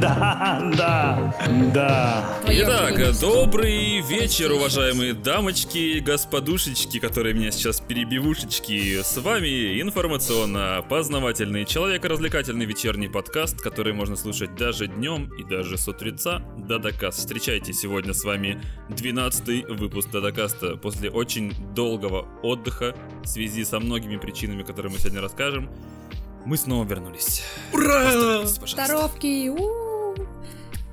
[0.00, 1.34] да, да,
[1.72, 2.38] да.
[2.46, 9.02] Итак, добрый вечер, уважаемые дамочки, господушечки, которые меня сейчас перебивушечки.
[9.02, 16.42] С вами информационно-познавательный, человеко-развлекательный вечерний подкаст, который можно слушать даже днем и даже с утреца.
[16.56, 17.18] Дадакаст.
[17.18, 24.16] Встречайте сегодня с вами 12 выпуск Дадакаста после очень долгого отдыха в связи со многими
[24.16, 25.70] причинами, которые мы сегодня расскажем.
[26.44, 27.42] Мы снова вернулись.
[27.72, 28.44] Ура!
[28.44, 29.48] Здоровки!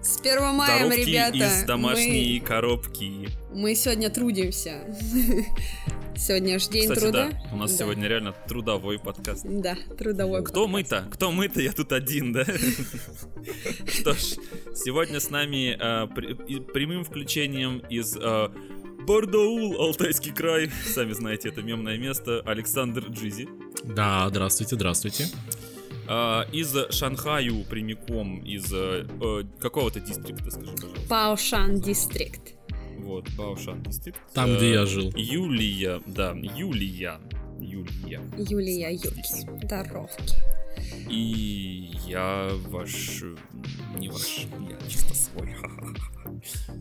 [0.01, 1.37] С 1 мая, ребята.
[1.37, 2.47] из домашней мы...
[2.47, 3.29] коробки.
[3.53, 4.79] Мы сегодня трудимся.
[6.15, 7.29] Сегодня же день Кстати, труда.
[7.31, 7.77] Да, у нас да.
[7.77, 9.43] сегодня реально трудовой подкаст.
[9.43, 11.07] Да, трудовой Кто мы-то?
[11.11, 11.61] Кто мы-то?
[11.61, 12.45] Я тут один, да?
[13.87, 14.37] Что ж,
[14.75, 18.51] сегодня с нами а, прямым включением из а,
[19.07, 20.69] Бардаул, Алтайский край.
[20.93, 22.41] Сами знаете, это мемное место.
[22.45, 23.49] Александр Джизи.
[23.83, 25.27] Да, здравствуйте, здравствуйте.
[26.07, 29.05] А, из Шанхаю прямиком, из э,
[29.59, 31.07] какого-то дистрикта, скажи, пожалуйста.
[31.09, 32.53] Баошан дистрикт.
[32.99, 34.19] Вот, Баошан дистрикт.
[34.33, 35.11] Там, где я жил.
[35.15, 37.19] Юлия, да, Юлия.
[37.59, 38.21] Юлия.
[38.37, 39.65] Юлия, Юльки.
[39.65, 40.35] Здоровки.
[41.09, 43.23] И я ваш...
[43.97, 45.55] Не ваш, я чисто свой.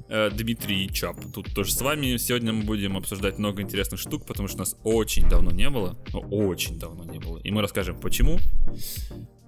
[0.09, 1.17] Э, Дмитрий Чап.
[1.33, 2.17] Тут тоже с вами.
[2.17, 5.97] Сегодня мы будем обсуждать много интересных штук, потому что нас очень давно не было.
[6.13, 7.39] Ну, очень давно не было.
[7.39, 8.39] И мы расскажем, почему.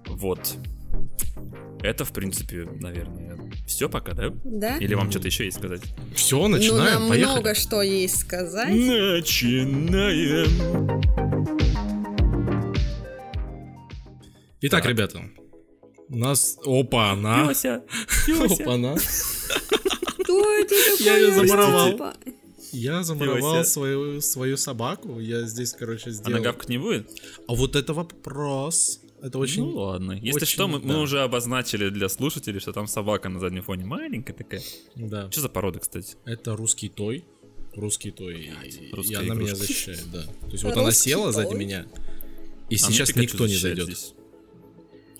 [0.07, 0.57] Вот.
[1.81, 3.37] Это, в принципе, наверное,
[3.67, 4.31] все пока, да?
[4.45, 4.77] Да.
[4.77, 5.81] Или вам что-то еще есть сказать?
[6.15, 7.33] Все, начинаем, ну, нам поехали.
[7.33, 8.73] много что есть сказать.
[8.73, 10.47] Начинаем.
[14.65, 14.91] Итак, так.
[14.91, 15.29] ребята,
[16.07, 16.57] у нас...
[16.65, 17.47] Опа, она.
[17.47, 17.83] Пёся.
[18.29, 18.95] Опа, она.
[18.95, 22.13] Кто это Я ее замуровал.
[22.71, 25.19] Я замуровал свою, свою собаку.
[25.19, 26.37] Я здесь, короче, сделал.
[26.37, 27.11] Она гавкать не будет?
[27.45, 29.01] А вот это вопрос.
[29.21, 29.63] Это очень...
[29.63, 30.13] Ну ладно.
[30.13, 30.87] Если очень, что, мы, да.
[30.87, 34.61] мы уже обозначили для слушателей, что там собака на заднем фоне маленькая такая.
[34.95, 35.29] Да.
[35.29, 36.15] Что за порода, кстати?
[36.23, 37.25] Это русский той.
[37.75, 38.45] Русский той.
[38.45, 40.23] И, Русская и она меня защищает, да.
[40.23, 41.33] То есть вот она села той.
[41.33, 41.85] сзади меня.
[42.69, 43.87] И А сейчас никто не зайдет.
[43.87, 44.13] здесь.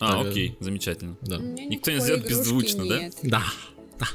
[0.04, 0.30] А, Да.
[0.30, 1.16] окей, замечательно.
[1.22, 1.38] Да.
[1.38, 3.00] Никто не игрушки беззвучно, да?
[3.00, 3.16] нет.
[3.24, 3.44] Да.
[4.00, 4.08] да.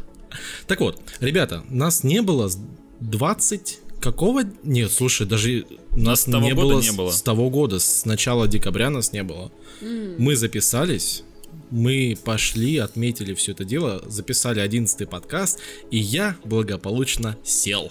[0.67, 2.59] Так вот, ребята, нас не было с
[3.01, 4.43] 20 какого?
[4.63, 7.11] Нет, слушай, даже нас с того не, было не с- было.
[7.11, 9.51] с того года, с начала декабря нас не было.
[9.81, 11.23] Мы записались,
[11.71, 15.59] мы пошли, отметили все это дело, записали 11 подкаст,
[15.91, 17.91] и я благополучно сел.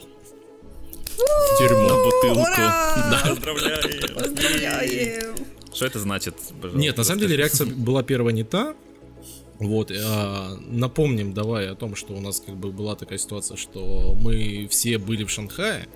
[1.17, 2.03] В На тюрьму.
[2.05, 2.41] бутылку.
[2.41, 3.09] Ура!
[3.11, 4.15] Да, поздравляю.
[4.15, 5.35] Поздравляем!
[5.77, 6.35] Что это значит?
[6.61, 8.75] пожалуйста, Нет, на самом деле реакция была первая не та.
[9.59, 14.15] Вот, а, напомним давай о том, что у нас как бы была такая ситуация, что
[14.19, 15.87] мы все были в Шанхае.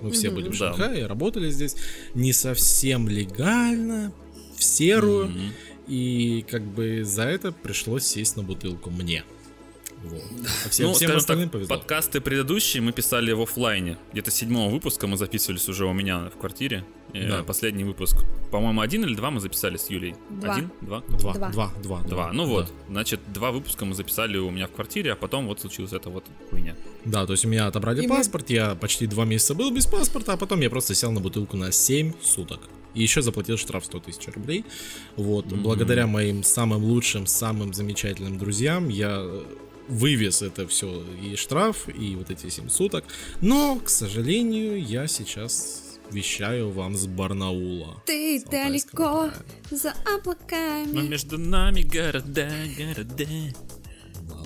[0.00, 0.74] Мы все были в Да.
[0.74, 1.76] Шанхае, работали здесь
[2.14, 4.12] не совсем легально,
[4.56, 5.28] в серую.
[5.28, 5.52] Мгм.
[5.88, 9.24] И как бы за это пришлось сесть на бутылку мне.
[10.02, 10.22] Вот.
[10.64, 11.76] А всем, ну, всем скажем остальным так, повезло.
[11.76, 13.98] подкасты предыдущие мы писали в оффлайне.
[14.12, 16.84] Где-то седьмого выпуска мы записывались уже у меня в квартире.
[17.14, 17.42] Э, Да.
[17.42, 18.16] Последний выпуск.
[18.50, 20.14] По-моему, один или два мы записали с Юлей?
[20.28, 20.54] Два.
[20.54, 20.70] Один?
[20.80, 21.00] Два?
[21.08, 21.50] Два, Два.
[21.50, 22.32] два, два, Два.
[22.32, 25.92] Ну вот, значит, два выпуска мы записали у меня в квартире, а потом вот случилась
[25.92, 26.74] эта вот хуйня.
[27.04, 29.86] Да, то есть у меня отобрали И мы- паспорт, я почти два месяца был без
[29.86, 32.60] паспорта, а потом я просто сел на бутылку на 7 суток.
[32.94, 34.64] И еще заплатил штраф 100 тысяч рублей.
[35.16, 39.24] Вот, благодаря моим самым лучшим, самым замечательным друзьям я
[39.88, 43.04] вывез это все, и штраф, и вот эти 7 суток.
[43.40, 45.79] Но, к сожалению, я сейчас
[46.12, 48.02] вещаю вам с Барнаула.
[48.06, 49.32] Ты с далеко края.
[49.70, 51.08] за Но облаками.
[51.08, 53.24] между нами города, города.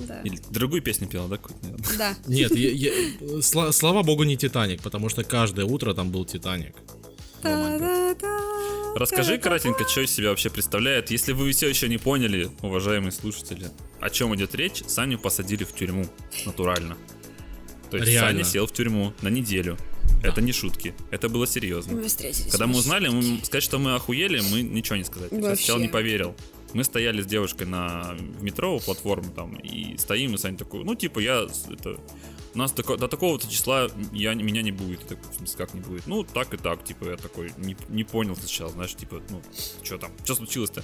[0.08, 0.20] Да.
[0.22, 1.38] Или другую песню пела, да?
[1.98, 2.14] Да.
[2.26, 2.92] Нет, я- я-
[3.40, 6.74] сла- слава богу, не Титаник, потому что каждое утро там был Титаник.
[8.96, 11.10] Расскажи кратенько, что из себя вообще представляет.
[11.10, 13.70] Если вы все еще не поняли, уважаемые слушатели,
[14.00, 16.06] о чем идет речь, Саню посадили в тюрьму.
[16.46, 16.96] Натурально.
[17.90, 18.30] То есть Реально.
[18.30, 19.76] Саня сел в тюрьму на неделю.
[20.22, 20.94] Это не шутки.
[21.10, 21.94] Это было серьезно.
[21.94, 22.50] Мы встретились.
[22.50, 25.30] Когда мы узнали, мы, сказать, что мы охуели, мы ничего не сказать.
[25.32, 25.56] Я Вообще.
[25.56, 26.34] сначала не поверил.
[26.72, 30.94] Мы стояли с девушкой на метро, у платформы там, и стоим, и Саня такой, ну,
[30.96, 32.00] типа, я, это,
[32.54, 35.02] у нас тако- до такого-то числа я, меня не будет.
[35.02, 36.06] Я такой, в смысле, как не будет?
[36.08, 39.40] Ну, так и так, типа, я такой, не, не понял сначала, знаешь, типа, ну,
[39.84, 40.82] что там, что случилось-то?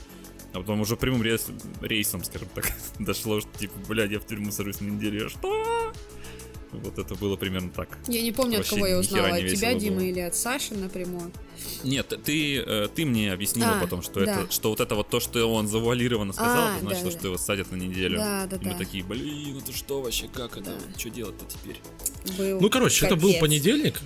[0.53, 1.51] А потом уже прямым рейс-
[1.81, 2.71] рейсом, скажем так,
[3.01, 5.93] дошло, что, типа, блядь, я в тюрьму сажусь на неделю, я что?
[6.73, 7.99] Вот это было примерно так.
[8.07, 10.05] Я не помню, от Вообще кого я узнала, от тебя, весело Дима, было.
[10.05, 11.33] или от Саши напрямую.
[11.83, 14.43] Нет, ты, э, ты мне объяснила А, потом, что, да.
[14.43, 17.21] это, что вот это вот то, что он завуалированно сказал, А, это значит, да, что
[17.23, 17.29] да.
[17.29, 18.19] его садят на неделю.
[18.19, 18.79] Да, да, И мы да.
[18.79, 20.99] такие, блин, это что вообще, как это, Да.
[20.99, 21.81] что делать-то теперь?
[22.39, 23.41] Был Ну, короче, это был капец.
[23.41, 24.01] понедельник.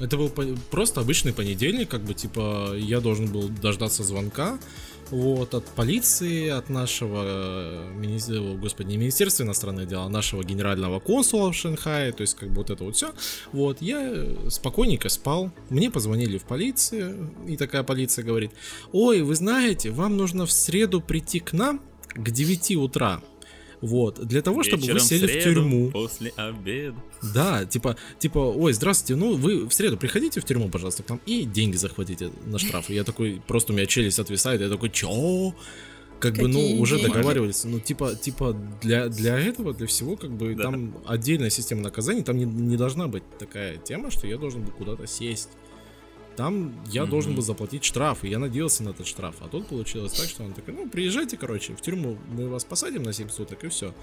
[0.00, 4.58] Это был по- просто обычный понедельник, как бы, типа, я должен был дождаться звонка,
[5.12, 10.42] вот, от полиции, от нашего, э, мини- о, господи, не Министерства иностранных дел, а нашего
[10.42, 13.12] генерального консула в Шанхае, то есть, как бы, вот это вот все.
[13.52, 18.52] Вот, я э, спокойненько спал, мне позвонили в полицию, и такая полиция говорит,
[18.92, 21.82] ой, вы знаете, вам нужно в среду прийти к нам
[22.14, 23.22] к 9 утра,
[23.82, 25.90] вот, для того, чтобы вы сели в среду, тюрьму.
[25.90, 26.96] После обеда.
[27.34, 31.20] Да, типа, типа, ой, здравствуйте, ну вы в среду приходите в тюрьму, пожалуйста, к нам
[31.26, 32.88] и деньги захватите на штраф.
[32.88, 35.54] И я такой, просто у меня челюсть отвисает, я такой, чё?
[36.20, 40.54] Как бы, ну, уже договаривались, ну, типа, типа, для, для этого, для всего, как бы,
[40.54, 40.62] Да.
[40.64, 44.70] там отдельная система наказаний, там не, не должна быть такая тема, что я должен был
[44.70, 45.48] куда-то сесть.
[46.36, 47.10] Там я Мгм.
[47.10, 49.36] должен был заплатить штраф, и я надеялся на этот штраф.
[49.40, 53.02] А тут получилось так, что он такой, ну, приезжайте, короче, в тюрьму, мы вас посадим
[53.02, 53.94] на 7 суток, и все.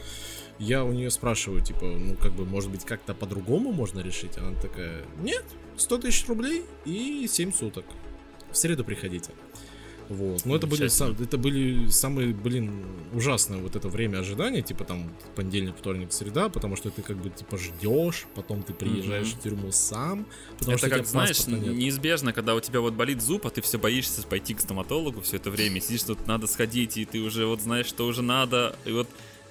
[0.59, 4.37] Я у нее спрашиваю, типа, ну, как бы, может быть, как-то по-другому можно решить?
[4.37, 5.43] Она такая, нет,
[5.77, 7.85] 100 тысяч рублей и 7 суток.
[8.51, 9.31] В среду приходите.
[10.09, 10.43] Вот.
[10.43, 12.83] Но это были, сам- это были самые, блин,
[13.13, 17.29] ужасное вот это время ожидания, типа там понедельник, вторник, среда, потому что ты как бы
[17.29, 19.37] типа ждешь, потом ты приезжаешь Мгм.
[19.39, 20.25] в тюрьму сам,
[20.57, 21.61] потому это что как, знаешь, нет.
[21.77, 25.35] неизбежно, когда у тебя вот болит зуб, а ты все боишься пойти к стоматологу все
[25.37, 28.91] это время, сидишь, тут надо сходить, и ты уже вот знаешь, что уже надо, и
[28.91, 29.07] вот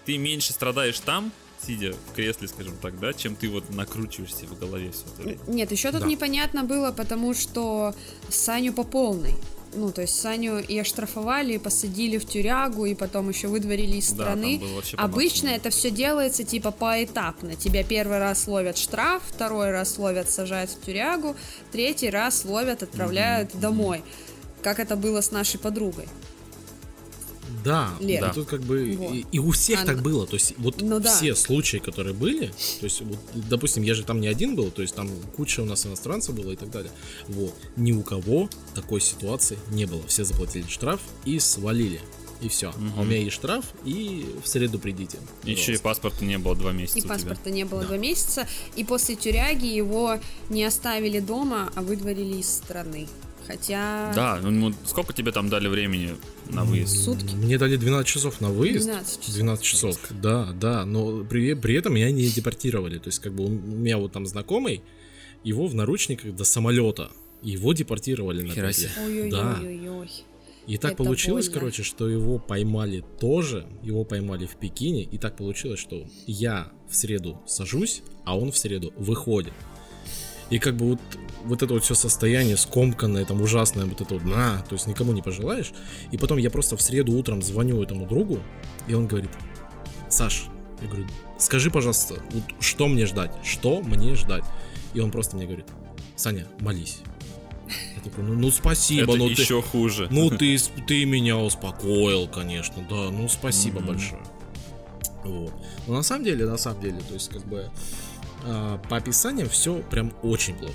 [0.06, 1.30] ты меньше страдаешь там,
[1.64, 5.38] сидя в кресле, скажем так, да, чем ты вот накручиваешься в голове все это время.
[5.46, 6.06] Нет, еще тут Да.
[6.06, 7.94] непонятно было, потому что
[8.28, 9.34] Саню по полной.
[9.74, 14.10] Ну, то есть Саню и оштрафовали, и посадили в тюрягу, и потом еще выдворили из
[14.12, 14.60] Да, страны.
[14.60, 17.54] по Обычно это все делается типа поэтапно.
[17.54, 21.36] Тебя первый раз ловят штраф, второй раз ловят, сажают в тюрягу,
[21.70, 24.02] третий раз ловят, отправляют домой.
[24.62, 26.08] Как это было с нашей подругой.
[27.64, 28.26] Да, Лера.
[28.28, 28.32] да.
[28.34, 29.12] тут как бы Вот.
[29.14, 30.26] и, и у всех Она- так было.
[30.26, 31.14] То есть вот Ну да.
[31.14, 34.82] все случаи, которые были, то есть вот, допустим, я же там не один был, то
[34.82, 36.90] есть там куча у нас иностранцев было и так далее.
[37.28, 37.54] Вот.
[37.76, 40.02] Ни у кого такой ситуации не было.
[40.06, 42.00] Все заплатили штраф и свалили.
[42.40, 42.72] И все.
[42.96, 45.18] А у меня есть штраф, и в среду придите.
[45.42, 47.14] Еще и паспорта не было два месяца И у тебя.
[47.14, 48.46] паспорта не было два месяца.
[48.76, 53.08] И после тюряги его не оставили дома, а выдворили из страны.
[53.48, 54.12] Хотя...
[54.14, 56.14] Да, ну, ну, сколько тебе там дали времени
[56.50, 57.02] на выезд?
[57.02, 57.34] Сутки.
[57.34, 58.84] Мне дали 12 часов на выезд.
[58.84, 59.34] 12 часов.
[59.34, 62.98] 12 часов, да, да, но при, при этом меня не депортировали.
[62.98, 64.82] То есть, как бы у меня вот там знакомый,
[65.44, 67.10] его в наручниках до самолета.
[67.42, 69.30] Его депортировали на лет.
[69.30, 69.60] Да.
[70.66, 71.60] И так Это получилось, больно.
[71.60, 73.66] короче, что его поймали тоже.
[73.82, 75.04] Его поймали в Пекине.
[75.04, 79.54] И так получилось, что я в среду сажусь, а он в среду выходит.
[80.50, 81.00] И как бы вот,
[81.44, 85.12] вот это вот все состояние скомканное, там ужасное, вот это вот, на, то есть никому
[85.12, 85.72] не пожелаешь.
[86.10, 88.40] И потом я просто в среду утром звоню этому другу,
[88.86, 89.30] и он говорит,
[90.08, 90.44] Саш,
[90.80, 91.06] я говорю,
[91.38, 93.32] скажи, пожалуйста, вот что мне ждать?
[93.42, 94.44] Что мне ждать?
[94.94, 95.66] И он просто мне говорит,
[96.16, 96.98] Саня, молись.
[97.94, 99.42] Я такой, ну, ну спасибо, Это ну ты...
[99.42, 100.08] еще хуже.
[100.10, 100.56] Ну, ты,
[100.86, 103.86] ты меня успокоил, конечно, да, ну, спасибо Мгм.
[103.88, 104.22] большое.
[105.24, 105.52] Вот.
[105.86, 107.70] Но на самом деле, на самом деле, то есть, как бы,
[108.88, 110.74] по описаниям все прям очень плохо.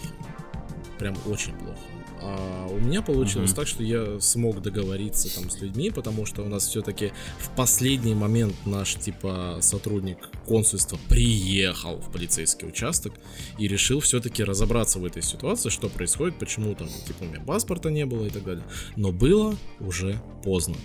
[1.00, 1.78] Прям очень плохо.
[2.26, 3.56] А у меня получилось Мгм.
[3.58, 8.16] так, что я смог договориться там с людьми, потому что у нас все-таки в последний
[8.16, 13.14] момент наш типа сотрудник консульства приехал в полицейский участок
[13.58, 17.90] и решил все-таки разобраться в этой ситуации, что происходит, почему там типа у меня паспорта
[17.90, 18.64] не было и так далее.
[18.96, 20.76] Но было уже поздно.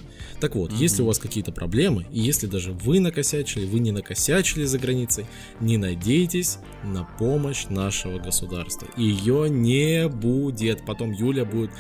[0.41, 4.65] Так вот, если у вас какие-то проблемы, и если даже вы накосячили, вы не накосячили
[4.65, 5.27] за границей,
[5.61, 8.89] не надейтесь на помощь нашего государства.
[8.97, 10.85] Ее не будет.
[10.87, 11.71] Потом Юля будет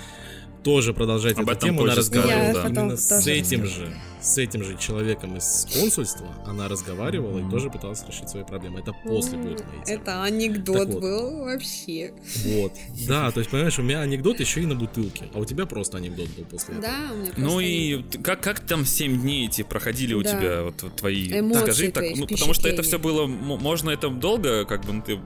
[0.68, 1.82] тоже продолжать Об эту этом тему.
[1.84, 2.68] Она разговаривала да.
[2.68, 3.86] Именно с этим расскажу.
[3.86, 6.28] же, с этим же человеком из консульства.
[6.44, 8.80] Она разговаривала и тоже пыталась решить свои проблемы.
[8.80, 10.00] Это после будет моей темы.
[10.00, 11.00] Это анекдот вот.
[11.00, 12.12] был вообще.
[12.44, 12.74] Вот.
[13.06, 15.96] Да, то есть, понимаешь, у меня анекдот еще и на бутылке, а у тебя просто
[15.96, 16.86] анекдот был после этого.
[16.86, 20.30] Да, у меня Ну и как, как там 7 дней эти проходили у Да.
[20.30, 21.30] тебя, вот, вот твои...
[21.30, 23.26] Эмоции Скажи так, твои, ну потому что это все было...
[23.26, 25.18] Можно это долго, как бы, ну, ты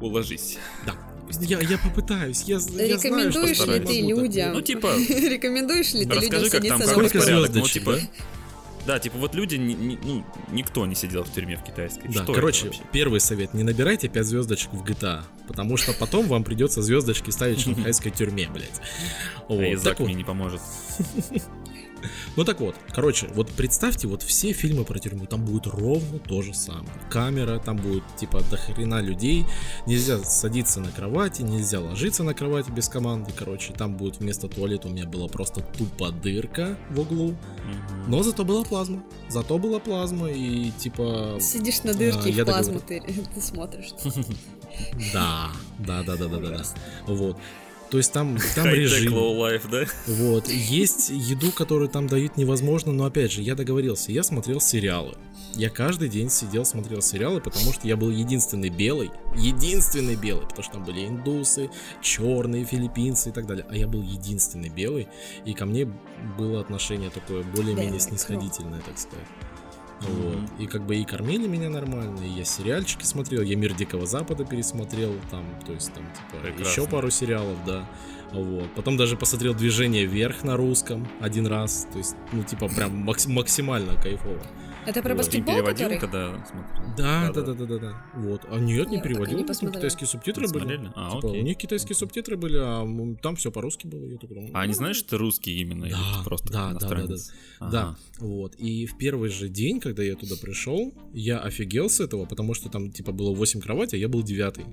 [0.00, 0.58] уложись.
[0.86, 0.94] Да.
[1.40, 2.42] Я, я попытаюсь.
[2.42, 4.52] Я, я знаю, что Рекомендуешь ли ты людям?
[4.52, 7.34] Ну, типа, Рекомендуешь ли ты людям как там, садиться как за Сколько порядок.
[7.36, 7.98] Ну, звездочек, типа,
[8.86, 8.98] да?
[9.00, 12.08] Типа вот люди, ну, никто не сидел в тюрьме в китайской.
[12.08, 16.44] Да, Что короче, первый совет, не набирайте 5 звездочек в GTA, потому что потом вам
[16.44, 18.80] придется звездочки ставить в шанхайской тюрьме, блядь.
[19.48, 20.60] А Вот, язык так вот, мне не поможет.
[22.36, 26.42] Ну так вот, короче, вот представьте, вот все фильмы про тюрьму, там будет ровно то
[26.42, 26.88] же самое.
[27.10, 29.44] Камера, там будет типа до хрена людей,
[29.86, 34.88] нельзя садиться на кровати, нельзя ложиться на кровати без команды, короче, там будет вместо туалета
[34.88, 37.36] у меня была просто тупо дырка в углу,
[38.06, 41.38] но зато была плазма, зато была плазма и типа...
[41.40, 43.00] Сидишь на дырке А, и в плазму ты,
[43.34, 43.92] ты смотришь.
[45.12, 46.62] Да, да, да, да, да, да.
[47.06, 47.38] Вот.
[47.90, 49.14] То есть там, там режим.
[49.14, 49.84] low life, да?
[50.06, 50.48] Вот.
[50.48, 55.14] Есть еду, которую там дают невозможно, но опять же, я договорился, я смотрел сериалы.
[55.54, 60.62] Я каждый день сидел, смотрел сериалы, потому что я был единственный белый, единственный белый, потому
[60.62, 61.70] что там были индусы,
[62.02, 63.64] черные, филиппинцы и так далее.
[63.70, 65.08] А я был единственный белый,
[65.44, 65.90] и ко мне
[66.36, 69.26] было отношение такое более-менее снисходительное, так сказать.
[70.00, 70.38] Вот.
[70.58, 74.44] И как бы и кормили меня нормально, и я сериальчики смотрел, я Мир Дикого Запада
[74.44, 76.70] пересмотрел, там, то есть там, типа, Прекрасно.
[76.70, 77.88] еще пару сериалов, да.
[78.32, 78.70] Вот.
[78.74, 81.86] Потом даже посмотрел Движение вверх на русском один раз.
[81.92, 84.42] То есть, ну, типа, прям макс- максимально кайфово.
[84.86, 85.22] Это про Вот.
[85.24, 85.98] Ты баскетбол, переводил, который?
[85.98, 86.94] когда смотрел?
[86.96, 88.02] Да, да, да, да, да, да.
[88.14, 88.42] Вот.
[88.48, 89.38] А нет, не Я так и переводил.
[89.38, 90.90] не там китайские субтитры Не были.
[90.94, 91.40] А, Типа, окей.
[91.40, 94.06] у них китайские субтитры были, а там все по-русски было.
[94.06, 95.88] Я такой, А они ну, знаешь, что ты русский именно?
[95.88, 96.94] Да, просто да, да, да, да.
[97.02, 97.32] иностранец?
[97.60, 97.96] Да, Ага.
[98.20, 98.54] вот.
[98.56, 102.68] И в первый же день, когда я туда пришел, я офигел с этого, потому что
[102.68, 104.66] там, типа, было 8 кроватей, а я был девятый.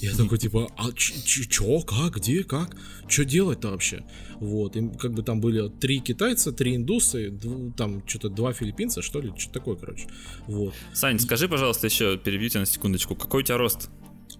[0.00, 2.76] Я такой, типа, а ч- ч- чё, как, где, как?
[3.08, 4.04] Что делать-то вообще?
[4.40, 9.00] Вот, и как бы там были три китайца, три индусы, дв- там что-то два филиппинца,
[9.02, 10.06] что ли, что-то такое, короче.
[10.46, 10.74] Вот.
[10.92, 13.14] Сань, скажи, пожалуйста, еще перебью тебя на секундочку.
[13.16, 13.90] Какой у тебя рост?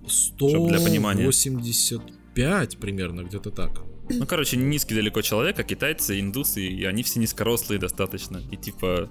[0.07, 1.23] Чтоб для понимания.
[1.33, 3.83] 185 примерно, где-то так.
[4.09, 8.43] Ну, короче, низкий далеко человек, а китайцы, индусы, и они все низкорослые достаточно.
[8.51, 9.09] И типа,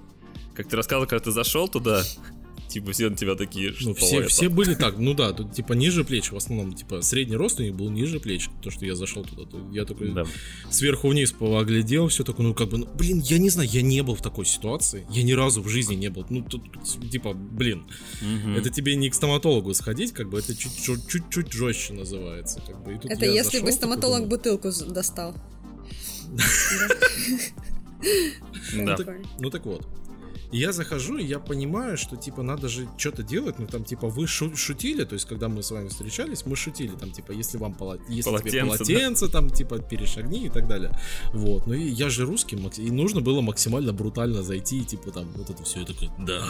[0.54, 2.02] как ты рассказывал, когда ты зашел туда,
[2.70, 4.28] типа все на тебя такие, что Ну, все, это?
[4.28, 7.62] все были так, ну да, тут типа ниже плеч, в основном, типа, средний рост у
[7.62, 9.44] них был ниже плеч, то, что я зашел туда.
[9.44, 10.24] то Я такой Да.
[10.70, 14.02] сверху вниз оглядел, все такое, ну как бы, ну, блин, я не знаю, я не
[14.02, 16.24] был в такой ситуации, я ни разу в жизни не был.
[16.30, 16.62] Ну, тут,
[17.10, 17.84] типа, блин,
[18.22, 18.56] Мгм.
[18.56, 22.82] это тебе не к стоматологу сходить, как бы, это чуть- чуть- чуть-чуть жестче называется, как
[22.84, 22.94] бы.
[22.94, 25.34] И тут Это если зашел, бы такой стоматолог думаю, бутылку достал.
[28.74, 28.96] Да.
[28.96, 29.86] так- Ну так вот.
[30.52, 34.08] И я захожу, и я понимаю, что, типа, надо же что-то делать, ну, там, типа,
[34.08, 37.58] вы шу- шутили, то есть, когда мы с вами встречались, мы шутили, там, типа, если
[37.58, 38.66] вам поло- если тебе Полотенце, да.
[38.94, 40.90] полотенце, там, типа, перешагни и так далее.
[41.32, 45.30] Вот, ну, и я же русский, и нужно было максимально брутально зайти, и, типа, там,
[45.36, 46.42] вот это все, и такой, да,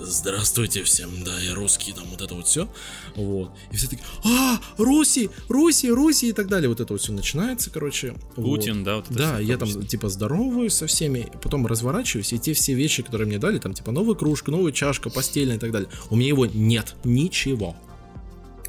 [0.00, 2.68] здравствуйте всем, да, я русский, там, вот это вот все,
[3.16, 3.52] вот.
[3.70, 7.70] И все такие, а, Руси, Руси, Руси, и так далее, вот это вот все начинается,
[7.70, 8.14] короче.
[8.36, 8.60] вот.
[8.60, 12.54] Путин, да, вот это Да, я там типа здороваюсь со всеми, потом разворачиваюсь, и те
[12.54, 15.88] все вещи, которые мне дали, там типа новая кружка, новая чашка, постельная и так далее,
[16.10, 17.76] у меня его нет, ничего.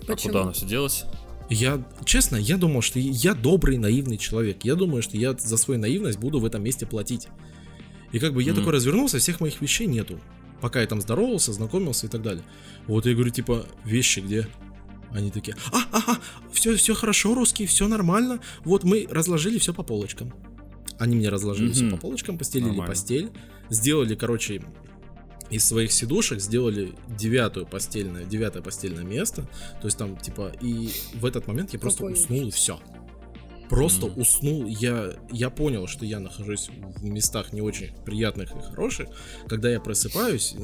[0.07, 1.03] А куда оно все делось?
[1.49, 4.63] Я, честно, я думал, что я добрый, наивный человек.
[4.63, 7.27] Я думаю, что я за свою наивность буду в этом месте платить.
[8.13, 8.61] И как бы я Мгм.
[8.61, 10.17] такой развернулся, всех моих вещей нету.
[10.61, 12.43] Пока я там здоровался, знакомился и так далее.
[12.87, 14.47] Вот я говорю, типа, вещи где?
[15.11, 16.19] Они такие, а, ага,
[16.53, 18.39] все, все хорошо, русский, все нормально.
[18.63, 20.33] Вот мы разложили все по полочкам.
[20.99, 21.91] Они мне разложили все Мгм.
[21.95, 22.91] по полочкам, постелили Нормально.
[22.93, 23.31] постель,
[23.69, 24.61] сделали, короче,
[25.49, 29.41] из своих сидушек сделали девятую постельное, девятое постельное место.
[29.81, 32.79] То есть там, типа, и в этот момент я просто Какой уснул и все.
[33.71, 34.19] Просто Мгм.
[34.19, 34.65] уснул.
[34.67, 39.07] Я, я понял, что я нахожусь в местах не очень приятных и хороших.
[39.47, 40.55] Когда я просыпаюсь,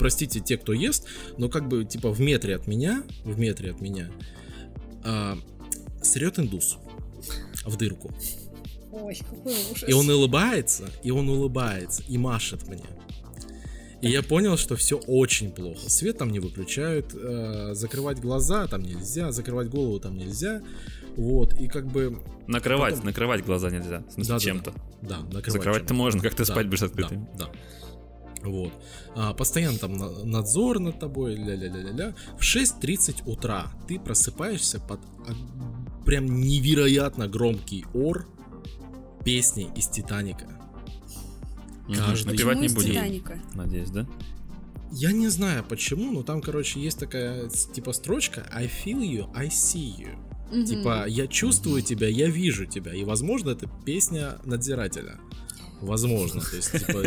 [0.00, 1.06] простите те, кто ест,
[1.38, 4.10] но как бы типа в метре от меня, в метре от меня,
[5.04, 5.38] а,
[6.02, 6.78] срет индус
[7.64, 8.10] в дырку.
[8.90, 9.88] Ой, какой ужас.
[9.88, 12.82] И он улыбается, и он улыбается, и машет мне.
[14.02, 15.88] И я понял, что все очень плохо.
[15.88, 20.62] Свет там не выключают, э, закрывать глаза там нельзя, закрывать голову там нельзя.
[21.16, 22.22] Вот, и как бы...
[22.46, 24.00] Накрывать, Потом- накрывать глаза нельзя.
[24.08, 24.40] В смысле, Да-да-да.
[24.40, 24.72] чем-то.
[25.02, 25.94] Да, накрывать Закрывать-то чем-то.
[25.94, 27.28] можно, как ты Да, спать будешь да, открытым.
[27.38, 27.50] Да,
[28.42, 28.72] Вот.
[29.16, 32.14] А, постоянно там на- надзор над тобой, ля-ля-ля-ля-ля.
[32.38, 35.00] В 6.30 утра ты просыпаешься под
[36.04, 38.26] прям невероятно громкий ор
[39.24, 40.46] песни из Титаника.
[41.96, 43.38] Каждый Напевать не будем, Титаника?
[43.54, 44.06] надеюсь, да?
[44.92, 49.48] Я не знаю почему, но там, короче, есть такая типа строчка I feel you, I
[49.48, 50.18] see you.
[50.54, 50.66] Мгм.
[50.66, 52.94] Типа, я чувствую тебя, я вижу тебя.
[52.94, 55.18] И, возможно, это песня надзирателя.
[55.80, 57.02] Возможно, то есть, типа...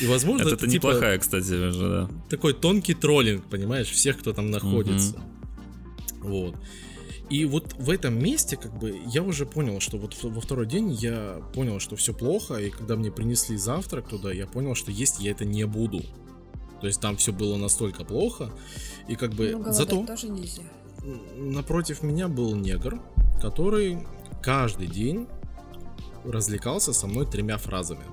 [0.00, 2.10] И, возможно, Это, это, это типа, неплохая, кстати, уже, да.
[2.30, 5.20] такой тонкий троллинг, понимаешь, всех, кто там находится.
[6.20, 6.56] Вот.
[7.28, 10.92] И вот в этом месте, как бы, я уже понял, что вот во второй день
[10.92, 15.20] я понял, что все плохо, и когда мне принесли завтрак туда, я понял, что есть
[15.20, 16.02] я это не буду.
[16.80, 18.50] То есть там все было настолько плохо,
[19.08, 20.62] и как бы Ну, зато тоже нельзя.
[21.36, 23.00] Напротив меня был негр,
[23.40, 23.98] который
[24.42, 25.26] каждый день
[26.24, 28.04] развлекался со мной тремя фразами.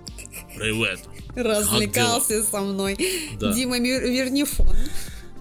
[0.55, 0.99] Привет.
[1.35, 2.97] Развлекался со мной.
[3.39, 3.53] Да.
[3.53, 4.75] Дима Вернифон.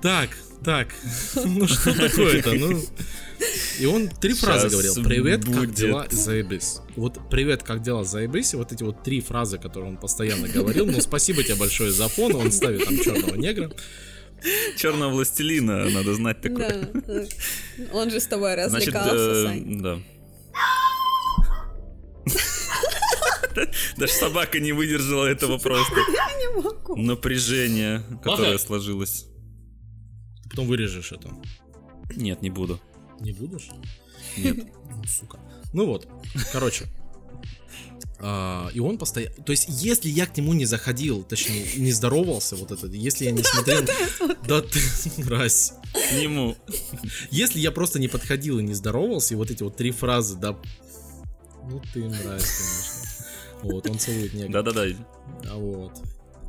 [0.02, 0.30] Так,
[0.64, 0.88] так,
[1.34, 2.80] ну что такое-то, ну...
[3.78, 4.94] И он три фразы Щас говорил.
[5.04, 5.74] Привет, как будет.
[5.74, 6.78] дела, заебись.
[6.96, 8.52] Вот привет, как дела, заебись.
[8.52, 10.86] И вот эти вот три фразы, которые он постоянно говорил.
[10.86, 12.34] Ну, спасибо тебе большое за фон.
[12.34, 13.70] Он ставит там черного негра.
[14.76, 16.90] Черного властелина, надо знать такое.
[16.92, 17.26] Да.
[17.92, 19.82] Он же с тобой Значит, развлекался, э, Сань.
[19.82, 19.98] да.
[23.96, 25.96] Даже собака не выдержала этого просто.
[26.12, 26.96] Я не могу.
[26.96, 29.26] Напряжение, которое сложилось.
[30.44, 31.30] Ты потом вырежешь это.
[32.14, 32.80] Нет, не буду.
[33.20, 33.68] Не будешь?
[34.36, 34.66] Нет.
[34.90, 35.38] Ну, сука.
[35.72, 36.08] Ну вот,
[36.52, 36.86] короче.
[38.20, 39.34] А, и он постоянно...
[39.44, 43.30] То есть, если я к нему не заходил, точнее, не здоровался, вот это, если я
[43.30, 43.82] не смотрел...
[44.48, 44.80] Да ты,
[45.22, 45.74] мразь.
[45.92, 46.56] К нему.
[47.30, 50.56] Если я просто не подходил и не здоровался, и вот эти вот три фразы, да...
[51.70, 53.08] Ну ты мразь, конечно.
[53.62, 54.62] Вот, он целует негра.
[54.62, 54.86] Да-да-да.
[55.50, 55.92] А вот.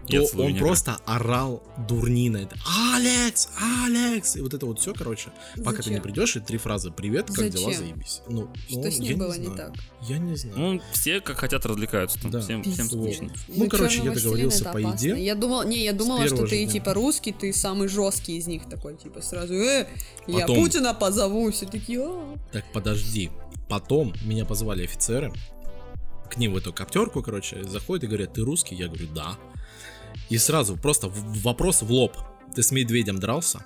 [0.10, 2.38] Я То он просто орал дурнина.
[2.38, 2.56] Это,
[2.96, 3.50] Алекс,
[3.86, 4.36] Алекс!
[4.36, 5.30] И вот это вот все, короче.
[5.58, 5.94] Пока ты Зачем?
[5.94, 6.92] не придешь, и три фразы.
[6.92, 7.86] Привет, как дела, Зачем?
[7.86, 8.22] заебись.
[8.28, 9.50] Ну, Что ну, с я ним было знаю.
[9.52, 9.74] не так?
[10.02, 10.58] Я не знаю.
[10.58, 12.32] Ну, все как хотят развлекаются там.
[12.32, 12.40] Да.
[12.42, 13.30] Всем, всем скучно.
[13.48, 15.06] Ну, короче, я «Черный договорился властелин» по опасно.
[15.08, 15.24] еде.
[15.24, 16.72] Я думал, не, я думала, что ты дня.
[16.74, 19.88] типа русский, ты самый жесткий из них такой, типа сразу, э,
[20.28, 20.56] я Потом.
[20.64, 22.36] Путина позову, все такие, «А».
[22.52, 23.30] Так, подожди.
[23.68, 25.32] Потом меня позвали офицеры.
[26.32, 28.76] К ним в эту коптерку, короче, заходят и говорят, ты русский?
[28.76, 29.38] Я говорю, да.
[30.30, 32.16] И сразу просто вопрос в лоб.
[32.56, 33.64] Ты с медведем дрался?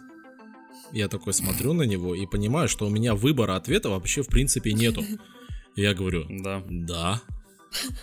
[0.92, 4.74] Я такой смотрю на него и понимаю, что у меня выбора ответа вообще в принципе
[4.74, 5.04] нету.
[5.76, 6.64] И Я говорю, Да.
[6.70, 7.22] да.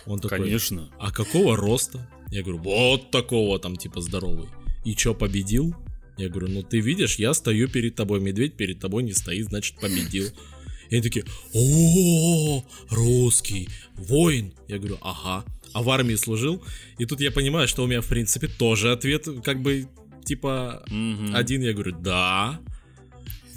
[0.05, 0.89] Он такой, Конечно.
[0.99, 2.09] а какого роста?
[2.29, 4.49] Я говорю, вот такого там, типа, здоровый.
[4.83, 5.73] И чё, победил?
[6.17, 9.79] Я говорю, ну ты видишь, я стою перед тобой, медведь перед тобой не стоит, значит
[9.79, 10.27] победил.
[10.89, 14.53] И они такие, о, русский, воин.
[14.67, 15.45] Я говорю, ага.
[15.73, 16.63] А в армии служил?
[16.97, 19.87] И тут я понимаю, что у меня, в принципе, тоже ответ, как бы,
[20.25, 21.35] типа, Мгм.
[21.35, 21.61] один.
[21.61, 22.59] Я говорю, да.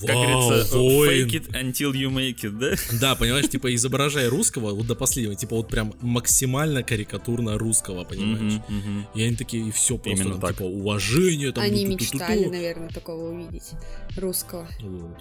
[0.06, 1.28] Как Вау, говорится, воин.
[1.28, 2.76] fake it until you make it, да?
[3.00, 8.60] Да, понимаешь, типа изображая русского вот до последнего, типа вот прям максимально карикатурно русского, понимаешь?
[8.68, 9.06] Мгм, мгм.
[9.14, 10.56] И они такие, и все просто, Именно там, так.
[10.58, 13.70] типа, уважение, там, Они мечтали, наверное, такого увидеть,
[14.16, 14.68] русского.
[14.80, 15.16] Вот.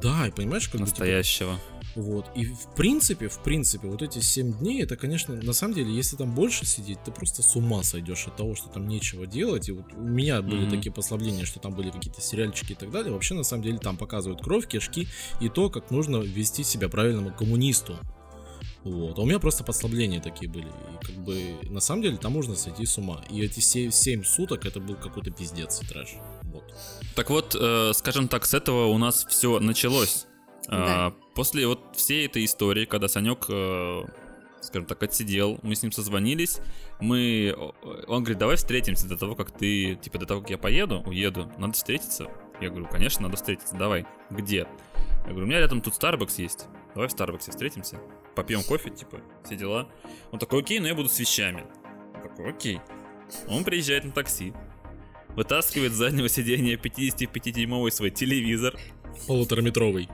[0.00, 1.58] Да, и понимаешь, как бы, типа, Настоящего.
[1.96, 2.26] Вот.
[2.34, 6.16] И в принципе, в принципе, вот эти 7 дней, это, конечно, на самом деле, если
[6.16, 9.68] там больше сидеть, ты просто с ума сойдешь от того, что там нечего делать.
[9.68, 10.70] И вот у меня были Мгм.
[10.70, 13.12] такие послабления, что там были какие-то сериальчики и так далее.
[13.12, 15.08] Вообще, на самом деле, там показывают кровь, кишки
[15.40, 17.96] и то, как нужно вести себя правильному коммунисту.
[18.84, 19.18] Вот.
[19.18, 20.66] А у меня просто послабления такие были.
[20.66, 23.24] И как бы на самом деле там можно сойти с ума.
[23.30, 26.16] И эти 7, суток это был какой-то пиздец и трэш.
[26.44, 26.62] Вот.
[27.16, 30.26] Так вот, э, скажем так, с этого у нас все началось.
[30.68, 34.04] А, После вот всей этой истории, когда Санек, э,
[34.62, 36.60] скажем так, отсидел, мы с ним созвонились,
[36.98, 37.54] мы,
[38.08, 41.52] он говорит, давай встретимся до того, как ты, типа, до того, как я поеду, уеду,
[41.58, 42.30] надо встретиться.
[42.58, 44.06] Я говорю, конечно, надо встретиться, давай.
[44.30, 44.66] Где?
[45.26, 48.00] Я говорю, у меня рядом тут Starbucks есть, давай в Старбаксе встретимся,
[48.34, 49.90] попьем кофе, типа, все дела.
[50.32, 51.66] Он такой, окей, но я буду с вещами.
[52.14, 52.80] Я такой, окей.
[53.46, 54.54] Он приезжает на такси,
[55.34, 58.74] вытаскивает с заднего сиденья 55-дюймовый свой телевизор,
[59.26, 60.08] Полутораметровый.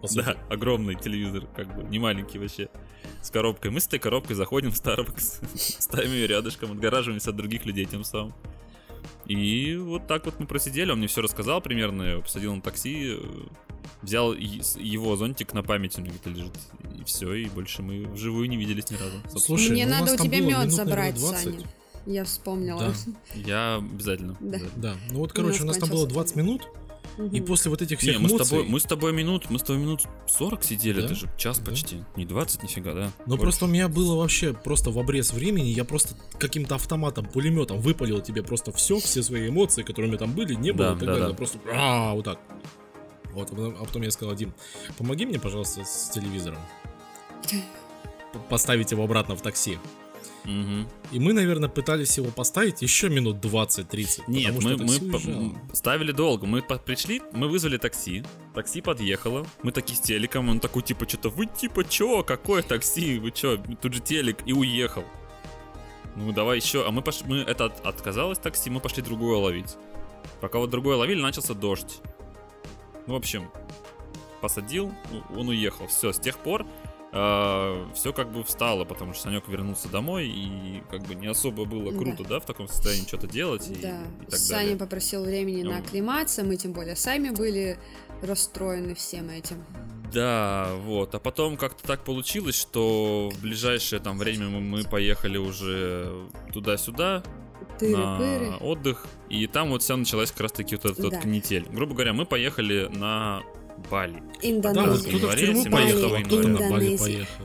[0.00, 0.24] По сути.
[0.24, 2.68] да, огромный телевизор, как бы, не маленький вообще,
[3.22, 3.70] с коробкой.
[3.70, 5.46] Мы с этой коробкой заходим в Starbucks,
[5.80, 8.34] ставим ее рядышком, отгораживаемся от других людей тем самым.
[9.26, 13.16] И вот так вот мы просидели, он мне все рассказал примерно, я посадил на такси,
[13.16, 13.20] э,
[14.02, 16.52] взял его зонтик на память, у меня где-то лежит,
[16.98, 19.16] и все, и больше мы вживую не виделись ни разу.
[19.22, 19.40] собственно.
[19.40, 21.44] Слушай, Мне ну, надо у тебя мед минут, забрать, наверное, 20.
[21.44, 21.66] Саня.
[22.06, 22.80] Я вспомнила.
[22.80, 22.94] Да.
[23.34, 24.36] Я обязательно.
[24.38, 24.58] Да.
[24.76, 26.85] Да, ну вот, У короче, нас у нас там было кончился 20 таймер.
[27.32, 28.48] И после вот этих Не, всех мы с, эмоций...
[28.50, 31.06] тобой, мы с тобой минут, мы с тобой минут 40 сидели, Да?
[31.06, 31.70] это же час Да.
[31.70, 33.10] почти, не 20 нифига, да?
[33.20, 33.42] Но Больше.
[33.42, 38.20] просто у меня было вообще просто в обрез времени, я просто каким-то автоматом, пулеметом выпалил
[38.20, 40.98] тебе просто все, все свои эмоции, которые у меня там были, не было Да, и
[40.98, 41.28] так да, далее.
[41.30, 41.34] да.
[41.34, 42.38] Просто а, вот так.
[43.32, 44.54] Вот, а потом, а потом я сказал, Дим,
[44.98, 46.58] помоги мне, пожалуйста, с телевизором.
[48.50, 49.78] Поставить его обратно в такси.
[50.46, 50.88] Мгм.
[51.10, 54.22] И мы, наверное, пытались его поставить еще минут 20-30.
[54.28, 55.52] Нет, мы, мы уезжало.
[55.72, 56.46] ставили долго.
[56.46, 58.22] Мы пришли, мы вызвали такси.
[58.54, 59.44] Такси подъехало.
[59.62, 60.48] Мы такие с телеком.
[60.48, 62.22] Он такой, типа, что-то, вы типа, чё?
[62.22, 63.18] Какое такси?
[63.18, 63.58] Вы чё?
[63.82, 64.38] Тут же телек.
[64.46, 65.04] И уехал.
[66.14, 66.86] Ну, давай еще.
[66.86, 69.76] А мы пошли, мы это от- отказалось такси, мы пошли другое ловить.
[70.40, 71.98] Пока вот другое ловили, начался дождь.
[73.06, 73.50] Ну, в общем,
[74.40, 74.92] посадил,
[75.36, 75.86] он уехал.
[75.88, 76.64] Все, с тех пор
[77.94, 81.92] все как бы встало, потому что Санек вернулся домой, и как бы не особо было
[81.92, 81.98] Да.
[81.98, 84.76] круто, да, в таком состоянии что-то делать и, Да, и так Саня далее.
[84.76, 85.78] попросил времени на Ну.
[85.78, 87.78] акклиматься, мы тем более сами были
[88.22, 89.64] расстроены всем этим.
[90.12, 91.14] Да, вот.
[91.14, 97.22] А потом как-то так получилось, что в ближайшее там время мы, поехали уже туда-сюда
[97.80, 101.20] на отдых, и там вот вся началась как раз таки вот эта вот Да.
[101.20, 101.66] канитель.
[101.70, 103.42] Грубо говоря, мы поехали на
[103.90, 104.14] Бали.
[104.14, 105.18] Да, вот Индонезия.
[105.18, 107.44] кто-то в тюрьму 17 поехал, а кто-то на Бали поехал.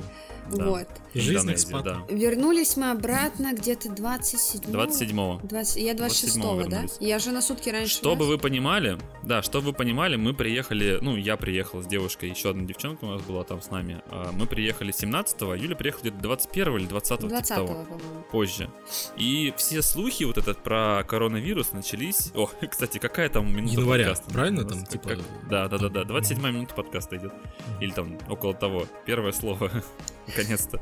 [0.51, 0.65] Да.
[0.65, 0.87] Вот.
[1.13, 1.83] Жизнь Индонезия, экспат.
[1.83, 2.01] да.
[2.09, 5.41] Вернулись мы обратно где-то 27 27-го.
[5.43, 6.85] 20, я 26 да?
[6.99, 7.95] Я же на сутки раньше.
[7.95, 8.29] Чтобы вас.
[8.29, 12.63] вы понимали, да, чтобы вы понимали, мы приехали, ну, я приехал с девушкой, еще одна
[12.63, 14.01] девчонка у нас была там с нами.
[14.07, 18.23] А, Мы приехали 17-го, Юля приехала где-то 21 или 20 20 того, по-моему.
[18.31, 18.69] позже.
[19.17, 22.31] И все слухи вот этот про коронавирус начались...
[22.35, 24.33] О, кстати, какая там минута Января, подкаста?
[24.33, 25.19] правильно там, как- типа, как-
[25.49, 27.33] Да, да, да, да, 27 минута подкаста идет.
[27.81, 28.85] Или там около того.
[29.05, 29.69] Первое слово,
[30.27, 30.81] наконец-то.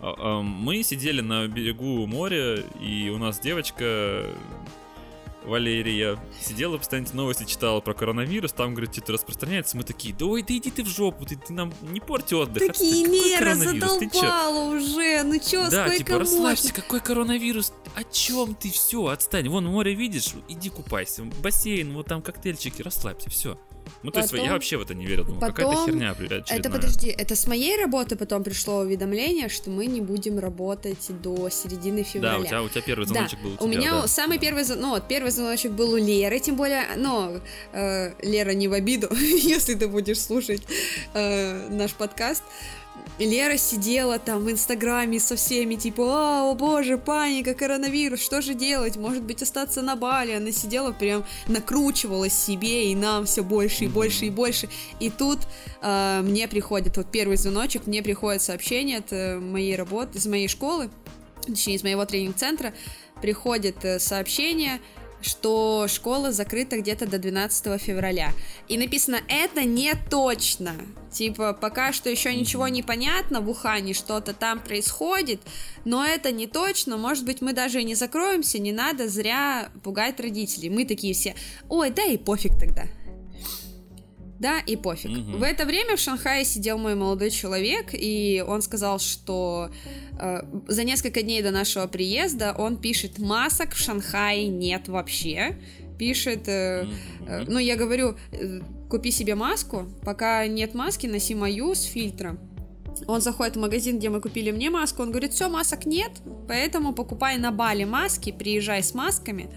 [0.00, 4.26] А, а, Мы сидели на берегу моря, и у нас девочка
[5.44, 9.76] Валерия сидела, постоянно новости читала про коронавирус, там, говорит, что-то распространяется.
[9.76, 12.66] Мы такие, да ой, да иди ты в жопу, ты, ты нам не порти отдых.
[12.66, 13.98] Такие Отстань, какой меры коронавирус?
[13.98, 15.22] Ты чё?» задолбала уже.
[15.22, 16.82] Ну чё, Да, сколько типа, расслабься, можно?
[16.82, 17.72] какой коронавирус?
[17.94, 18.70] О чем ты?
[18.70, 19.48] Все, отстань.
[19.48, 21.24] Вон море видишь, иди купайся.
[21.42, 23.58] Бассейн, вот там коктейльчики, расслабься, все.
[24.02, 25.24] Ну, то есть Потом- я вообще в это не верил.
[25.24, 26.44] Думаю, какая-то потом- херня очередная.
[26.58, 31.48] Это подожди, это с моей работы потом пришло уведомление, что мы не будем работать до
[31.50, 32.34] середины февраля.
[32.36, 34.08] Да, у тебя, у тебя первый Да, звоночек был у тебя, у меня да.
[34.08, 37.40] самый первый, зв- ну, вот первый звоночек был у Леры, тем более, ну,
[37.72, 40.62] э, Лера не в обиду, если ты будешь слушать
[41.14, 42.42] э, наш подкаст.
[43.26, 48.54] Лера сидела там в Инстаграме со всеми, типа, а, о боже, паника, коронавирус, что же
[48.54, 48.96] делать?
[48.96, 50.32] Может быть, остаться на Бали?
[50.32, 54.68] Она сидела прям, накручивалась себе и нам все больше и больше и больше.
[55.00, 55.40] И тут
[55.82, 60.48] э, мне приходит, вот первый звоночек, мне приходит сообщение от э, моей работы, из моей
[60.48, 60.88] школы,
[61.44, 62.72] точнее, из моего тренинг-центра,
[63.20, 64.80] приходит э, сообщение,
[65.20, 68.32] что школа закрыта где-то до 12 февраля.
[68.68, 70.74] И написано, это не точно.
[71.10, 75.40] Типа, пока что еще ничего не понятно, в Ухане что-то там происходит,
[75.84, 80.20] но это не точно, может быть, мы даже и не закроемся, не надо зря пугать
[80.20, 80.70] родителей.
[80.70, 81.34] Мы такие все,
[81.68, 82.84] ой, да и пофиг тогда.
[84.38, 85.10] Да, и пофиг.
[85.10, 85.38] Мгм.
[85.38, 89.70] В это время в Шанхае сидел мой молодой человек, и он сказал, что
[90.18, 95.56] э, за несколько дней до нашего приезда он пишет, масок в Шанхае нет вообще.
[95.98, 96.86] Пишет, э,
[97.26, 102.38] э, ну я говорю, э, купи себе маску, пока нет маски, носи мою с фильтром.
[103.06, 106.12] Он заходит в магазин, где мы купили мне маску, он говорит, все, масок нет,
[106.46, 109.50] поэтому покупай на Бали маски, приезжай с масками,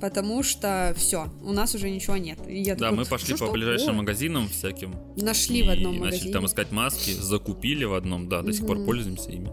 [0.00, 2.38] потому что все, у нас уже ничего нет.
[2.48, 4.94] И я Да, такой, мы пошли «Что, по ближайшим О, магазинам всяким.
[5.16, 6.32] Нашли и в одном начали магазине.
[6.32, 9.50] там искать маски, закупили в одном, да, до сих пор пользуемся ими.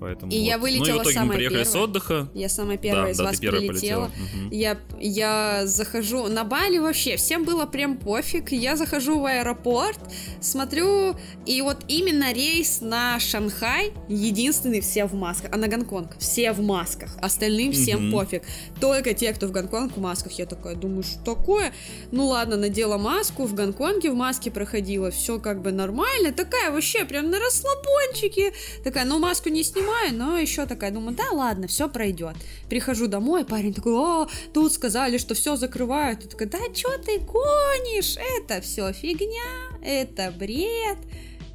[0.00, 0.68] Поэтому И я вот.
[0.68, 1.84] Ну и вылетела в итоге мы самая приехали с первая.
[1.84, 2.28] отдыха.
[2.34, 4.06] Я самая первая да, из да, вас первая прилетела.
[4.06, 4.28] полетела.
[4.34, 4.50] Мгм.
[4.50, 8.52] Я, я захожу на Бали вообще, всем было прям пофиг.
[8.52, 9.98] Я захожу в аэропорт,
[10.40, 16.52] смотрю, и вот именно рейс на Шанхай единственный все в масках, а на Гонконг все
[16.52, 18.12] в масках, остальным всем Мгм.
[18.12, 18.42] пофиг.
[18.80, 20.32] Только те, кто в Гонконг в масках.
[20.32, 21.72] Я такая думаю, что такое?
[22.12, 27.04] Ну ладно, надела маску, в Гонконге в маске проходила, все как бы нормально, такая вообще
[27.04, 28.52] прям на расслабончике.
[28.84, 32.36] Такая, ну маску не снимаю, но еще такая, думаю, да ладно, все пройдет.
[32.68, 36.22] Прихожу домой, парень такой, а, тут сказали, что все закрывают.
[36.22, 38.16] Я такая, да что ты гонишь?
[38.38, 40.98] Это все фигня, это бред.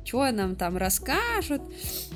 [0.06, 1.62] Что нам там расскажут?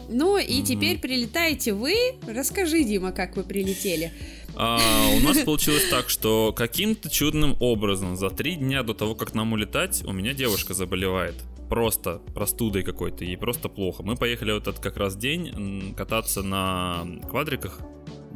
[0.10, 0.65] Ну и Мгм.
[0.65, 1.95] теперь прилетаете вы.
[2.27, 4.12] Расскажи, Дима, как вы прилетели.
[4.56, 4.80] А,
[5.15, 9.53] у нас получилось так, что каким-то чудным образом за три дня до того, как нам
[9.53, 11.36] улетать, у меня девушка заболевает.
[11.69, 14.03] Просто простудой какой-то, ей просто плохо.
[14.03, 17.80] Мы поехали вот этот как раз день кататься на квадриках,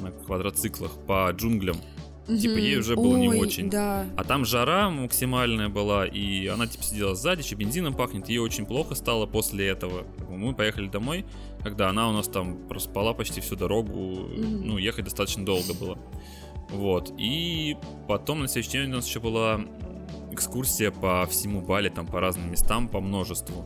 [0.02, 1.78] на квадроциклах по джунглям.
[2.28, 3.70] Типа, ей уже было не Ой, очень.
[3.70, 4.06] Да.
[4.16, 8.66] А там жара максимальная была, и она типа сидела сзади, еще бензином пахнет, ей очень
[8.66, 10.06] плохо стало после этого.
[10.30, 11.26] Мы поехали домой,
[11.64, 14.68] когда она у нас там проспала почти всю дорогу, Мгм.
[14.68, 15.98] ну, ехать достаточно долго было.
[16.70, 17.76] Вот, и
[18.08, 19.60] потом на следующий день у нас еще была
[20.32, 23.66] экскурсия по всему Бали, там по разным местам, по множеству.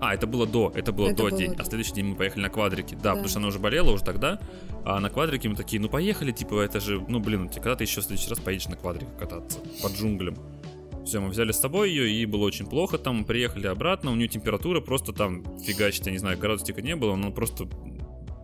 [0.00, 2.42] А, это было до, это было Это до было день, а следующий день мы поехали
[2.42, 2.96] на квадрике.
[2.96, 3.10] Да, Да.
[3.12, 4.38] потому что она уже болела уже тогда,
[4.84, 8.00] а на квадрике мы такие, ну поехали, типа, это же, ну блин, когда ты еще
[8.00, 10.36] в следующий раз поедешь на квадрике кататься по джунглям?
[11.06, 14.28] Все, мы взяли с собой ее, и было очень плохо там, приехали обратно, у нее
[14.28, 17.66] температура просто там фигачит, я не знаю, градусика не было, но просто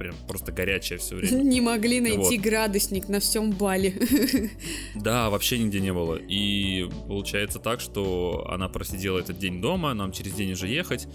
[0.00, 1.42] прям просто горячая все время.
[1.42, 2.40] Не могли найти Вот.
[2.40, 3.94] градусник на всем Бали.
[4.96, 6.16] Да, вообще нигде не было.
[6.16, 11.06] И получается так, что она просидела этот день дома, нам через день уже ехать.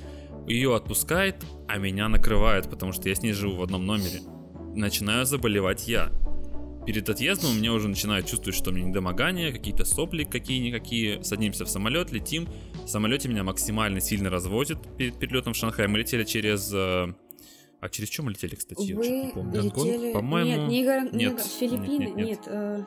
[0.48, 1.36] Ее отпускает,
[1.68, 4.22] а меня накрывает, потому что я с ней живу в одном номере.
[4.76, 6.12] Начинаю заболевать я.
[6.86, 11.24] перед отъездом у меня уже начинает чувствовать, что мне недомогание, какие-то сопли какие-никакие.
[11.24, 12.48] Садимся в самолет, летим.
[12.86, 15.88] В самолете меня максимально сильно развозит перед перелетом в Шанхай.
[15.88, 16.72] Мы летели через...
[17.86, 18.82] А через чем мы летели, кстати?
[18.82, 19.62] Я чё-то не Вы помню.
[19.62, 20.14] летели...
[20.14, 22.40] По-моему, Нет, не, Гор- не нет, Филиппины, нет, нет, нет.
[22.48, 22.84] э,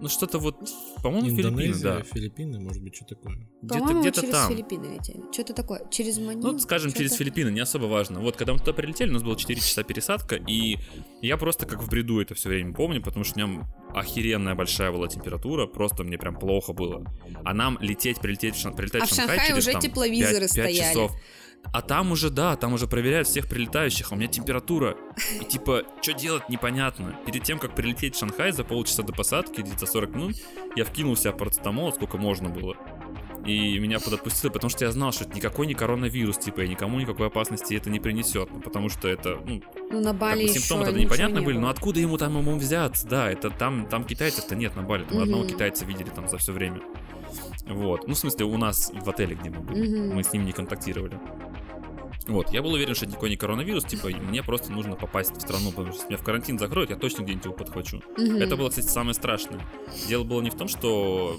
[0.00, 0.56] Ну что-то вот,
[1.04, 2.02] по-моему, Филиппины, Индонезия, да.
[2.02, 3.36] Филиппины, может быть, что такое.
[3.62, 4.50] Где-то по-моему, где-то через там.
[4.52, 5.20] Филиппины летели.
[5.32, 5.88] Что-то такое.
[5.88, 6.52] Через Манилу?
[6.52, 8.18] Ну, скажем, через Филиппины, не особо важно.
[8.20, 10.78] Вот, когда мы туда прилетели, у нас было 4 часа пересадка, и
[11.22, 13.62] я просто как в бреду это все время помню, потому что у меня
[13.94, 17.04] охеренная большая была температура, просто мне прям плохо было.
[17.44, 20.76] А нам лететь, прилететь, прилетать А в в Шанхай через уже там, тепловизоры 5, стояли.
[20.76, 21.12] часов.
[21.72, 24.96] А там уже, да, там уже проверяют всех прилетающих, а у меня температура.
[25.40, 27.16] И типа, что делать, непонятно.
[27.26, 30.36] Перед тем, как прилететь в Шанхай за полчаса до посадки, где-то 40 минут,
[30.76, 32.76] я вкинул в себя парацетамол, сколько можно было.
[33.44, 36.98] И меня подотпустило, потому что я знал, что это никакой не коронавирус, типа, и никому
[36.98, 38.48] никакой опасности это не принесет.
[38.50, 41.44] Ну, потому что это, ну, Ну, на как Бали бы еще симптомы тогда непонятно не
[41.44, 41.62] были, было.
[41.64, 43.06] но откуда ему там ему взяться?
[43.06, 45.50] Да, это там, там китайцев-то нет на Бали, там одного Мгм.
[45.52, 46.80] китайца видели там за все время.
[47.66, 48.06] Вот.
[48.06, 49.88] Ну, в смысле, у нас в отеле, где мы были.
[50.06, 50.16] Мгм.
[50.16, 51.18] Мы с ним не контактировали.
[52.26, 55.40] Вот, я был уверен, что это никакой не коронавирус, типа, мне просто нужно попасть в
[55.42, 58.00] страну, потому что меня в карантин закроют, я точно где-нибудь его подхвачу.
[58.16, 58.36] Мгм.
[58.36, 59.60] Это было, кстати, самое страшное.
[60.08, 61.38] Дело было не в том, что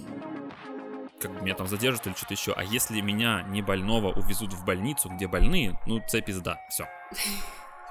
[1.19, 5.09] как меня там задержат или что-то еще, а если меня не больного увезут в больницу,
[5.09, 6.87] где больные, ну, цепь пизда, все.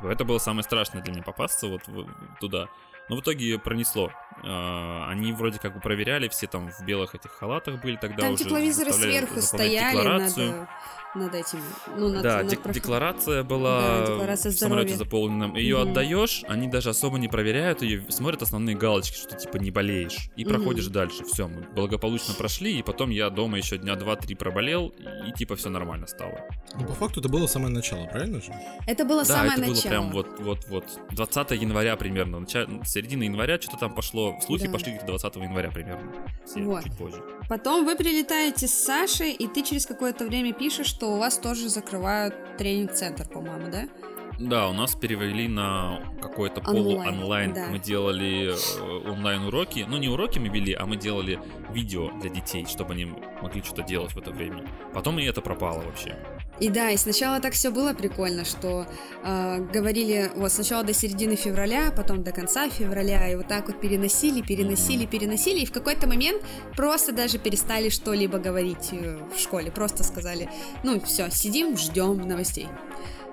[0.03, 2.07] Это было самое страшное для меня попасться вот в-
[2.40, 2.68] туда.
[3.08, 4.10] Но в итоге пронесло.
[4.42, 8.32] А, Они вроде как бы проверяли, все там в белых этих халатах были тогда Там
[8.34, 8.44] уже.
[8.44, 10.52] тепловизоры сверху стояли декларацию.
[10.52, 10.68] над,
[11.14, 11.60] над этим.
[11.96, 15.04] Ну, над, Да, над дек- профи- декларация была Да, декларация в самолете здоровья.
[15.04, 15.54] заполненном.
[15.54, 15.90] Ее Мгм.
[15.90, 20.28] отдаешь, они даже особо не проверяют ее, смотрят основные галочки, что ты типа не болеешь.
[20.36, 20.54] И Мгм.
[20.54, 21.24] проходишь дальше.
[21.24, 24.92] Все, мы благополучно прошли, и потом я дома еще дня два-три проболел,
[25.26, 26.40] и, типа все нормально стало.
[26.74, 28.52] Ну, по факту это было самое начало, правильно же?
[28.88, 29.88] Это было да, самое это было начало.
[29.90, 30.84] прям вот, вот, вот.
[31.12, 32.40] 20 января примерно.
[32.40, 34.37] нача- Середина января что-то там пошло.
[34.40, 34.72] Слухи Да.
[34.72, 36.12] пошли где-то 20 января примерно.
[36.46, 36.85] Все, Вот.
[36.85, 37.20] чуть позже.
[37.48, 41.68] Потом вы прилетаете с Сашей, и ты через какое-то время пишешь, что у вас тоже
[41.68, 43.88] закрывают тренинг-центр, по-моему, да?
[44.38, 47.52] Да, у нас перевели на какой-то Онлайн, полу-онлайн.
[47.52, 47.66] да.
[47.68, 49.87] Мы делали э, онлайн-уроки.
[49.88, 51.40] Ну, не уроки мы вели, а мы делали
[51.72, 53.07] видео для детей, чтобы они
[53.42, 54.64] могли что-то делать в это время.
[54.92, 56.16] Потом и это пропало вообще.
[56.60, 58.86] И да, и сначала так все было прикольно, что
[59.24, 63.80] э, говорили вот сначала до середины февраля, потом до конца февраля, и вот так вот
[63.80, 66.42] переносили, переносили, переносили, и в какой-то момент
[66.76, 70.48] просто даже перестали что-либо говорить э, в школе, просто сказали,
[70.84, 72.68] ну все, сидим, ждем новостей.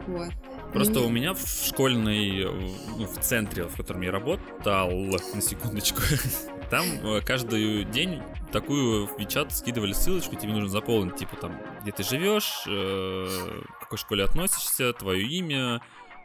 [0.08, 0.30] Вот.
[0.74, 4.90] Просто Мне- у меня в школьной, э, ну, в центре, в котором я работал,
[5.36, 6.02] на секундочку,
[6.72, 11.92] там э, каждый день такую в Вичат скидывали ссылочку, тебе нужно заполнить, типа там, где
[11.92, 13.28] ты живешь, э,
[13.76, 15.82] к какой школе относишься, твое имя,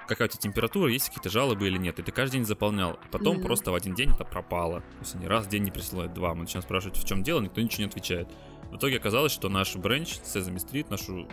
[0.06, 1.98] какая у тебя температура, есть какие-то жалобы или нет.
[1.98, 2.98] И ты каждый день заполнял.
[3.10, 3.44] Потом Мгм.
[3.44, 4.80] просто в один день это пропало.
[4.80, 6.32] То есть они раз в день не присылают, два.
[6.34, 8.28] Мы начинаем спрашивать, в чем дело, никто ничего не отвечает.
[8.70, 11.28] В итоге оказалось, что наш бренч Sesame Street, нашу,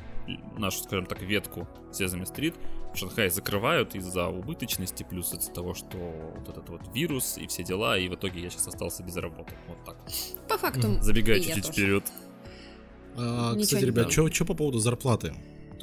[0.58, 2.56] нашу, скажем так, ветку Sesame Street
[2.94, 7.64] в Шанхае закрывают из-за убыточности, плюс из-за того, что вот этот вот вирус и все
[7.64, 9.56] дела, и в итоге я сейчас остался без работы.
[9.68, 9.98] Вот так.
[10.48, 11.02] По факту.
[11.02, 12.04] Забегая чуть-чуть вперед.
[13.18, 15.34] А, кстати, ребят, что по поводу зарплаты?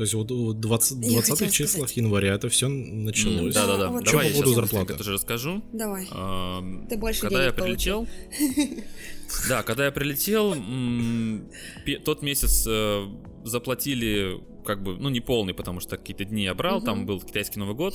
[0.00, 1.96] То есть вот в 20, Я 20 хотела числах сказать.
[1.98, 3.52] января это все началось.
[3.52, 3.90] Да, Да-да-да.
[3.90, 4.94] вот Давай я по поводу сейчас зарплаты?
[4.96, 5.62] тоже расскажу.
[5.74, 6.06] Давай.
[6.88, 8.06] Ты больше когда я прилетел,
[9.50, 10.54] да, когда я прилетел,
[12.06, 13.06] тот месяц э,
[13.44, 17.06] заплатили как бы, ну не полный, потому что какие-то дни я брал, там Мгм.
[17.06, 17.94] был китайский Новый год.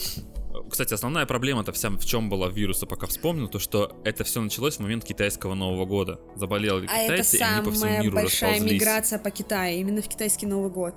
[0.70, 4.76] Кстати, основная проблема-то вся в чем была вируса, пока вспомнил, то что это все началось
[4.76, 6.20] в момент китайского Нового года.
[6.36, 8.80] Заболели А это китайцы, и они по всему самая миру большая расползлись.
[8.80, 10.94] миграция по Китаю, именно в китайский Новый год.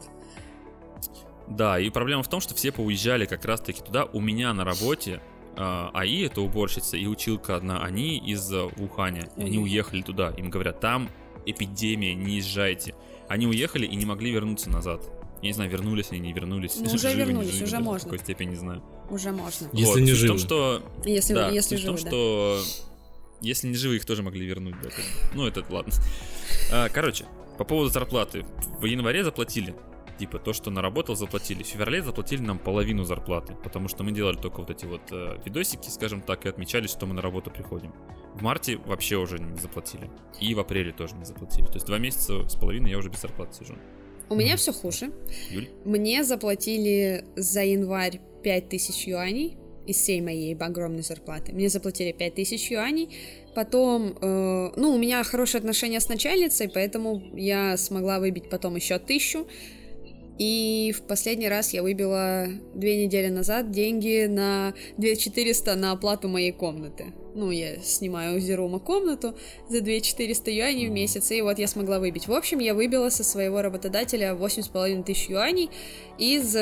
[1.48, 4.04] Да, и проблема в том, что все поуезжали как раз-таки туда.
[4.04, 5.20] У меня на работе
[5.56, 9.28] а, АИ, это уборщица, и училка одна, они из э, Уханя.
[9.36, 10.30] И Они уехали туда.
[10.36, 11.10] Им говорят, там
[11.46, 12.94] эпидемия, не езжайте.
[13.28, 15.02] Они уехали и не могли вернуться назад.
[15.40, 16.76] Я не знаю, вернулись они, не вернулись.
[16.76, 18.08] Ну, уже живы, не вернулись, живы, уже можно.
[18.08, 18.82] В какой степени не знаю.
[19.08, 19.68] Уже можно.
[19.72, 20.28] Если Вот, не суть в живы.
[20.28, 20.82] том, что...
[21.04, 22.10] Если, да, если в том, живы, да.
[22.10, 22.62] что...
[23.40, 24.74] Если не живы, их тоже могли вернуть.
[24.82, 24.90] Да.
[25.34, 25.92] Ну, это ладно.
[26.72, 27.24] А, короче,
[27.56, 28.44] по поводу зарплаты.
[28.80, 29.74] В январе заплатили.
[30.18, 31.62] Типа, то, что наработал, заплатили.
[31.62, 35.38] В феврале заплатили нам половину зарплаты, потому что мы делали только вот эти вот э,
[35.44, 37.94] видосики, скажем так, и отмечали, что мы на работу приходим.
[38.34, 40.10] В марте вообще уже не заплатили.
[40.40, 41.66] И в апреле тоже не заплатили.
[41.66, 43.74] То есть два месяца с половиной я уже без зарплаты сижу.
[44.28, 45.12] У меня все хуже.
[45.50, 45.68] Юль?
[45.84, 51.52] Мне заплатили за январь 5000 юаней из всей моей огромной зарплаты.
[51.52, 53.08] Мне заплатили 5000 юаней.
[53.54, 58.98] Потом, э, ну, у меня хорошие отношения с начальницей, поэтому я смогла выбить потом еще
[58.98, 59.46] тысячу.
[60.38, 66.52] И в последний раз я выбила две недели назад деньги на 2400 на оплату моей
[66.52, 67.12] комнаты.
[67.34, 69.34] Ну, я снимаю у Зерума комнату
[69.68, 72.28] за 2400 юаней в месяц, и вот я смогла выбить.
[72.28, 75.70] В общем, я выбила со своего работодателя 8,5 тысяч юаней
[76.18, 76.56] из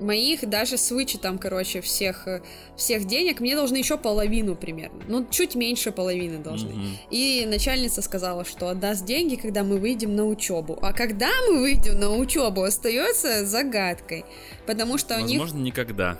[0.00, 2.42] моих, даже с вычетом, короче, всех, э,
[2.76, 5.02] всех денег, мне должны еще половину примерно.
[5.08, 6.70] Ну, чуть меньше половины должны.
[6.70, 6.96] Мгм.
[7.10, 10.78] И начальница сказала, что отдаст деньги, когда мы выйдем на учебу.
[10.82, 14.24] А когда мы выйдем на учебу, остается загадкой.
[14.66, 15.40] Потому что у них...
[15.40, 16.18] Возможно, никогда.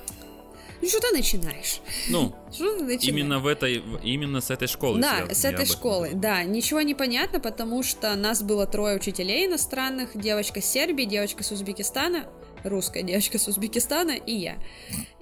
[0.80, 1.80] Ну, что ты начинаешь?
[2.08, 3.04] Ну, Что ты начинаешь?
[3.08, 5.00] именно в этой, именно с этой школы.
[5.00, 8.96] Да, я- с этой этом школы, да, ничего не понятно, потому что нас было трое
[8.96, 12.26] учителей иностранных, девочка с Сербии, девочка с Узбекистана,
[12.64, 14.56] русская девочка с Узбекистана и я.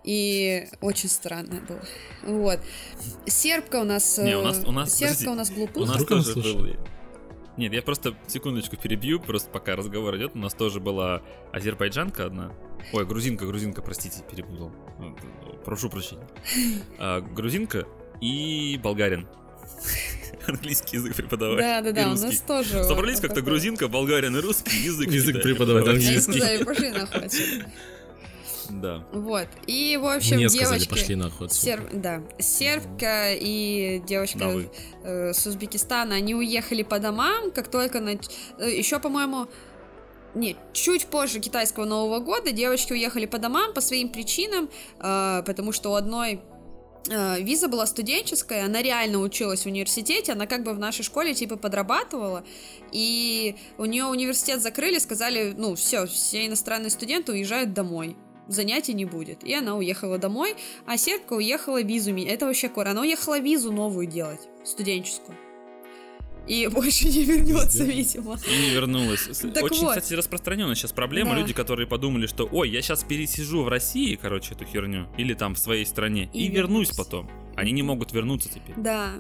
[0.05, 1.83] И очень странно было.
[2.23, 2.61] Вот.
[3.27, 4.19] Сербка у нас...
[4.19, 5.93] Не, у э, нас- у нас- Сербка подожди, у нас У глупуха.
[6.15, 6.77] нас тоже был...
[7.59, 10.33] Нет, я просто секундочку перебью, просто пока разговор идет.
[10.35, 12.53] У нас тоже была азербайджанка одна.
[12.93, 14.73] Ой, грузинка, грузинка, простите, перепутал.
[15.65, 16.27] Прошу прощения.
[16.99, 17.87] А, грузинка
[18.21, 19.29] и болгарин.
[20.47, 21.59] Английский язык преподавать.
[21.59, 22.85] Да, да, да, у нас тоже...
[22.85, 25.11] Собрались как-то грузинка, болгарин и русский язык.
[25.11, 26.39] Язык да, преподавать не английский.
[26.39, 27.29] знаю, пошли нахуй.
[28.71, 29.05] Да.
[29.13, 29.49] Вот.
[29.67, 30.65] И, в общем, Мне девочки...
[30.65, 31.49] сказали, пошли нахуй
[31.93, 34.71] Да, сербка и На девочка «вы».
[35.03, 38.01] э, с Узбекистана, они уехали по домам, как только
[38.59, 39.49] еще, по-моему,
[40.35, 45.73] нет, чуть позже китайского Нового года девочки уехали по домам по своим причинам, э, потому
[45.73, 46.39] что у одной э,
[47.09, 51.57] виза была студенческая, она реально училась в университете, она как бы в нашей школе типа
[51.57, 52.45] подрабатывала,
[52.93, 58.17] и у нее университет закрыли, сказали, ну все, все иностранные студенты уезжают домой.
[58.49, 59.45] Занятий не будет.
[59.45, 62.15] И она уехала домой, а сербка уехала визу.
[62.17, 62.89] Это вообще кор.
[62.89, 65.39] Она уехала визу новую делать, студенческую.
[66.47, 68.39] И больше не вернется, видимо.
[68.47, 69.29] И не вернулась.
[69.55, 69.97] Так Очень, вот.
[69.97, 71.31] кстати, распространенная сейчас проблема.
[71.31, 71.39] Да.
[71.41, 75.55] Люди, которые подумали, что ой, я сейчас пересижу в России, короче, эту херню, или там
[75.55, 76.97] в своей стране, и, И вернусь вернусь.
[76.97, 77.31] потом.
[77.57, 78.75] Они не могут вернуться теперь.
[78.77, 79.13] Да.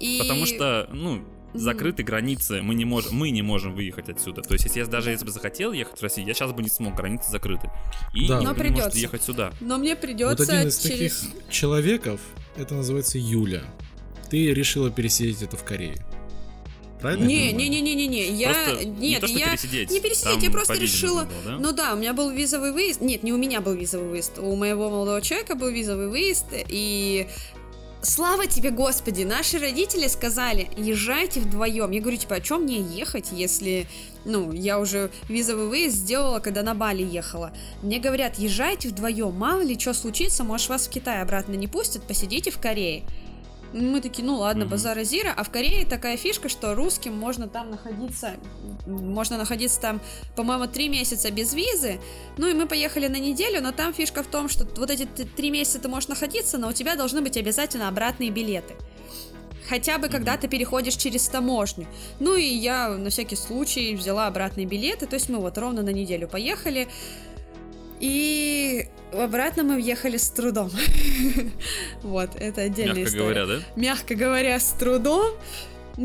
[0.00, 0.18] И...
[0.20, 1.24] Потому что, ну,
[1.54, 4.42] закрыты границы, мы не можем, мы не можем выехать отсюда.
[4.42, 6.68] То есть, если я даже если бы захотел ехать в Россию, я сейчас бы не
[6.68, 7.70] смог, границы закрыты.
[8.14, 8.36] И Да.
[8.36, 8.98] Но не может придется.
[8.98, 9.52] ехать сюда.
[9.60, 11.20] Но мне Вот придется один из через...
[11.20, 12.20] таких человеков,
[12.56, 13.62] это называется Юля.
[14.30, 15.96] Ты решила пересидеть это в Корее.
[17.00, 17.26] Правильно?
[17.26, 19.90] Не, не, не, не, не, не, я Просто не нет, то, что я пересидеть.
[19.90, 21.24] не пересидеть, я просто решила.
[21.24, 21.58] было, да?
[21.58, 23.02] Ну да, у меня был визовый выезд.
[23.02, 27.28] Нет, не у меня был визовый выезд, у моего молодого человека был визовый выезд, и
[28.02, 31.90] Слава тебе, Господи, наши родители сказали, езжайте вдвоем.
[31.90, 33.88] Я говорю, типа, о чем мне ехать, если,
[34.24, 37.52] ну, я уже визовый выезд сделала, когда на Бали ехала.
[37.82, 42.06] Мне говорят, езжайте вдвоем, мало ли что случится, может вас в Китай обратно не пустят,
[42.06, 43.02] посидите в Корее.
[43.76, 44.70] Мы такие, ну ладно, Мгм.
[44.70, 45.34] базара Зира.
[45.36, 48.34] А в Корее такая фишка, что русским можно там находиться,
[48.86, 50.00] можно находиться там,
[50.34, 52.00] по-моему, три месяца без визы.
[52.38, 55.50] Ну и мы поехали на неделю, но там фишка в том, что вот эти три
[55.50, 58.74] месяца ты можешь находиться, но у тебя должны быть обязательно обратные билеты.
[59.68, 61.86] Хотя бы когда ты переходишь через таможню.
[62.20, 65.90] Ну и я на всякий случай взяла обратные билеты, то есть мы вот ровно на
[65.90, 66.88] неделю поехали.
[68.00, 70.70] И обратно мы въехали с трудом.
[72.02, 73.80] Вот, это отдельная Мягко история говоря, да?
[73.80, 75.34] мягко говоря, с трудом,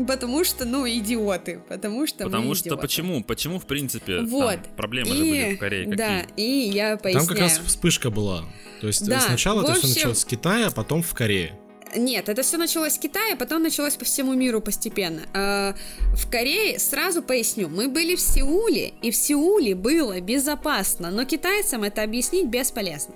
[0.06, 2.82] потому что, ну, идиоты, потому что Потому мы что идиоты.
[2.82, 3.22] почему?
[3.22, 4.58] Почему, в принципе, там Вот.
[4.76, 5.96] проблемы же были в Корее какие?
[5.96, 7.26] Да, и я поясняю.
[7.26, 8.44] Там как раз вспышка была.
[8.80, 11.58] То есть Да, сначала это все началось с Китая, а потом в Корее.
[11.94, 15.22] Нет, это все началось в Китае, потом началось по всему миру постепенно.
[15.34, 15.74] А,
[16.14, 21.82] в Корее, сразу поясню, мы были в Сеуле, и в Сеуле было безопасно, но китайцам
[21.82, 23.14] это объяснить бесполезно.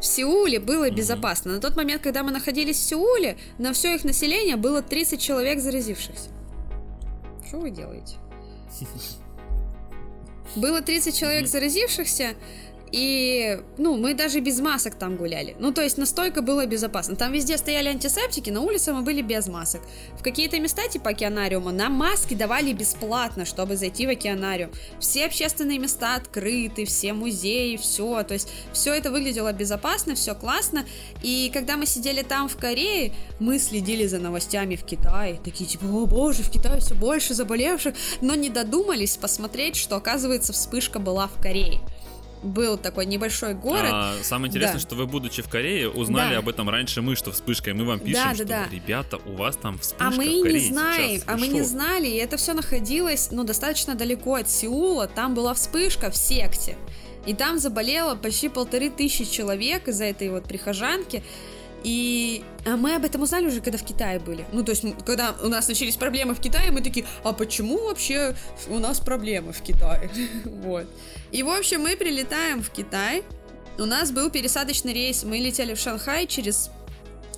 [0.00, 1.54] В Сеуле было безопасно.
[1.54, 5.60] На тот момент, когда мы находились в Сеуле, на все их население было 30 человек
[5.60, 6.30] заразившихся.
[7.46, 8.16] Что вы делаете?
[10.56, 12.34] Было 30 человек заразившихся,
[12.90, 15.56] и, ну, мы даже без масок там гуляли.
[15.58, 17.16] Ну, то есть настолько было безопасно.
[17.16, 19.82] Там везде стояли антисептики, на улице мы были без масок.
[20.18, 24.70] В какие-то места, типа океанариума, нам маски давали бесплатно, чтобы зайти в океанариум.
[25.00, 28.22] Все общественные места открыты, все музеи, все.
[28.22, 30.84] То есть все это выглядело безопасно, все классно.
[31.22, 35.40] И когда мы сидели там в Корее, мы следили за новостями в Китае.
[35.44, 37.94] Такие типа, о боже, в Китае все больше заболевших.
[38.20, 41.80] Но не додумались посмотреть, что оказывается вспышка была в Корее
[42.42, 43.90] был такой небольшой город.
[43.92, 44.80] А, самое интересное, Да.
[44.80, 46.38] что вы, будучи в Корее, узнали Да.
[46.38, 48.66] об этом раньше мы, что вспышка, и мы вам пишем, Да, да, что, да.
[48.70, 51.24] ребята, у вас там вспышка А мы в Корее не знаем, сейчас.
[51.26, 55.54] а мы не знали, и это все находилось, ну, достаточно далеко от Сеула, там была
[55.54, 56.76] вспышка в секте,
[57.26, 61.22] и там заболело почти полторы тысячи человек из-за этой вот прихожанки,
[61.84, 64.44] И а мы об этом узнали уже, когда в Китае были.
[64.52, 68.34] Ну, то есть, когда у нас начались проблемы в Китае, мы такие, а почему вообще
[68.68, 70.10] у нас проблемы в Китае?
[70.44, 70.86] Вот.
[71.30, 73.22] И, в общем, мы прилетаем в Китай.
[73.78, 75.22] У нас был пересадочный рейс.
[75.22, 76.70] Мы летели в Шанхай через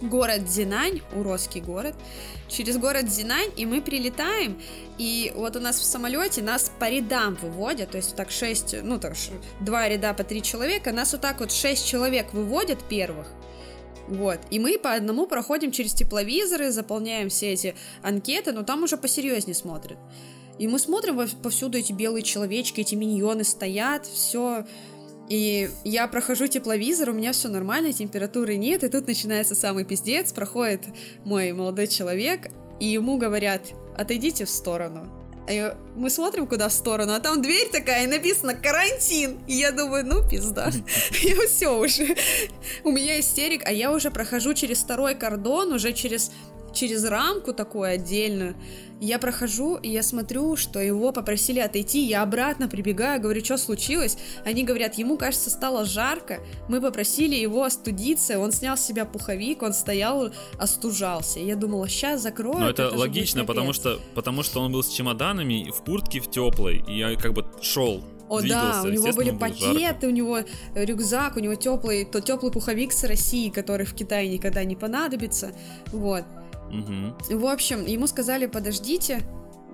[0.01, 1.95] город Зинань, уродский город,
[2.49, 4.61] через город Зинань, и мы прилетаем,
[4.99, 8.83] и вот у нас в самолете нас по рядам выводят, то есть вот так 6,
[8.83, 9.15] ну так,
[9.61, 13.27] два ряда по три человека, нас вот так вот 6 человек выводят первых,
[14.11, 18.97] вот, и мы по одному проходим через тепловизоры, заполняем все эти анкеты, но там уже
[18.97, 19.99] посерьезнее смотрят.
[20.59, 24.67] И мы смотрим повсюду эти белые человечки, эти миньоны стоят, все.
[25.29, 30.33] И я прохожу тепловизор, у меня все нормально, температуры нет, и тут начинается самый пиздец,
[30.33, 30.87] проходит
[31.25, 32.51] мой молодой человек,
[32.81, 33.63] и ему говорят,
[33.97, 35.20] отойдите в сторону.
[35.51, 39.39] И мы смотрим куда в сторону, а там дверь такая, и написано карантин.
[39.47, 40.71] И я думаю, ну пизда.
[41.23, 42.17] Я все уже.
[42.85, 46.33] У меня истерик, а я уже прохожу через второй кордон, уже через
[46.73, 48.55] через рамку такую отдельную.
[49.01, 54.19] Я прохожу, и я смотрю, что его попросили отойти, я обратно прибегаю, говорю, что случилось?
[54.45, 59.63] Они говорят, ему, кажется, стало жарко, мы попросили его остудиться, он снял с себя пуховик,
[59.63, 61.41] он стоял, остужался.
[61.41, 62.61] Я думала, сейчас закроют.
[62.61, 63.81] Но это, будет логично, потому капец».
[63.81, 67.47] что, потому что он был с чемоданами, в куртке в теплой, и я как бы
[67.63, 68.05] шел.
[68.31, 69.41] О, да, у него были жарко.
[69.41, 70.45] пакеты, у него э,
[70.85, 75.53] рюкзак, у него теплый, то теплый пуховик с России, который в Китае никогда не понадобится.
[75.87, 76.25] Вот.
[76.71, 77.17] Мгм.
[77.31, 79.23] В общем, ему сказали, подождите,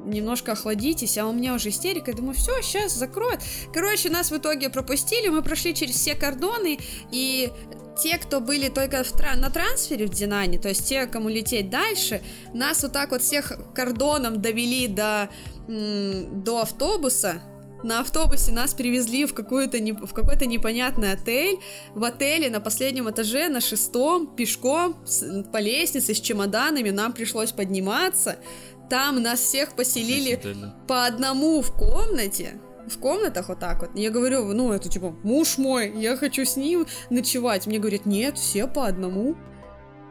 [0.05, 3.41] немножко охладитесь, а у меня уже истерика, я думаю, все, сейчас закроют.
[3.73, 6.79] Короче, нас в итоге пропустили, мы прошли через все кордоны,
[7.11, 7.53] и
[7.99, 12.23] те, кто были только в на трансфере в Динане, то есть те, кому лететь дальше,
[12.53, 15.29] нас вот так вот всех кордоном довели до,
[15.67, 17.41] до автобуса,
[17.83, 21.59] на автобусе нас привезли в, какую-то не- в какой-то непонятный отель.
[21.95, 27.53] В отеле на последнем этаже, на шестом, пешком, с- по лестнице с чемоданами нам пришлось
[27.53, 28.37] подниматься.
[28.91, 30.37] Там нас всех поселили
[30.87, 32.59] по одному в комнате.
[32.89, 33.91] В комнатах вот так вот.
[33.97, 37.67] Я говорю, ну это типа муж мой, я хочу с ним ночевать.
[37.67, 39.37] Мне говорят, нет, все по одному.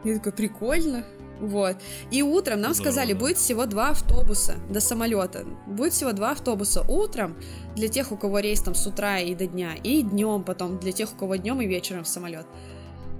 [0.04, 1.04] Я такая, прикольно.
[1.40, 1.76] Вот.
[2.10, 3.18] И утром нам Здорово, сказали, да.
[3.18, 5.44] будет всего два автобуса до самолета.
[5.66, 7.36] Будет всего два автобуса утром
[7.74, 10.92] для тех, у кого рейс там с утра и до дня, и днем потом для
[10.92, 12.46] тех, у кого днем и вечером в самолет.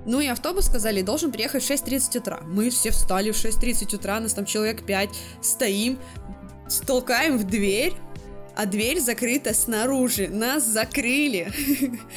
[0.07, 2.41] Ну и автобус, сказали, должен приехать в 6.30 утра.
[2.45, 5.11] Мы все встали в 6.30 утра, нас там человек 5,
[5.43, 5.99] стоим,
[6.69, 7.95] столкаем в дверь,
[8.57, 10.29] а дверь закрыта снаружи.
[10.29, 11.53] Нас закрыли.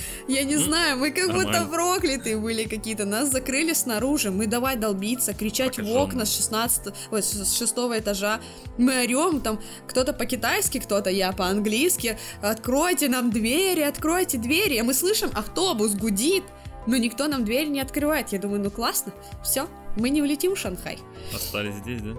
[0.28, 3.06] Я не знаю, мы как будто проклятые были какие-то.
[3.06, 4.32] Нас закрыли снаружи.
[4.32, 8.40] Мы давай долбиться, кричать в окна с 16 ой, с с шестого этажа.
[8.78, 12.18] Мы орем, там кто-то по-китайски, кто-то я по-английски.
[12.42, 14.78] Откройте нам двери, откройте двери.
[14.78, 16.44] А мы слышим, автобус гудит.
[16.88, 18.32] Но никто нам дверь не открывает.
[18.32, 19.12] Я думаю, ну классно,
[19.44, 19.68] все,
[19.98, 21.00] мы не улетим в Шанхай.
[21.36, 22.12] Остались здесь, да?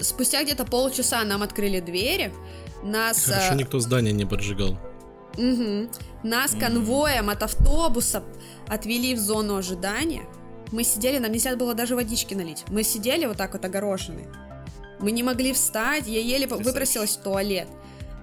[0.00, 2.32] Спустя где-то полчаса нам открыли двери.
[2.84, 4.78] Нас, Хорошо, э, никто здание не поджигал.
[5.38, 5.90] мгм.
[6.22, 8.22] нас конвоем от автобуса
[8.68, 10.22] отвели в зону ожидания.
[10.70, 12.64] Мы сидели, нам нельзя было даже водички налить.
[12.68, 14.28] Мы сидели вот так вот огорошенные.
[15.00, 16.64] Мы не могли встать, я еле Потрясающе.
[16.70, 17.68] выпросилась в туалет.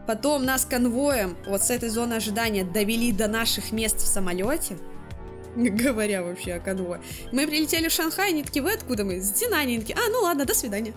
[0.07, 4.77] Потом нас конвоем вот с этой зоны ожидания довели до наших мест в самолете.
[5.55, 7.01] Говоря вообще о конвое.
[7.31, 9.21] Мы прилетели в Шанхай, они такие, вы откуда мы?
[9.21, 9.83] С Динани.
[9.93, 10.93] А, ну ладно, до свидания.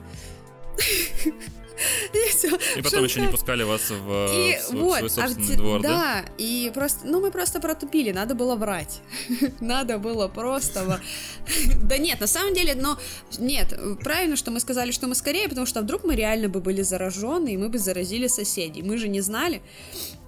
[2.13, 2.57] И всё.
[2.77, 5.83] И потом еще не пускали вас в, И в свой, вот, свой собственный где- двор,
[5.83, 5.89] да?
[5.89, 9.01] да, и просто, ну мы просто протупили, надо было врать,
[9.61, 11.01] надо было просто,
[11.83, 12.99] да нет, на самом деле, но
[13.39, 16.83] нет, правильно, что мы сказали, что мы скорее, потому что вдруг мы реально бы были
[16.83, 19.61] заражены и мы бы заразили соседей, мы же не знали.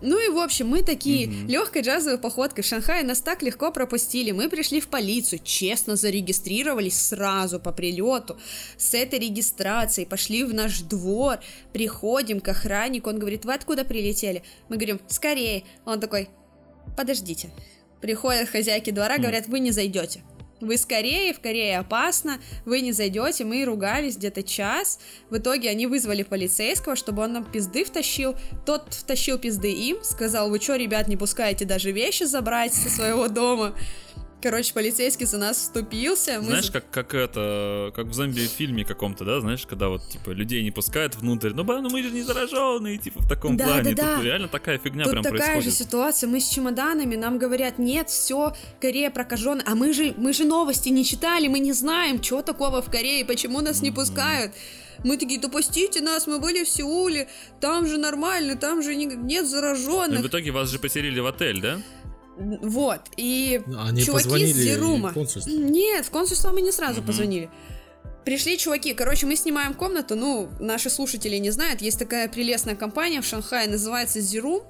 [0.03, 1.47] Ну и в общем, мы такие Мгм.
[1.49, 6.99] легкой джазовой походкой в Шанхае нас так легко пропустили, мы пришли в полицию, честно зарегистрировались
[6.99, 8.39] сразу по прилету,
[8.77, 11.39] с этой регистрацией пошли в наш двор,
[11.73, 14.43] приходим к охраннику, он говорит, вы откуда прилетели?
[14.69, 15.65] Мы говорим, скорее.
[15.87, 16.29] Он такой,
[16.97, 17.51] подождите.
[18.03, 19.23] Приходят хозяйки двора, Хм.
[19.23, 20.23] говорят, вы не зайдете.
[20.61, 24.99] Вы скорее, в Корее опасно, вы не зайдете, мы ругались где-то час.
[25.29, 28.35] В итоге они вызвали полицейского, чтобы он нам пизды втащил.
[28.65, 33.29] Тот втащил пизды им, сказал, вы что, ребят, не пускаете даже вещи забрать со своего
[33.29, 33.75] дома?
[34.49, 36.37] Короче, полицейский за нас вступился.
[36.39, 40.63] мы Знаешь, как, как это, как в зомби-фильме каком-то, да, знаешь, когда вот, типа, людей
[40.63, 43.95] не пускают внутрь, ну, ну мы же не зараженные, типа, в таком Да, плане.
[43.97, 44.15] да, да.
[44.15, 45.65] Тут реально такая фигня Тут прям такая происходит.
[45.65, 50.33] же ситуация, мы с чемоданами, нам говорят, нет, все, Корея прокаженная, а мы же, мы
[50.33, 53.97] же новости не читали, мы не знаем, что такого в Корее, почему нас не Мгм.
[53.97, 54.53] пускают.
[55.05, 57.27] Мы такие, да пустите нас, мы были в Сеуле,
[57.61, 60.21] там же нормально, там же не- нет Ну, и зараженных.
[60.23, 61.81] в итоге вас же поселили в отель, да?
[62.37, 65.13] Вот, и Они чуваки с Зерума.
[65.13, 65.51] в?
[65.59, 67.07] Нет, в консульство мы не сразу Мгм.
[67.07, 67.51] позвонили.
[68.25, 73.21] Пришли чуваки, короче, мы снимаем комнату, ну, наши слушатели не знают, есть такая прелестная компания
[73.21, 74.65] в Шанхае, называется Зиру,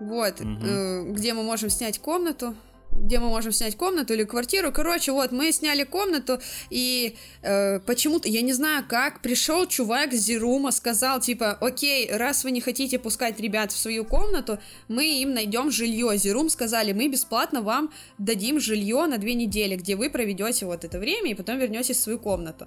[0.00, 0.64] вот, Мгм.
[0.64, 2.54] э, где мы можем снять комнату,
[2.96, 4.72] где мы можем снять комнату или квартиру.
[4.72, 6.40] Короче, вот мы сняли комнату,
[6.70, 12.44] и э, почему-то, я не знаю как, пришел чувак с Зирума, сказал, типа, окей, раз
[12.44, 16.16] вы не хотите пускать ребят в свою комнату, мы им найдем жилье.
[16.16, 20.98] Зирум сказали, мы бесплатно вам дадим жилье на две недели, где вы проведете вот это
[20.98, 22.66] время и потом вернетесь в свою комнату.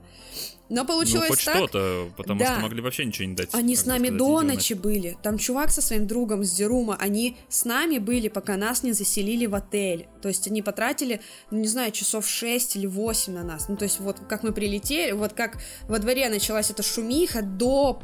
[0.70, 1.56] Но Ну, получилось хоть так.
[1.56, 2.54] что-то, потому Да.
[2.54, 3.50] что могли вообще ничего не дать.
[3.54, 5.18] Они с нами сказать, до ночи были.
[5.24, 9.46] Там чувак со своим другом с Зерума, они с нами были, пока нас не заселили
[9.46, 10.08] в отель.
[10.22, 13.70] То есть они потратили, ну не знаю, часов 6 или 8 на нас.
[13.70, 15.58] Ну то есть вот как мы прилетели, вот как
[15.88, 18.02] во дворе началась эта шумиха до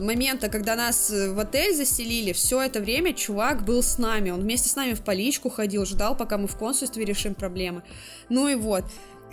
[0.00, 4.30] момента, когда нас э, в отель заселили, все это время чувак был с нами.
[4.30, 7.82] Он вместе с нами в поличку ходил, ждал, пока мы в консульстве решим проблемы.
[8.28, 8.84] Ну и вот.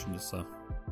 [0.03, 0.45] Чудеса.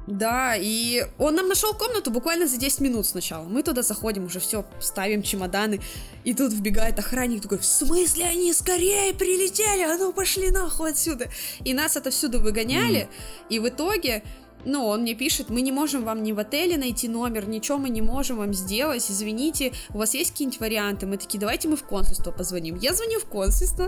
[0.07, 3.43] Да, и он нам нашел комнату буквально за 10 минут сначала.
[3.43, 5.79] Мы туда заходим, уже все, ставим чемоданы.
[6.23, 9.81] И тут вбегает охранник такой, в смысле они скорее прилетели?
[9.81, 11.27] А ну пошли нахуй отсюда.
[11.63, 13.09] И нас отовсюду выгоняли.
[13.49, 14.23] И в итоге,
[14.63, 17.89] ну, он мне пишет, мы не можем вам ни в отеле найти номер, ничего мы
[17.89, 21.05] не можем вам сделать, извините, у вас есть какие-нибудь варианты?
[21.05, 22.75] Мы такие, давайте мы в консульство позвоним.
[22.75, 23.87] Я звоню в консульство,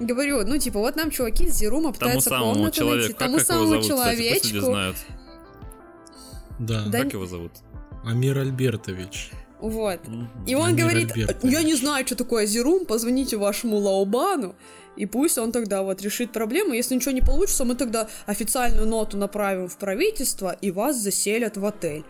[0.00, 3.08] говорю, ну, типа, вот нам чуваки из Зерума пытаются комнату найти.
[3.08, 4.40] как, Тому как самому зовут, кстати,
[6.58, 6.84] Да.
[6.86, 7.52] Да Как его зовут?
[8.04, 9.30] Амир Альбертович.
[9.60, 10.00] Вот.
[10.46, 11.52] И он Амир говорит, Альбертович.
[11.52, 14.54] я не знаю, что такое Зерум, позвоните вашему Лаобану,
[14.96, 16.74] и пусть он тогда вот решит проблему.
[16.74, 21.64] Если ничего не получится, мы тогда официальную ноту направим в правительство, и вас заселят в
[21.64, 22.04] отель.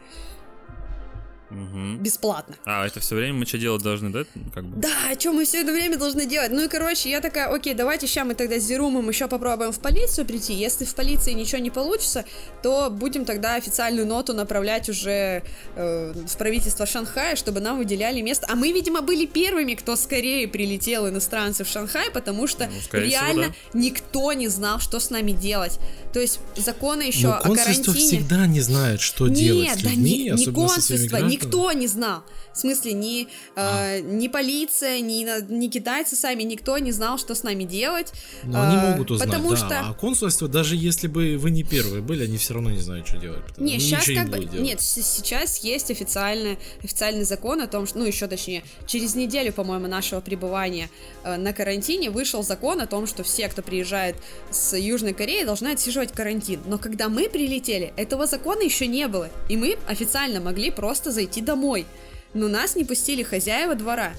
[1.51, 1.99] Мгм.
[1.99, 2.57] Бесплатно.
[2.65, 4.25] А, это все время мы что делать должны, да?
[4.55, 4.81] Как бы?
[4.81, 4.89] Да,
[5.19, 6.51] что мы все это время должны делать?
[6.51, 9.79] Ну и, короче, я такая, окей, давайте сейчас мы тогда с Зерумом еще попробуем в
[9.79, 10.55] полицию прийти.
[10.55, 12.25] Если в полиции ничего не получится,
[12.63, 15.43] то будем тогда официальную ноту направлять уже
[15.77, 18.47] э, в правительство Шанхая, чтобы нам выделяли место.
[18.51, 23.09] А мы, видимо, были первыми, кто скорее прилетел иностранцы в Шанхай, потому что Ну, скорее
[23.11, 23.79] всего, реально да.
[23.79, 25.79] никто не знал, что с нами делать.
[26.13, 27.95] То есть законы еще Но о карантине.
[27.95, 31.17] всегда не знает, что делать Нет, с да людьми, не, не своими консульство.
[31.35, 32.23] Никто не знал.
[32.53, 37.43] В смысле, ни, э, ни полиция, ни, ни китайцы сами, никто не знал, что с
[37.43, 38.13] нами делать.
[38.45, 39.57] Но они э, могут узнать, Потому да.
[39.57, 39.81] что...
[39.81, 43.19] А консульство, даже если бы вы не первые были, они все равно не знают, что
[43.19, 43.45] делать.
[43.45, 44.39] потому- Не, они сейчас как не бы...
[44.45, 44.61] делать.
[44.61, 47.99] Нет, сейчас есть официальный, официальный закон о том, что...
[47.99, 50.91] Ну, еще точнее, через неделю, по-моему, нашего пребывания
[51.25, 54.15] э, на карантине вышел закон о том, что все, кто приезжает
[54.53, 56.61] с Южной Кореи, должны отсиживать карантин.
[56.67, 59.29] Но когда мы прилетели, этого закона еще не было.
[59.49, 61.87] И мы официально могли просто зайти домой.
[62.33, 64.13] Но нас не пустили хозяева двора.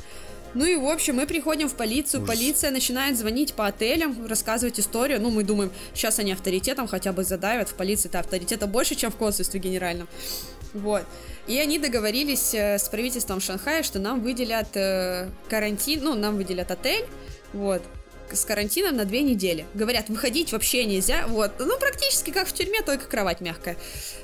[0.56, 2.34] Ну и, в общем, мы приходим в полицию, Ужас.
[2.34, 5.22] полиция начинает звонить по отелям, рассказывать историю.
[5.22, 9.18] Ну, мы думаем, сейчас они авторитетом хотя бы задавят, в полиции-то авторитета больше, чем в
[9.18, 10.08] консульстве генеральном.
[10.74, 11.04] Вот.
[11.48, 16.72] И они договорились э, с правительством Шанхая, что нам выделят э, карантин, ну, нам выделят
[16.72, 17.06] отель,
[17.52, 17.82] вот,
[18.34, 19.66] с карантином на две недели.
[19.74, 23.78] Говорят, выходить вообще нельзя, вот, ну, практически как в тюрьме, только кровать мягкая.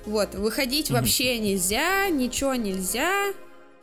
[0.06, 1.00] Вот, выходить Мгм.
[1.00, 3.34] вообще нельзя, ничего нельзя,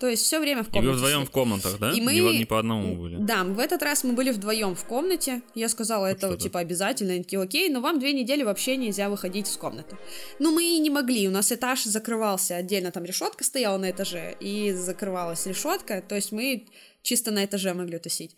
[0.01, 0.89] то есть все время в И комнате.
[0.91, 1.91] вы вдвоем в комнатах, да?
[1.91, 3.16] И мы- Не, не по одному были.
[3.19, 5.43] Да, в этот раз мы были вдвоем в комнате.
[5.57, 6.43] Я сказала, это что-то.
[6.45, 7.14] типа обязательно.
[7.14, 9.97] Они такие, окей, но вам две недели вообще нельзя выходить из комнаты.
[10.39, 11.27] Ну, мы и не могли.
[11.27, 16.01] У нас этаж закрывался отдельно, там решетка стояла на этаже, и закрывалась решетка.
[16.01, 16.66] То есть мы
[17.03, 18.37] чисто на этаже могли тусить.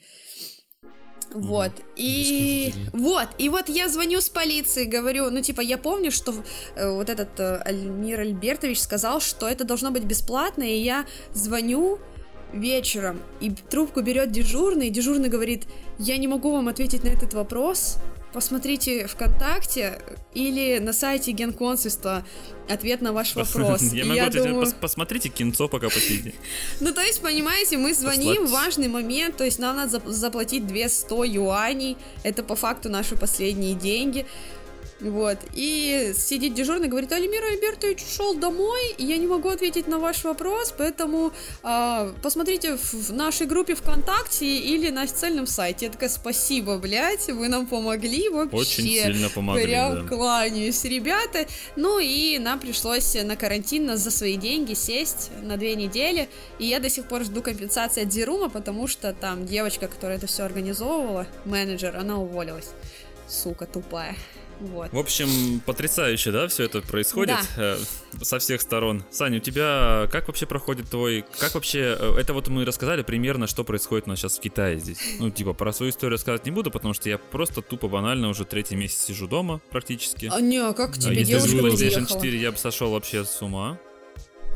[1.33, 6.35] Вот, и вот, и вот я звоню с полиции, говорю, ну, типа, я помню, что
[6.75, 12.01] э, вот этот э, Альмир Альбертович сказал, что это должно быть бесплатно, и я звоню
[12.53, 15.67] вечером, и трубку берет дежурный, и дежурный говорит,
[15.99, 17.99] я не могу вам ответить на этот вопрос,
[18.33, 20.01] посмотрите ВКонтакте
[20.35, 22.25] или на сайте Генконсульства
[22.69, 23.83] ответ на ваш вопрос.
[23.93, 26.35] Я могу ответить, посмотрите кинцо, пока посидите.
[26.81, 31.27] ну, то есть, понимаете, мы звоним, важный момент, то есть нам надо зап- заплатить 200
[31.27, 34.27] юаней, это по факту наши последние деньги.
[35.01, 39.99] Вот, и сидит дежурный, говорит, Алимир Альбертович ушел домой, и я не могу ответить на
[39.99, 41.33] ваш вопрос, поэтому
[41.63, 45.87] а, посмотрите в, нашей группе ВКонтакте или на официальном сайте.
[45.87, 48.57] Я такая, спасибо, блядь, вы нам помогли вообще.
[48.57, 50.09] Очень сильно помогли, Прям да.
[50.09, 51.47] кланяюсь, ребята.
[51.77, 56.29] Ну и нам пришлось на карантин на- за свои деньги сесть на две недели.
[56.59, 60.27] И я до сих пор жду компенсации от Зерума, потому что там девочка, которая это
[60.27, 62.69] все организовывала, менеджер, она уволилась.
[63.29, 64.15] Сука тупая.
[64.61, 64.93] Вот.
[64.93, 67.77] В общем, потрясающе, да, все это происходит Да.
[67.77, 67.79] э,
[68.23, 69.05] со всех сторон.
[69.11, 71.25] Саня, у тебя как вообще проходит твой...
[71.39, 71.97] Как вообще...
[71.99, 74.99] э, Это вот мы рассказали примерно, что происходит у нас сейчас в Китае здесь.
[75.19, 78.45] Ну, типа, про свою историю рассказывать не буду, потому что я просто тупо банально уже
[78.45, 80.31] третий месяц сижу дома практически.
[80.33, 82.21] А не, а как А тебе если бы девушка было PlayStation приехала?
[82.21, 83.79] 4, я бы сошел вообще с ума.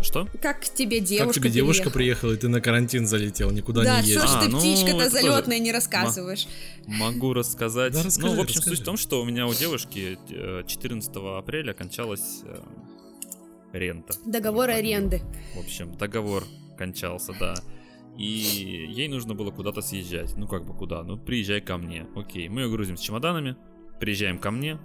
[0.04, 0.28] Что?
[0.40, 2.30] Как к тебе девушка Как тебе девушка приехала?
[2.30, 4.30] приехала, и ты на карантин залетел, никуда Да, не что едешь.
[4.30, 6.46] ж А, ты ну, птичка-то залетная не рассказываешь?
[6.86, 7.92] Могу рассказать.
[7.94, 8.76] Да, расскажи, ну, в общем, расскажи.
[8.76, 12.56] суть в том, что у меня у девушки э, 14 апреля кончалась э,
[13.72, 14.14] рента.
[14.26, 15.22] Договор аренды.
[15.56, 16.44] В общем, договор
[16.78, 17.54] кончался, да.
[18.16, 18.24] И
[18.90, 20.36] ей нужно было куда-то съезжать.
[20.36, 21.02] Ну, как бы куда?
[21.02, 22.06] Ну, приезжай ко мне.
[22.14, 23.56] Окей, мы ее грузим с чемоданами,
[23.98, 24.78] приезжаем ко мне.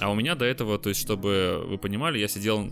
[0.00, 2.68] А у меня до этого, то есть, чтобы вы понимали, я сидел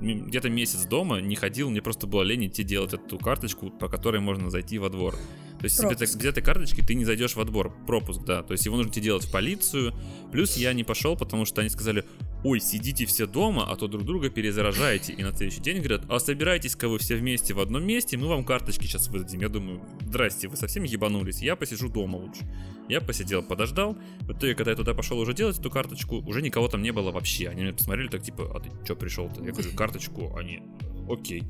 [0.00, 4.20] где-то месяц дома, не ходил, мне просто было лень идти делать эту карточку, по которой
[4.20, 5.14] можно зайти во двор.
[5.62, 6.12] То есть, Пропуск.
[6.12, 7.72] ты- без этой карточки ты не зайдешь во двор.
[7.86, 8.42] Пропуск, да.
[8.42, 9.94] То есть, его нужно тебе делать в полицию.
[10.32, 12.04] Плюс я не пошел, потому что они сказали,
[12.42, 15.12] ой, сидите все дома, а то друг друга перезаражаете.
[15.12, 18.44] И на следующий день говорят, а собирайтесь-ка вы все вместе в одном месте, мы вам
[18.44, 19.40] карточки сейчас выдадим.
[19.40, 22.40] Я думаю, здрасте, вы совсем ебанулись, я посижу дома лучше.
[22.88, 23.96] Я посидел, подождал.
[24.22, 27.12] В итоге, когда я туда пошел уже делать эту карточку, уже никого там не было
[27.12, 27.48] вообще.
[27.48, 29.44] Они меня посмотрели так, типа, а ты что пришел-то?
[29.44, 30.60] Я говорю, карточку, они,
[31.08, 31.44] окей.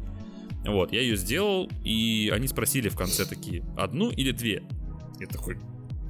[0.64, 4.62] Вот, я ее сделал, и они спросили в конце такие, одну или две?
[5.18, 5.58] Я такой,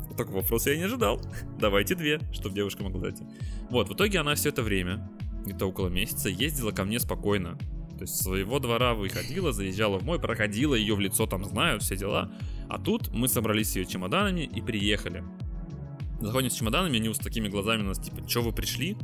[0.09, 1.21] вот такого вопроса я не ожидал.
[1.59, 3.25] Давайте две, чтобы девушка могла зайти.
[3.71, 5.11] Вот, в итоге она все это время,
[5.45, 7.59] где-то около месяца, ездила ко мне спокойно.
[7.97, 11.97] То есть своего двора выходила, заезжала в мой, проходила, ее в лицо там знают, все
[11.97, 12.33] дела.
[12.69, 15.25] А тут мы собрались с ее чемоданами и приехали.
[16.21, 18.97] Заходим с чемоданами, они вот с такими глазами нас, типа, что вы пришли?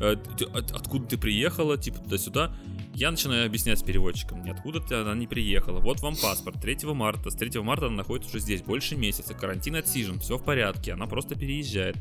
[0.00, 0.16] Э,
[0.54, 2.54] откуда ты приехала, типа, туда-сюда.
[2.96, 5.80] Я начинаю объяснять с переводчиком, откуда она не приехала.
[5.80, 7.28] Вот вам паспорт, 3 марта.
[7.28, 9.34] С 3 марта она находится уже здесь, больше месяца.
[9.34, 11.98] Карантин отсижен, все в порядке, она просто переезжает.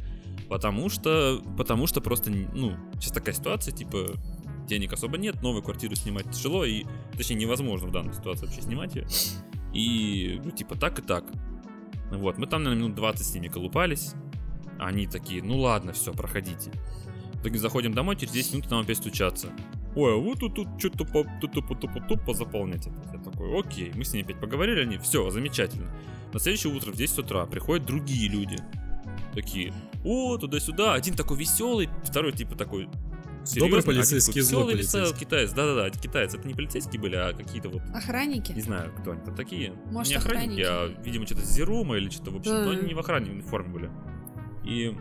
[0.48, 4.14] Потому что, потому что просто, ну, сейчас такая ситуация, типа,
[4.70, 6.86] денег особо нет, новую квартиру снимать тяжело, и,
[7.18, 9.06] точнее, невозможно в данной ситуации вообще снимать ее.
[9.74, 11.26] И, ну, типа, так и так.
[12.10, 14.14] Вот, мы там, наверное, минут 20 с ними колупались.
[14.80, 16.72] Они такие, ну ладно, все, проходите.
[17.34, 19.50] В итоге заходим домой, через 10 минут нам опять стучатся.
[19.96, 22.86] Ой, а вот тут, тут что-то по, тут, тут, тут, тут, тут позаполнять.
[22.88, 23.14] опять».
[23.14, 25.90] Я такой, окей, мы с ними опять поговорили, они, все, замечательно.
[26.34, 28.58] На следующее утро в 10 утра приходят другие люди.
[29.34, 29.74] Такие,
[30.04, 30.94] о, туда-сюда.
[30.94, 32.90] Один такой веселый, второй типа такой
[33.46, 35.20] серьезный, один полицейский, такой злой полицейский.
[35.20, 35.52] китаец.
[35.54, 36.34] Да-да-да, китаец.
[36.34, 38.52] Это не полицейские были, а какие-то вот Охранники?
[38.54, 39.74] не знаю, кто они там такие.
[39.92, 40.98] Может, не охранники, охранники.
[41.00, 42.66] а, видимо, что-то Зерума или что-то, в общем, Да.
[42.66, 43.90] но они не в охране в форме были.
[44.66, 44.96] И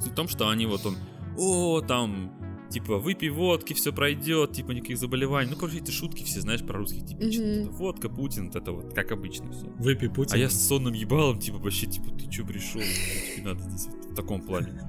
[0.00, 0.96] суть в том, что они вот он,
[1.36, 2.32] о, там,
[2.70, 5.50] типа, выпей водки, все пройдет, типа, никаких заболеваний.
[5.50, 7.62] Ну, короче, эти шутки все, знаешь, про русских типичные.
[7.62, 9.66] Это водка, Путин, вот это вот, как обычно все.
[9.78, 10.34] Выпей Путин.
[10.34, 12.80] А я с сонным ебалом, типа, вообще, типа, ты чё пришел?
[12.80, 14.80] Тебе надо здесь в таком плане.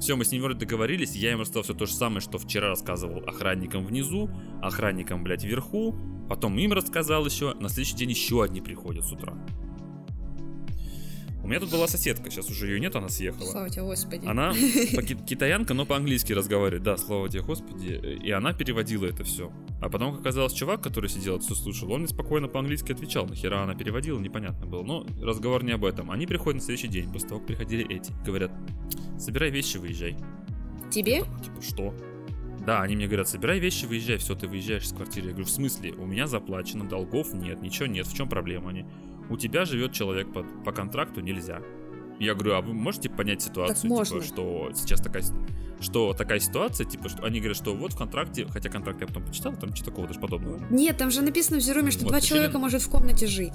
[0.00, 2.68] Все, мы с ним вроде договорились, я им рассказал все то же самое, что вчера
[2.68, 4.30] рассказывал охранникам внизу,
[4.62, 5.94] охранникам, блядь, вверху,
[6.26, 9.36] потом им рассказал еще, на следующий день еще одни приходят с утра.
[11.50, 13.44] У меня тут была соседка, сейчас уже ее нет, она съехала.
[13.44, 14.24] Слава тебе, Господи.
[14.24, 14.54] Она
[15.26, 16.84] китаянка, но по-английски разговаривает.
[16.84, 18.20] Да, слава тебе, Господи.
[18.22, 19.50] И она переводила это все.
[19.82, 23.26] А потом, как оказалось, чувак, который сидел, все слушал, он мне спокойно по-английски отвечал.
[23.26, 24.84] Нахера она переводила, непонятно было.
[24.84, 26.12] Но разговор не об этом.
[26.12, 28.12] Они приходят на следующий день, после того, как приходили эти.
[28.24, 28.52] Говорят,
[29.18, 30.16] собирай вещи, выезжай.
[30.92, 31.24] Тебе?
[31.24, 31.94] Такой, типа, что?
[32.64, 35.26] Да, они мне говорят, собирай вещи, выезжай, все, ты выезжаешь из квартиры.
[35.26, 35.94] Я говорю, в смысле?
[35.94, 38.70] У меня заплачено, долгов нет, ничего нет, в чем проблема?
[38.70, 38.84] Они,
[39.30, 41.60] у тебя живет человек по, по контракту, нельзя.
[42.18, 44.20] Я говорю, а вы можете понять ситуацию, можно.
[44.20, 45.22] типа, что сейчас такая,
[45.80, 49.24] что такая ситуация, типа, что они говорят, что вот в контракте, хотя контракт я потом
[49.24, 50.60] почитал, там ничего такого даже подобного.
[50.68, 53.54] Нет, там же написано в Зеруме, что Вот, два человека может в комнате жить.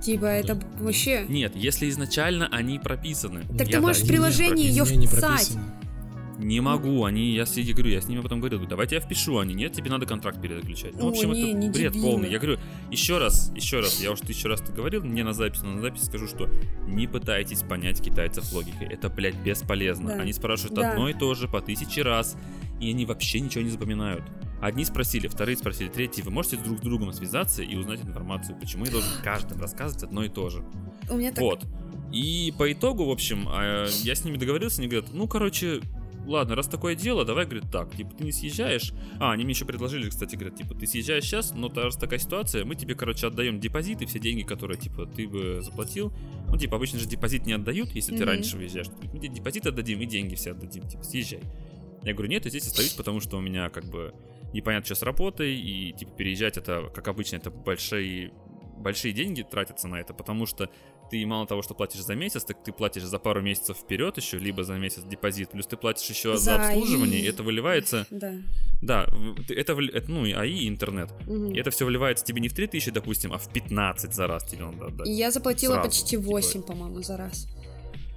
[0.00, 1.24] Типа, это вообще...
[1.28, 3.42] Нет, если изначально они прописаны.
[3.56, 5.56] Так я ты можешь в да, приложении не ее вписать.
[6.44, 9.38] Не могу, они, я с- я говорю, я с ними потом говорю, давайте я впишу,
[9.38, 10.92] они, нет, тебе надо контракт перезаключать.
[10.94, 12.10] Ну, в О, общем, не, это не бред дебилы.
[12.10, 12.30] полный.
[12.30, 12.58] Я говорю,
[12.90, 15.80] еще раз, еще раз, я уж тысячу раз это говорил, мне на запись, но на
[15.80, 16.46] запись скажу, что
[16.86, 20.08] не пытайтесь понять китайцев логикой, это, блядь, бесполезно.
[20.08, 20.14] Да.
[20.20, 20.90] Они спрашивают Да.
[20.92, 22.36] одно и то же по тысяче раз,
[22.78, 24.22] и они вообще ничего не запоминают.
[24.60, 28.84] Одни спросили, вторые спросили, третьи, вы можете друг с другом связаться и узнать информацию, почему
[28.84, 30.62] я должен каждым рассказывать одно и то же.
[31.10, 31.40] У меня так...
[31.40, 31.64] Вот.
[32.12, 35.80] И по итогу, в общем, а, я с ними договорился, они говорят, ну, короче,
[36.26, 38.92] ладно, раз такое дело, давай, говорит, так, типа, ты не съезжаешь.
[39.18, 42.64] А, они мне еще предложили, кстати, говорят, типа, ты съезжаешь сейчас, но раз такая ситуация,
[42.64, 46.12] мы тебе, короче, отдаем депозиты, все деньги, которые, типа, ты бы заплатил.
[46.48, 48.26] Ну, типа, обычно же депозит не отдают, если ты Мгм.
[48.26, 48.88] раньше выезжаешь.
[49.12, 51.40] Мы тебе депозит отдадим и деньги все отдадим, типа, съезжай.
[52.02, 54.12] Я говорю, нет, я здесь остаюсь, потому что у меня, как бы,
[54.52, 58.32] непонятно, что с работой, и, типа, переезжать это, как обычно, это большие
[58.76, 60.68] большие деньги тратятся на это, потому что
[61.10, 64.38] ты мало того, что платишь за месяц, так ты платишь за пару месяцев вперед еще,
[64.38, 68.32] либо за месяц депозит, плюс ты платишь еще за, За обслуживание, и это выливается, Да.
[68.82, 69.06] да,
[69.48, 71.10] это, это, ну и АИ, и интернет.
[71.26, 71.52] Мгм.
[71.52, 74.64] И это все выливается тебе не в 3000, допустим, а в 15 за раз тебе
[74.64, 75.08] надо отдать.
[75.08, 76.22] Я заплатила Сразу, почти типа.
[76.22, 77.46] 8, по-моему, за раз.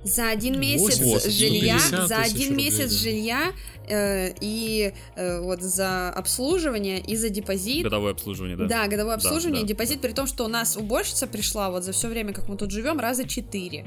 [0.08, 2.98] За один месяц 8, жилья, 150 за один рублей, месяц да.
[2.98, 3.54] жилья
[3.88, 7.84] э, и э, вот за обслуживание и за депозит.
[7.84, 8.68] Годовое обслуживание, да?
[8.68, 9.66] Да, годовое обслуживание да.
[9.66, 12.58] и депозит, при том, что у нас уборщица пришла вот за все время, как мы
[12.58, 13.86] тут живем, раза четыре.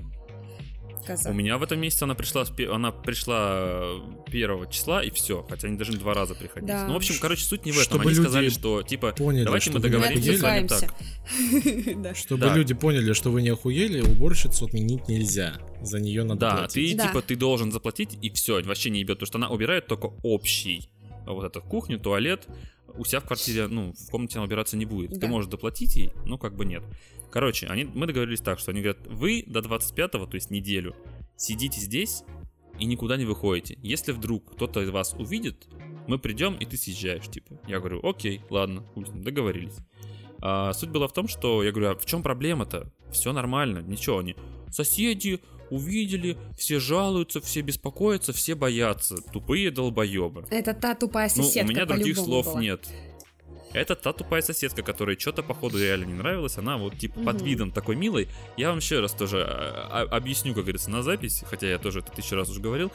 [1.06, 1.30] Каза.
[1.30, 3.84] У меня в этом месяце она пришла, она пришла
[4.30, 6.68] первого числа и все, хотя они должны два раза приходить.
[6.68, 6.86] Да.
[6.86, 7.84] Ну, в общем, короче, суть не в этом.
[7.84, 12.16] Чтобы Они люди сказали, что типа, поняли, давайте что мы договоримся с вами так.
[12.16, 15.54] Чтобы люди поняли, что вы не охуели, уборщицу отменить нельзя.
[15.82, 16.92] За нее надо Да, платить.
[16.92, 17.08] ты Да.
[17.08, 20.88] типа ты должен заплатить и все, вообще не ебет, потому что она убирает только общий.
[21.26, 22.46] Вот эту кухню, туалет,
[22.96, 25.12] у себя в квартире, ну, в комнате она убираться не будет.
[25.12, 25.20] Да.
[25.20, 26.82] Ты можешь доплатить ей, ну, как бы нет.
[27.30, 30.94] Короче, они, мы договорились так, что они говорят, вы до 25-го, то есть неделю,
[31.36, 32.24] сидите здесь
[32.78, 33.78] и никуда не выходите.
[33.82, 35.68] Если вдруг кто-то из вас увидит,
[36.08, 37.60] мы придем, и ты съезжаешь, типа.
[37.68, 39.76] Я говорю, окей, ладно, договорились.
[40.42, 42.90] А, суть была в том, что я говорю, а в чем проблема-то?
[43.12, 44.34] Все нормально, ничего, они
[44.70, 50.44] соседи увидели, все жалуются, все беспокоятся, все боятся, тупые долбоебы.
[50.50, 52.60] Это та тупая Ну, соседка у меня других слов была.
[52.60, 52.88] нет.
[53.72, 56.58] Это та тупая соседка, которой что-то, походу, реально не нравилось.
[56.58, 57.44] Она вот, типа, под Мгм.
[57.44, 58.28] видом такой милой.
[58.56, 62.00] Я вам еще раз тоже а, а, объясню, как говорится, на запись, хотя я тоже
[62.00, 62.90] это тысячу раз уже говорил.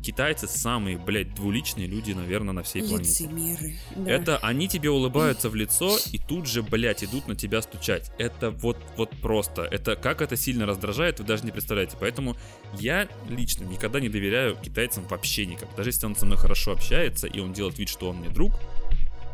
[0.00, 3.24] Китайцы самые, блядь, двуличные люди, наверное, на всей планете.
[3.24, 3.74] Лицемеры.
[3.96, 4.08] Да.
[4.08, 8.12] Это они тебе улыбаются в лицо и тут же, блядь, идут на тебя стучать.
[8.16, 9.62] Это вот, вот просто.
[9.62, 11.96] Это как это сильно раздражает, вы даже не представляете.
[11.98, 12.36] Поэтому
[12.78, 15.68] я лично никогда не доверяю китайцам вообще никак.
[15.76, 18.52] Даже если он со мной хорошо общается и он делает вид, что он мне друг,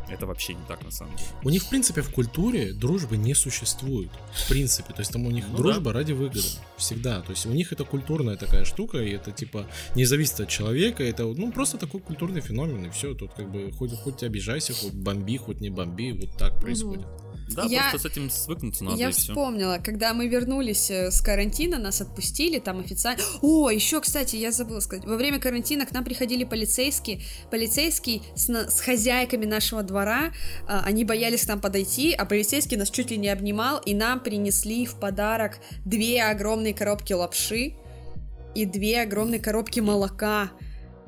[0.09, 1.29] это вообще не так на самом деле.
[1.43, 4.09] У них, в принципе, в культуре дружбы не существует.
[4.33, 4.93] В принципе.
[4.93, 6.41] То есть там у них Ну дружба ради выгоды.
[6.77, 7.21] Всегда.
[7.21, 11.03] То есть у них это культурная такая штука, и это типа не зависит от человека.
[11.03, 13.13] Это ну просто такой культурный феномен, и все.
[13.13, 17.05] Тут как бы хоть, хоть обижайся, хоть бомби, хоть не бомби, вот так происходит.
[17.49, 19.21] Да, Я- просто с этим свыкнуться надо Я и все.
[19.21, 23.21] вспомнила, когда мы вернулись э, с карантина, нас отпустили, там официально...
[23.41, 27.21] О, еще, кстати, я забыла сказать, во время карантина к нам приходили полицейские,
[27.51, 30.33] полицейский с, на- с хозяйками нашего двора,
[30.67, 34.19] а, они боялись к нам подойти, а полицейский нас чуть ли не обнимал, и нам
[34.21, 37.73] принесли в подарок две огромные коробки лапши
[38.55, 40.51] и две огромные коробки молока.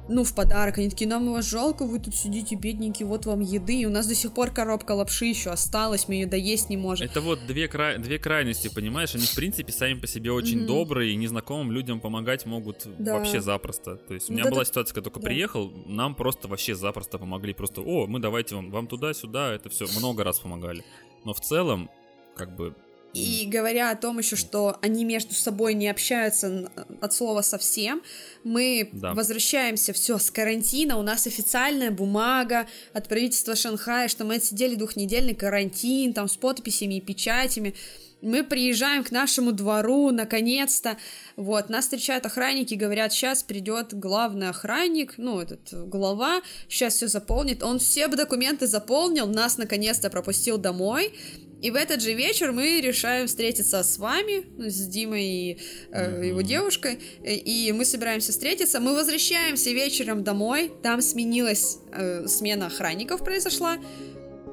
[0.10, 0.78] Ну, в подарок.
[0.78, 3.82] Они такие, нам вас жалко, вы тут сидите, бедненькие, вот вам еды.
[3.82, 7.06] И у нас до сих пор коробка лапши еще осталась, мы ее доесть не можем.
[7.06, 7.98] Это вот две, кра...
[7.98, 9.14] две крайности, понимаешь?
[9.16, 10.68] Они, в принципе, сами по себе очень Мгм.
[10.68, 13.16] добрые, и незнакомым людям помогать могут Да.
[13.16, 13.96] вообще запросто.
[13.98, 14.66] То есть у меня Да, была да.
[14.66, 15.26] ситуация, когда только Да.
[15.28, 17.54] приехал, нам просто вообще запросто помогли.
[17.54, 20.84] Просто, о, мы давайте вам, вам туда-сюда, это все много раз помогали.
[21.26, 21.90] Но в целом,
[22.36, 22.76] как бы,
[23.14, 26.70] И говоря о том еще, что они между собой не общаются
[27.02, 28.02] от слова совсем,
[28.44, 29.14] мы Да.
[29.14, 35.34] возвращаемся все с карантина, у нас официальная бумага от правительства Шанхая, что мы отсидели двухнедельный
[35.34, 37.74] карантин, там с подписями и печатями.
[38.22, 40.98] Мы приезжаем к нашему двору, наконец-то,
[41.36, 47.62] вот, нас встречают охранники, говорят, сейчас придет главный охранник, ну, этот, глава, сейчас все заполнит,
[47.62, 51.14] он все документы заполнил, нас наконец-то пропустил домой,
[51.62, 55.60] и в этот же вечер мы решаем встретиться с вами, с Димой и
[55.92, 58.80] э, его девушкой, и мы собираемся встретиться.
[58.80, 63.78] Мы возвращаемся вечером домой, там сменилась э, смена охранников произошла.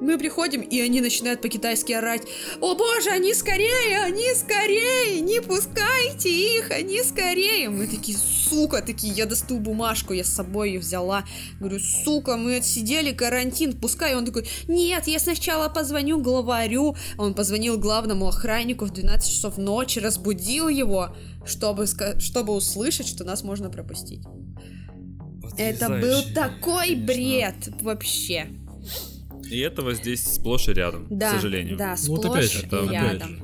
[0.05, 2.23] Мы приходим, и они начинают по-китайски орать.
[2.61, 7.71] О боже, они скорее, они скорее, не пускайте их, они скорее.
[7.71, 11.25] Мы такие, сука, такие, я достаю бумажку, я с собой ее взяла.
[11.59, 14.15] Говорю, сука, мы отсидели карантин, пускай.
[14.15, 16.97] Он такой, нет, я сначала позвоню главарю.
[17.17, 21.87] Он позвонил главному охраннику в 12 часов ночи, разбудил его, чтобы,
[22.19, 24.21] чтобы услышать, что нас можно пропустить.
[25.57, 27.07] Это был такой конечно.
[27.07, 28.49] бред вообще.
[29.55, 31.77] И этого здесь сплошь и рядом, Да, к сожалению.
[31.77, 33.41] да, Ну, вот сплошь опять же, и это опять рядом.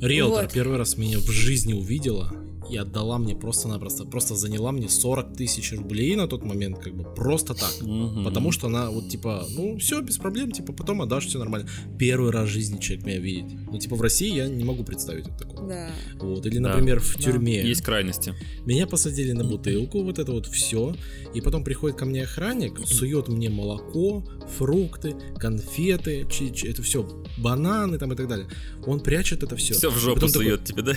[0.00, 0.52] Риэлтор Вот.
[0.52, 2.32] первый раз меня в жизни увидела
[2.70, 7.04] и отдала мне просто-напросто, просто заняла мне 40 тысяч рублей на тот момент, как бы
[7.14, 7.72] просто так.
[7.82, 8.24] Мгм.
[8.24, 11.68] Потому что она вот типа, ну все, без проблем, типа потом отдашь, все нормально.
[11.98, 13.52] Первый раз в жизни человек меня видит.
[13.70, 15.68] Ну типа в России я не могу представить вот такого.
[15.68, 15.90] Да.
[16.20, 16.44] Вот.
[16.46, 16.68] Или, Да.
[16.70, 17.22] например, в Да.
[17.22, 17.62] тюрьме.
[17.66, 18.34] Есть крайности.
[18.64, 20.94] Меня посадили на бутылку, вот это вот все.
[21.34, 24.24] И потом приходит ко мне охранник, сует мне молоко,
[24.56, 27.02] фрукты, конфеты, чи- чи- это все,
[27.38, 28.48] бананы там и так далее.
[28.86, 29.74] Он прячет это все.
[29.74, 30.94] Все в жопу сует тебе, да?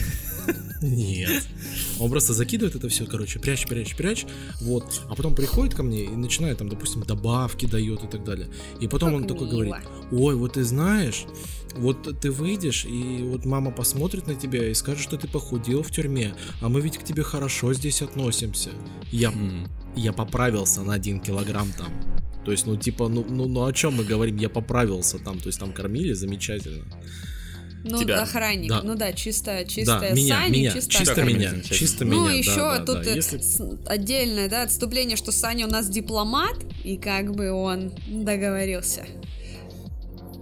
[0.82, 1.44] Нет.
[2.00, 4.26] Он просто закидывает это все, короче, прячь, прячь, прячь,
[4.62, 5.02] вот.
[5.10, 8.48] А потом приходит ко мне и начинает там, допустим, добавки дает и так далее.
[8.80, 9.56] И потом Как он такой мило.
[9.56, 9.76] говорит,
[10.12, 11.26] ой, вот ты знаешь,
[11.76, 15.92] вот ты выйдешь, и вот мама посмотрит на тебя и скажет, что ты похудел в
[15.92, 18.70] тюрьме, а мы ведь к тебе хорошо здесь относимся.
[19.12, 19.34] Я,
[19.96, 21.92] я поправился на один килограмм там.
[22.46, 24.38] То есть, ну, типа, ну, ну, ну о чем мы говорим?
[24.38, 26.86] Я поправился там, то есть там кормили замечательно.
[27.84, 28.22] Ну, Тебя.
[28.22, 28.70] охранник.
[28.70, 28.82] Да.
[28.84, 31.38] Ну да, чисто, чистая да, меня, Саня, меня, чисто чисто охранник.
[31.38, 32.38] меня, чисто Ну, меня.
[32.38, 33.12] еще да, да, тут да.
[33.12, 33.42] э, Если-
[33.88, 39.06] отдельное, да, отступление, что Саня у нас дипломат, и как бы он договорился.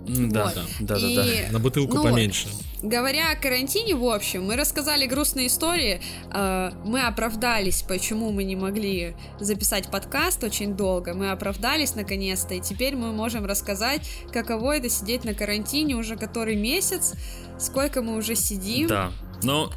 [0.08, 0.56] Да, Вот.
[0.80, 1.52] да, да, И, да.
[1.52, 2.48] На бутылку ну вот, поменьше.
[2.84, 6.00] Говоря о карантине, в общем, мы рассказали грустные истории,
[6.32, 12.60] э, мы оправдались, почему мы не могли записать подкаст очень долго, мы оправдались наконец-то, и
[12.60, 17.14] теперь мы можем рассказать, каково это сидеть на карантине уже который месяц,
[17.60, 18.88] сколько мы уже сидим.
[18.88, 19.12] Да,
[19.42, 19.72] но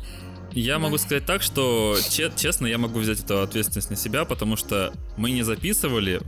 [0.52, 4.56] я могу сказать так, что че- честно, я могу взять эту ответственность на себя, потому
[4.56, 6.20] что мы не записывали,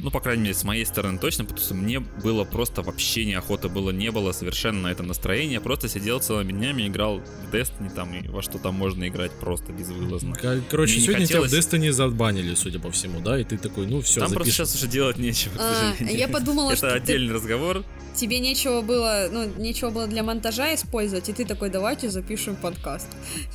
[0.00, 3.68] ну, по крайней мере, с моей стороны точно, потому что мне было просто вообще неохота
[3.68, 7.94] было, не было совершенно на это настроения, я просто сидел целыми днями, играл в Destiny
[7.94, 10.34] там и во что там можно играть просто безвылазно.
[10.34, 13.38] Ко- Короче, Мне не сегодня хотелось- тебя в Destiny забанили, судя по всему, да?
[13.40, 14.66] И ты такой, ну все, Там просто запишем.
[14.66, 15.54] сейчас уже делать нечего.
[15.58, 17.84] А, я подумала, Это что ты- отдельный разговор.
[18.14, 23.08] Тебе нечего было, ну, нечего было для монтажа использовать, и ты такой, давайте запишем подкаст.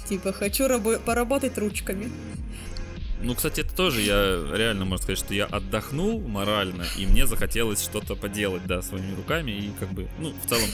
[0.07, 2.11] Типа, хочу рабо- поработать ручками.
[3.23, 7.83] Ну, кстати, это тоже я реально можно сказать, что я отдохнул морально, и мне захотелось
[7.83, 10.69] что-то поделать, да, своими руками, и как бы, ну, в целом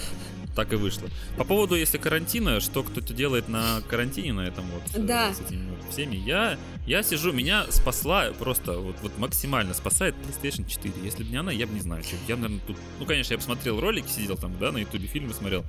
[0.56, 1.08] так и вышло.
[1.38, 5.32] По поводу, если карантина, что кто-то делает на карантине на этом вот, э, Да.
[5.34, 10.68] с этими вот всеми, я, я сижу, меня спасла просто, вот, вот максимально спасает PlayStation
[10.68, 10.94] 4.
[11.04, 13.38] Если бы не она, я бы не знаю, что я, наверное, тут, ну, конечно, я
[13.38, 15.64] бы смотрел ролики, сидел там, да, на ютубе фильмы смотрел,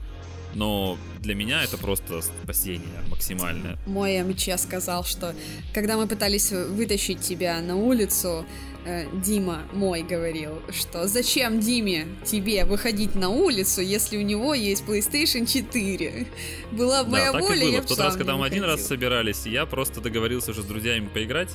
[0.54, 3.78] но для меня это просто спасение максимальное.
[3.86, 5.34] Мой МЧ сказал, что
[5.74, 8.46] когда мы пытались вытащить тебя на улицу,
[8.84, 14.84] э, Дима мой говорил, что зачем Диме тебе выходить на улицу, если у него есть
[14.84, 16.26] PlayStation 4?
[16.72, 17.70] Была бы моя да, так воля, и было.
[17.72, 18.88] я В тот раз, когда мы один раз выходил.
[18.88, 21.50] собирались, я просто договорился уже с друзьями поиграть.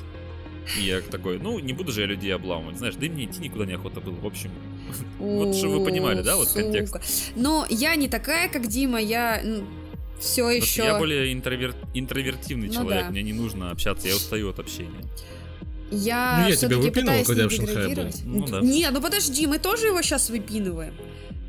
[0.80, 2.78] И я такой, ну, не буду же я людей обламывать.
[2.78, 4.16] Знаешь, да и мне идти никуда не охота было.
[4.16, 4.52] В общем,
[5.20, 6.96] вот чтобы вы понимали, да, вот контекст.
[7.36, 9.44] Но я не такая, как Дима, я
[10.20, 10.84] все еще...
[10.84, 15.04] Я более интровер- интровертивный Ну человек, мне не нужно общаться, я устаю от общения.
[15.92, 18.10] Я, Ну, я тебя выпинывал, когда я в Шанхае был.
[18.26, 18.62] Ну да.
[18.62, 20.94] Не, ну подожди, мы тоже его сейчас выпинываем.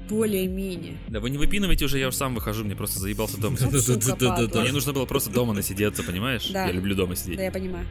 [0.08, 0.98] Более-менее.
[1.08, 3.56] Да вы не выпинываете уже, я уже сам выхожу, мне просто заебался дома.
[3.58, 6.48] Мне нужно было просто дома насидеться, понимаешь?
[6.50, 6.66] Да.
[6.66, 7.38] Я люблю дома сидеть.
[7.38, 7.86] Да, я понимаю.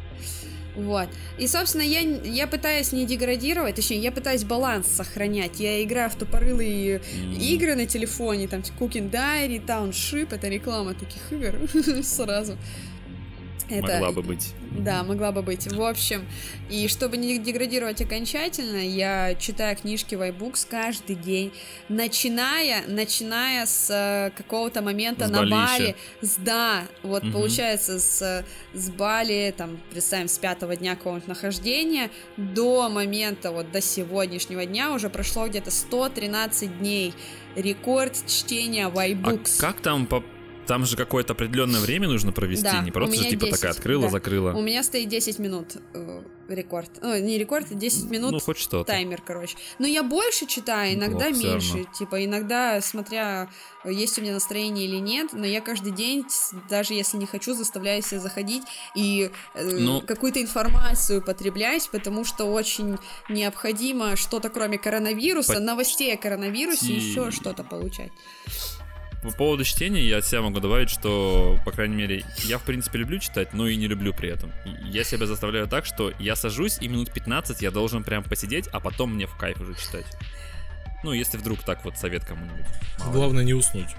[0.75, 1.07] Вот.
[1.37, 5.59] И, собственно, я, я пытаюсь не деградировать, точнее, я пытаюсь баланс сохранять.
[5.59, 7.33] Я играю в тупорылые М.
[7.33, 11.55] игры на телефоне, там, Cooking Diary, Township, это реклама таких игр
[12.03, 12.57] сразу.
[13.81, 14.53] Могла бы быть.
[14.71, 15.71] Да, могла бы быть.
[15.71, 16.25] В общем,
[16.69, 21.51] и чтобы не деградировать окончательно, я читаю книжки в iBooks каждый день,
[21.89, 25.45] начиная, начиная с э, какого-то момента С на.
[25.45, 25.95] Бали.
[26.21, 27.33] С, да, вот Мгм.
[27.33, 33.81] получается с, с Бали, там, представим, с пятого дня какого-нибудь нахождения до момента, вот до
[33.81, 37.13] сегодняшнего дня уже прошло где-то 113 дней.
[37.55, 39.59] Рекорд чтения в А iBooks.
[39.59, 40.23] как там по...
[40.67, 44.03] Там же какое-то определенное время нужно провести, Да, не просто же, типа 10, такая открыла,
[44.03, 44.09] да.
[44.09, 44.53] закрыла.
[44.53, 46.89] У меня стоит 10 минут э, рекорд.
[47.03, 48.85] О, не рекорд, а 10 минут Ну, хоть что-то.
[48.91, 49.57] таймер, короче.
[49.79, 51.85] Но я больше читаю, иногда Неплохо всё меньше.
[51.93, 53.49] Типа, иногда, смотря,
[53.85, 56.25] есть у меня настроение или нет, но я каждый день,
[56.69, 58.63] даже если не хочу, заставляю себя заходить
[58.95, 60.01] и э, Ну.
[60.01, 62.97] какую-то информацию потреблять, потому что очень
[63.29, 68.11] необходимо что-то, кроме коронавируса, По- новостей о коронавирусе, Ти- еще что-то получать.
[69.23, 72.99] По поводу чтения я от себя могу добавить, что, по крайней мере, я, в принципе,
[72.99, 74.51] люблю читать, но и не люблю при этом.
[74.83, 78.81] Я себя заставляю так, что я сажусь, и минут 15 я должен прям посидеть, а
[78.81, 80.05] потом мне в кайф уже читать.
[81.05, 82.65] Ну, если вдруг так вот совет кому-нибудь.
[82.99, 83.13] Мало ли.
[83.13, 83.89] Главное не уснуть.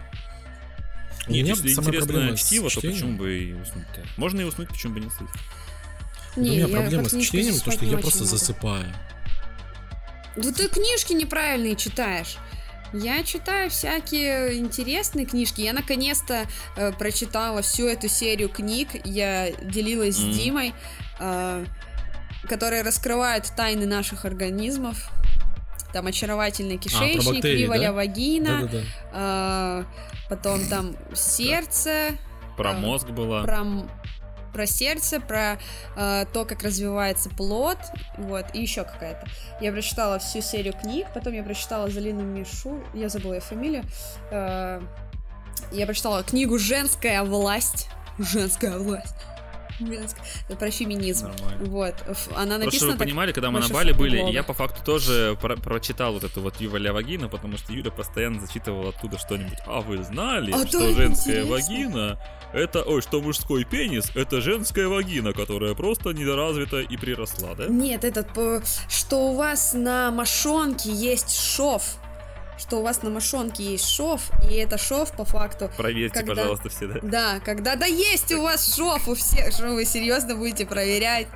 [1.27, 4.05] У Нет, меня если с чтиво, то почему бы и уснуть-то?
[4.19, 5.41] Можно и уснуть, почему бы не слышать.
[6.37, 8.93] У Не, меня я проблема с чтением, то, что я просто засыпаю.
[10.37, 12.37] Да ты книжки неправильные читаешь.
[12.97, 15.61] Я читаю всякие интересные книжки.
[15.61, 18.89] Я наконец-то э, прочитала всю эту серию книг.
[19.05, 20.33] Я делилась Мгм.
[20.33, 20.75] с Димой,
[21.19, 21.65] э,
[22.49, 25.11] которые раскрывают тайны наших организмов.
[25.93, 27.93] Там очаровательный кишечник, А, бактерии, криволя да?
[27.93, 28.71] вагина,
[29.13, 29.85] э,
[30.29, 32.11] потом там сердце,
[32.57, 33.43] Про А, мозг было.
[33.43, 33.65] про,
[34.55, 35.59] про сердце, про
[35.97, 37.79] э, то, как развивается плод,
[38.17, 39.27] вот, и еще какая-то.
[39.61, 43.85] Я прочитала всю серию книг, потом я прочитала Залину Мишу, я забыла ее фамилию,
[44.31, 44.81] э,
[45.73, 47.89] я прочитала книгу «Женская власть»,
[48.19, 49.17] «Женская власть»,
[50.59, 51.29] Про феминизм.
[51.29, 51.65] Нормально.
[51.67, 51.95] Вот.
[52.07, 53.07] Она Просто, чтобы написана вы так...
[53.07, 56.61] понимали, когда мы на Бали были, я по факту тоже про- прочитал вот эту вот
[56.61, 59.59] Юва Ля Вагина, потому что Юля постоянно зачитывала оттуда что-нибудь.
[59.67, 61.51] А вы знали, А что то женская интересно.
[61.51, 62.21] вагина
[62.53, 67.67] это, ой, что мужской пенис это женская вагина, которая просто недоразвита и приросла, да?
[67.67, 71.97] Нет, этот, по- что у вас на мошонке есть шов.
[72.57, 75.71] Что у вас на мошонке есть шов, и это шов по факту.
[75.77, 77.01] Проверьте, Когда- пожалуйста, все, да?
[77.03, 81.27] Да, когда да есть у вас шов у всех, что вы серьезно будете проверять.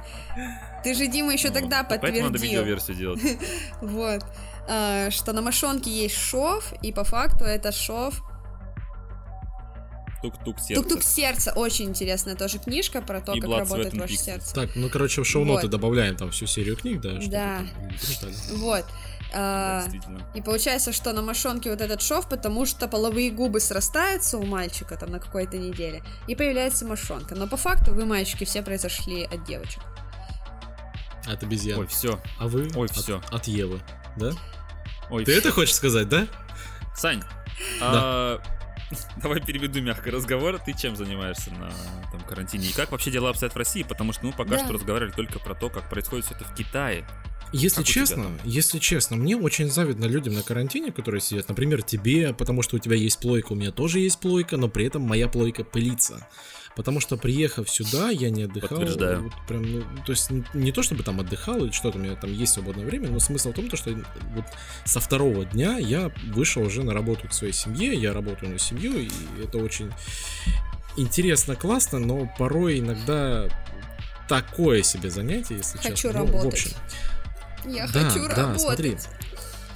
[0.85, 1.89] Ты же, Дима, еще тогда Вот.
[1.89, 2.61] Поэтому надо подтвердил.
[2.61, 3.21] видеоверсию делать.
[3.83, 4.25] Вот.
[4.69, 8.23] А, что на мошонке есть шов, и по факту это шов.
[10.23, 10.83] Тук-тук сердце.
[10.83, 11.53] Тук-тук сердце.
[11.53, 14.53] Очень интересная тоже книжка про то, И как Blood, работает ваше сердце.
[14.53, 15.71] Так, ну, короче, в шоу-ноты Вот.
[15.71, 17.19] добавляем там всю серию книг, да?
[17.29, 17.61] Да.
[18.55, 18.85] Вот.
[19.33, 19.87] Да, А.
[20.35, 24.97] И получается, что на мошонке вот этот шов, потому что половые губы срастаются у мальчика
[24.97, 27.35] там на какой-то неделе, и появляется мошонка.
[27.35, 29.83] Но по факту вы, мальчики, все произошли от девочек.
[31.27, 31.79] От обезьян.
[31.79, 32.19] Ой, все.
[32.39, 32.71] А вы?
[32.75, 33.21] Ой, от, всё.
[33.31, 33.81] От Евы,
[34.17, 34.31] да?
[35.11, 35.41] Ой, Ты всё.
[35.41, 36.27] это хочешь сказать, да?
[36.97, 37.23] Сань,
[37.83, 38.41] а,
[39.23, 40.59] давай переведу мягкий разговор.
[40.59, 41.71] Ты чем занимаешься на
[42.11, 42.67] там, карантине?
[42.69, 43.83] И как вообще дела обстоят в России?
[43.83, 44.65] Потому что мы пока Да.
[44.65, 47.07] что разговаривали только про то, как происходит все это в Китае.
[47.53, 51.49] Если Как честно, если честно, мне очень завидно людям на карантине, которые сидят.
[51.49, 54.87] Например, тебе, потому что у тебя есть плойка, у меня тоже есть плойка, но при
[54.87, 56.27] этом моя плойка пылится.
[56.77, 58.79] Потому что приехав сюда, я не отдыхал.
[58.79, 59.25] Подтверждаю.
[59.25, 62.15] вот прям, ну, то есть не, не то чтобы там отдыхал или что-то, у меня
[62.15, 64.45] там есть свободное время, но смысл в том, то, что вот
[64.85, 68.97] со второго дня я вышел уже на работу к своей семье, я работаю на семью,
[68.97, 69.09] и
[69.43, 69.91] это очень
[70.97, 73.49] интересно, классно, но порой иногда
[74.29, 76.21] такое себе занятие, если Хочу честно.
[76.21, 76.45] Ну, работать.
[76.45, 76.71] в общем,
[77.65, 78.61] Я да, хочу да, работать.
[78.61, 78.99] смотри.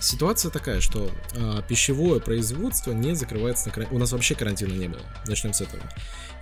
[0.00, 3.96] Ситуация такая, что а, пищевое производство не закрывается на карантин.
[3.96, 5.02] У нас вообще карантина не было.
[5.26, 5.82] Начнем с этого.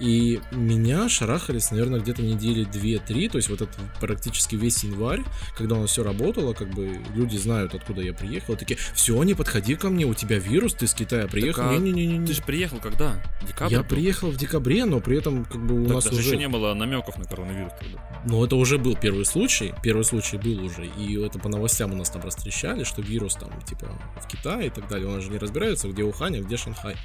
[0.01, 5.23] И меня шарахались, наверное, где-то недели 2-3, то есть вот это практически весь январь,
[5.57, 9.35] когда у нас все работало, как бы люди знают, откуда я приехал, такие, все, не
[9.35, 11.69] подходи ко мне, у тебя вирус, ты с Китая приехал.
[11.69, 12.27] а Не-не-не-не.
[12.27, 13.23] Ты же приехал когда?
[13.47, 13.73] Декабрь?
[13.73, 13.89] Я был?
[13.89, 16.29] приехал в декабре, но при этом как бы у Так нас даже уже...
[16.29, 18.23] еще не было намеков на коронавирус тогда.
[18.25, 21.97] Но это уже был первый случай, первый случай был уже, и это по новостям у
[21.97, 23.87] нас там растрещали, что вирус там, типа,
[24.23, 26.97] в Китае и так далее, нас же не разбираются, где Ухань, а где Шанхай.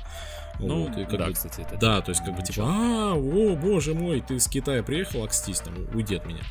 [0.59, 1.77] Ну, Вот, и как да, бы- кстати, это...
[1.77, 5.59] да, то есть как бы типа, а, о, боже мой, ты с Китая приехал, акстись
[5.59, 6.41] там, уйди от меня.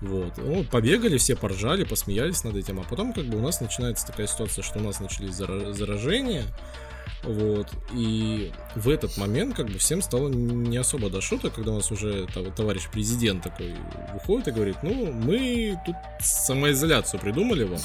[0.00, 4.06] Вот, ну, побегали, все поржали, посмеялись над этим, а потом как бы у нас начинается
[4.06, 6.44] такая ситуация, что у нас начались зара- заражения,
[7.24, 11.76] вот, и в этот момент как бы всем стало не особо до шуток, когда у
[11.76, 13.74] нас уже тов- товарищ президент такой
[14.14, 17.80] выходит и говорит, ну, мы тут самоизоляцию придумали вам,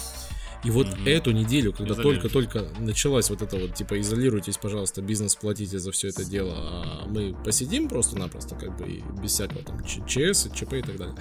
[0.63, 1.07] и вот Мгм.
[1.07, 6.09] эту неделю, когда только-только началась вот это вот, типа, изолируйтесь, пожалуйста, бизнес платите за все
[6.09, 10.81] это дело, а мы посидим просто-напросто, как бы, и без всякого там ЧС, ЧП и
[10.81, 11.15] так далее,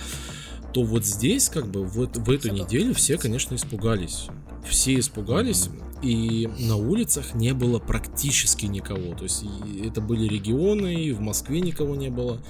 [0.73, 4.27] то вот здесь, как бы, вот в эту неделю все, конечно, испугались.
[4.69, 5.69] Все испугались,
[6.03, 9.15] и на улицах не было практически никого.
[9.15, 9.45] То есть
[9.85, 12.41] это были регионы, и в Москве никого не было.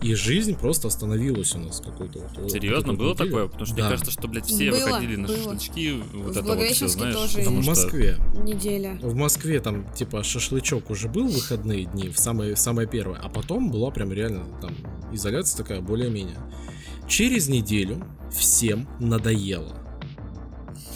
[0.00, 2.50] И жизнь просто остановилась у нас какой-то вот.
[2.50, 3.26] Серьезно, было неделю.
[3.30, 3.46] такое?
[3.48, 3.82] Потому что Да.
[3.82, 5.36] мне кажется, что, блядь, все Было, выходили на было.
[5.36, 7.14] шашлычки, вот В это вот все, знаешь.
[7.14, 8.18] тоже потому В что- Москве.
[8.42, 8.98] Неделя.
[9.02, 13.28] В Москве там типа шашлычок уже был в выходные дни, в самое, самое первое, а
[13.28, 14.72] потом была прям реально там
[15.12, 16.36] изоляция такая более-менее.
[17.08, 19.74] Через неделю всем надоело.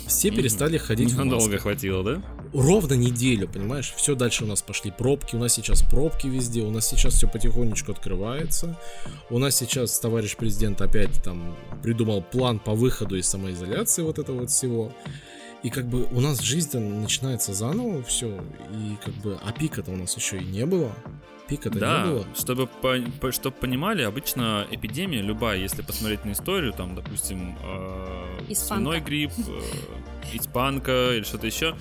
[0.06, 2.22] Все перестали ходить в Надолго хватило, да?
[2.52, 3.94] Ровно неделю, понимаешь?
[3.96, 7.26] Все дальше у нас пошли пробки, у нас сейчас пробки везде, у нас сейчас все
[7.26, 8.78] потихонечку открывается.
[9.30, 14.40] У нас сейчас товарищ президент опять там придумал план по выходу из самоизоляции вот этого
[14.40, 14.92] вот всего.
[15.62, 19.96] И как бы у нас жизнь начинается заново все, и как бы, а пика-то у
[19.96, 20.92] нас еще и не было.
[21.57, 22.26] Пика-то не Да, было.
[22.34, 22.68] чтобы,
[23.32, 28.74] чтобы понимали, обычно эпидемия любая, если посмотреть на историю, там, допустим, э, Испанка.
[28.84, 31.76] свиной грипп, э, испанка или что-то еще,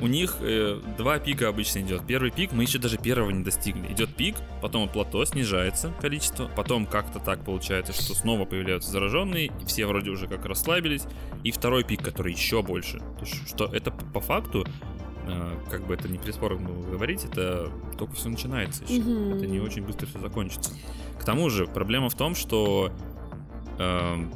[0.00, 2.06] у них э, два пика обычно идет.
[2.06, 3.92] Первый пик мы еще даже первого не достигли.
[3.92, 9.66] Идет пик, потом плато снижается количество, потом как-то так получается, что снова появляются зараженные, и
[9.66, 11.02] все вроде уже как расслабились,
[11.44, 12.98] и второй пик, который еще больше.
[12.98, 14.66] То есть, что это по факту
[15.70, 19.00] как бы это не прискорбно говорить, это только все начинается еще.
[19.02, 19.34] Мгм.
[19.34, 20.72] Это не очень быстро все закончится.
[21.20, 22.90] К тому же, проблема в том, что
[23.78, 24.32] эм,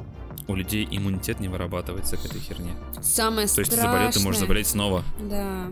[0.47, 2.71] у людей иммунитет не вырабатывается к этой херне.
[3.01, 3.91] Самое То есть ты страшное.
[3.91, 5.03] заболел, ты можешь заболеть снова.
[5.29, 5.67] Да.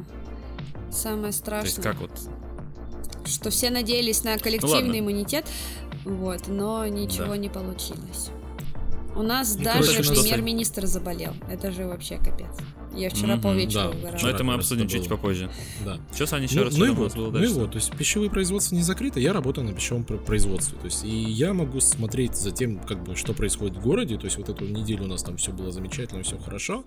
[0.92, 1.66] Самое То страшное.
[1.70, 2.12] есть как вот...
[3.26, 5.00] Что все надеялись на коллективный ладно.
[5.00, 5.48] иммунитет,
[6.04, 7.38] вот, но ничего Да.
[7.38, 8.30] не получилось.
[9.16, 11.34] У нас Ну, даже премьер-министр заболел.
[11.50, 12.48] Это же вообще капец.
[12.96, 14.18] Я вчера Мгм, полвечера да.
[14.22, 15.18] Но это мы обсудим это чуть было.
[15.18, 15.50] попозже.
[15.84, 16.00] Да.
[16.14, 18.30] Что, Саня, еще Ну, раз, ну и вот, было ну и вот, то есть пищевые
[18.30, 22.36] производства не закрыты, я работаю на пищевом пр- производстве, то есть и я могу смотреть
[22.36, 25.24] за тем, как бы, что происходит в городе, то есть вот эту неделю у нас
[25.24, 26.86] там все было замечательно, все хорошо.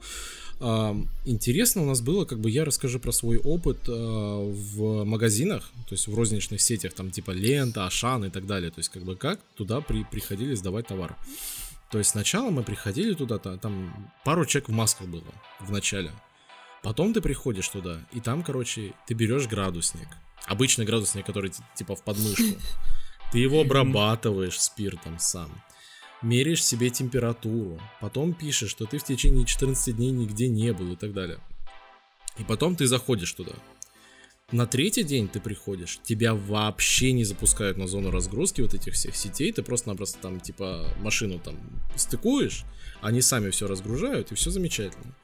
[0.60, 5.70] А, интересно у нас было, как бы я расскажу про свой опыт а, в магазинах,
[5.88, 9.02] то есть в розничных сетях, там типа Лента, Ашан и так далее, то есть как
[9.04, 11.16] бы как туда при, приходили сдавать товар.
[11.90, 15.24] То есть сначала мы приходили туда, та- там пару человек в масках было
[15.60, 16.10] в начале.
[16.82, 20.08] Потом ты приходишь туда, и там, короче, ты берешь градусник.
[20.46, 22.58] Обычный градусник, который ти- типа в подмышку.
[23.32, 25.50] Ты его обрабатываешь спиртом сам.
[26.22, 27.78] Меряешь себе температуру.
[28.00, 31.38] Потом пишешь, что ты в течение 14 дней нигде не был и так далее.
[32.38, 33.52] И потом ты заходишь туда.
[34.50, 39.14] На третий день ты приходишь, тебя вообще не запускают на зону разгрузки вот этих всех
[39.14, 41.58] сетей, ты просто-напросто там типа машину там
[41.96, 42.64] стыкуешь,
[43.02, 45.14] они сами все разгружают и все замечательно.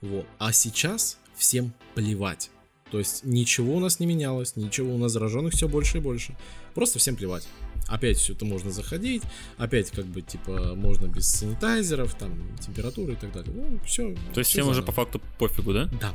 [0.00, 0.26] Вот.
[0.38, 2.50] А сейчас всем плевать.
[2.90, 6.36] То есть ничего у нас не менялось, ничего у нас зараженных все больше и больше.
[6.74, 7.46] Просто всем плевать.
[7.86, 9.22] Опять все это можно заходить,
[9.56, 13.52] опять как бы типа можно без санитайзеров, там температуры и так далее.
[13.54, 14.16] Ну, все.
[14.32, 15.88] То есть всем уже по факту пофигу, да?
[16.00, 16.12] Да.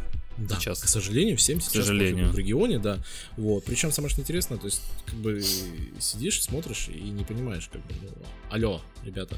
[0.47, 0.81] Да, Сейчас.
[0.81, 2.27] к сожалению, всем сейчас сожалению.
[2.27, 2.99] пофигу в регионе, да.
[3.35, 3.65] Вот.
[3.65, 5.41] Причем самое что интересно, то есть, как бы
[5.99, 8.09] сидишь, смотришь и не понимаешь, как бы, ну,
[8.49, 9.37] алло, ребята.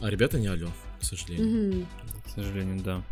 [0.00, 0.70] А ребята не алло,
[1.00, 1.46] к сожалению.
[1.72, 1.88] Мгм.
[2.26, 3.02] К сожалению, да.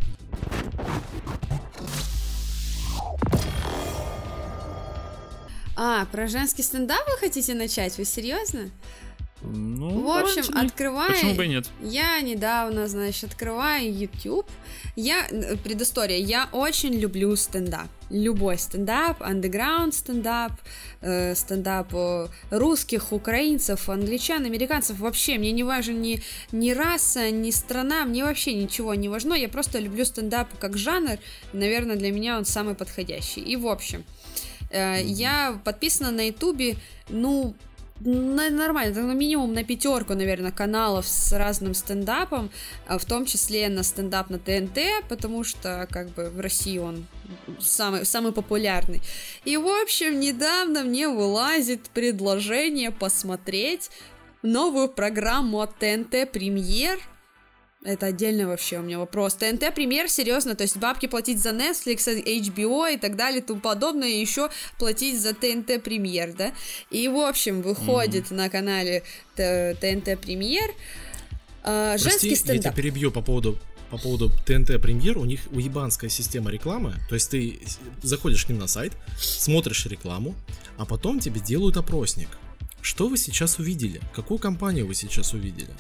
[5.75, 7.99] А, про женский стендап вы хотите начать?
[7.99, 8.71] Вы серьезно?
[9.43, 11.13] Ну, В общем, открывай.
[11.13, 11.71] Почему бы и нет?
[11.83, 14.47] Я недавно, значит, открываю YouTube.
[14.97, 15.27] Я,
[15.63, 17.89] предыстория, я очень люблю стендап.
[18.09, 20.53] Любой стендап, андеграунд стендап,
[21.03, 24.99] э, стендап э, русских, украинцев, англичан, американцев.
[24.99, 29.35] Вообще, мне не важен ни, ни раса, ни страна, мне вообще ничего не важно.
[29.35, 31.19] Я просто люблю стендап как жанр.
[31.53, 33.43] Наверное, для меня он самый подходящий.
[33.43, 34.03] И в общем,
[34.71, 36.77] э, я подписана на Ютубе,
[37.11, 37.55] ну,
[38.01, 42.51] нормально, это, ну, минимум на пятерку, наверное, каналов с разным стендапом,
[42.87, 44.79] а в том числе на стендап на ТНТ,
[45.09, 47.07] потому что как бы в России он
[47.61, 49.01] самый, самый популярный.
[49.45, 53.91] И в общем, недавно мне вылазит предложение посмотреть
[54.43, 57.01] новую программу от ТНТ Премьер.
[57.87, 59.35] Это отдельно вообще у меня вопрос.
[59.35, 63.61] ТНТ премьер, серьезно, то есть бабки платить за Netflix, HBO и так далее и тому
[63.61, 66.53] подобное, и еще платить за ТНТ премьер, да?
[66.91, 69.05] И, в общем, выходит на канале
[69.37, 70.71] ТНТ премьер
[71.63, 72.75] Прости, женский я тебя стендап.
[72.75, 73.59] перебью по поводу
[73.91, 77.61] по поводу ТНТ Премьер, у них уебанская система рекламы, то есть ты
[78.03, 80.35] заходишь к ним на сайт, смотришь рекламу,
[80.77, 82.29] а потом тебе делают опросник.
[82.87, 84.01] Что вы сейчас увидели?
[84.15, 85.71] Какую компанию вы сейчас увидели?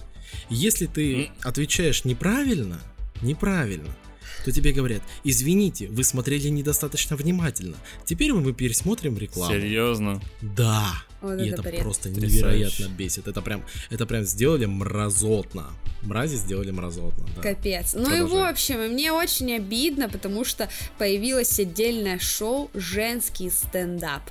[0.50, 2.80] Если ты отвечаешь неправильно,
[3.22, 3.96] неправильно,
[4.44, 7.76] то тебе говорят, извините, вы смотрели недостаточно внимательно.
[8.04, 9.54] Теперь мы пересмотрим рекламу.
[9.54, 10.20] Серьезно?
[10.42, 10.94] Да.
[11.22, 11.80] Вот и это это бред.
[11.80, 12.36] просто Потрясающе.
[12.38, 13.28] невероятно бесит.
[13.28, 15.66] Это прям, это прям сделали мразотно.
[16.02, 17.24] Мрази сделали мразотно.
[17.36, 17.42] Да.
[17.42, 17.94] Капец.
[17.94, 18.50] Ну и в Продолжай.
[18.50, 24.22] общем, и мне очень обидно, потому что появилось отдельное шоу «Женский стендап»,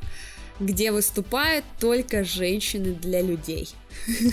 [0.60, 3.70] где выступают только женщины для людей.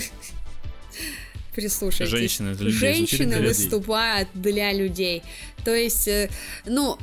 [1.55, 2.09] Прислушайтесь.
[2.09, 2.79] Женщины для людей.
[2.79, 5.21] Женщины выступают для людей.
[5.63, 6.29] То есть, э,
[6.65, 6.97] ну,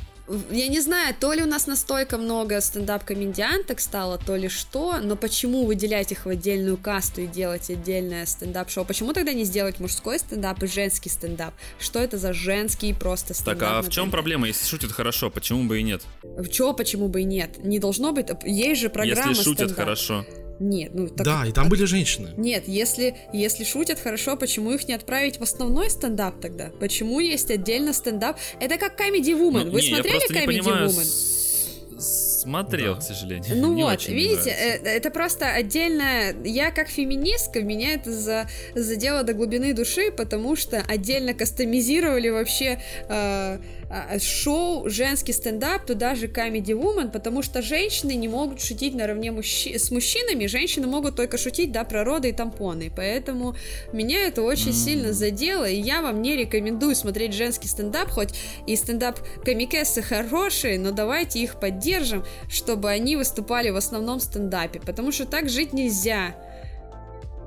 [0.51, 5.15] я не знаю, то ли у нас настолько много стендап-комедианток стало, то ли что, но
[5.15, 8.85] почему выделять их в отдельную касту и делать отдельное стендап-шоу?
[8.85, 11.53] Почему тогда не сделать мужской стендап и женский стендап?
[11.79, 13.59] Что это за женский просто стендап?
[13.59, 14.47] Так, а в чем проблема?
[14.47, 16.01] Если шутят хорошо, почему бы и нет?
[16.23, 17.63] В чё, почему бы и нет?
[17.63, 19.77] Не должно быть, есть же программа Если шутят стендап.
[19.77, 20.25] хорошо.
[20.61, 21.25] Нет, ну так...
[21.25, 22.29] Да, и там были женщины.
[22.37, 26.69] Нет, если, если шутят хорошо, почему их не отправить в основной стендап тогда?
[26.79, 28.37] Почему есть отдельно стендап?
[28.59, 29.63] Это как Comedy Woman.
[29.65, 31.03] Ну, Вы не, я смотрели просто не Comedy понимаю, Woman?
[31.03, 32.99] с- Смотрел, Да.
[32.99, 33.55] к сожалению.
[33.57, 34.85] Ну Не вот, очень видите, нравится.
[34.85, 36.33] э, это просто отдельно.
[36.43, 42.79] Я как феминистка, меня это за, задело до глубины души, потому что отдельно кастомизировали вообще
[43.07, 43.59] э,
[44.19, 49.77] шоу женский стендап, туда же Comedy Woman, потому что женщины не могут шутить наравне мужчи-
[49.77, 53.55] с мужчинами, женщины могут только шутить, да, про роды и тампоны, поэтому
[53.91, 58.33] меня это очень сильно задело, и я вам не рекомендую смотреть женский стендап, хоть
[58.67, 65.11] и стендап комикессы хорошие, но давайте их поддержим, чтобы они выступали в основном стендапе, потому
[65.11, 66.35] что так жить нельзя.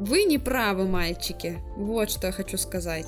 [0.00, 1.58] Вы не правы, мальчики.
[1.76, 3.06] Вот что я хочу сказать.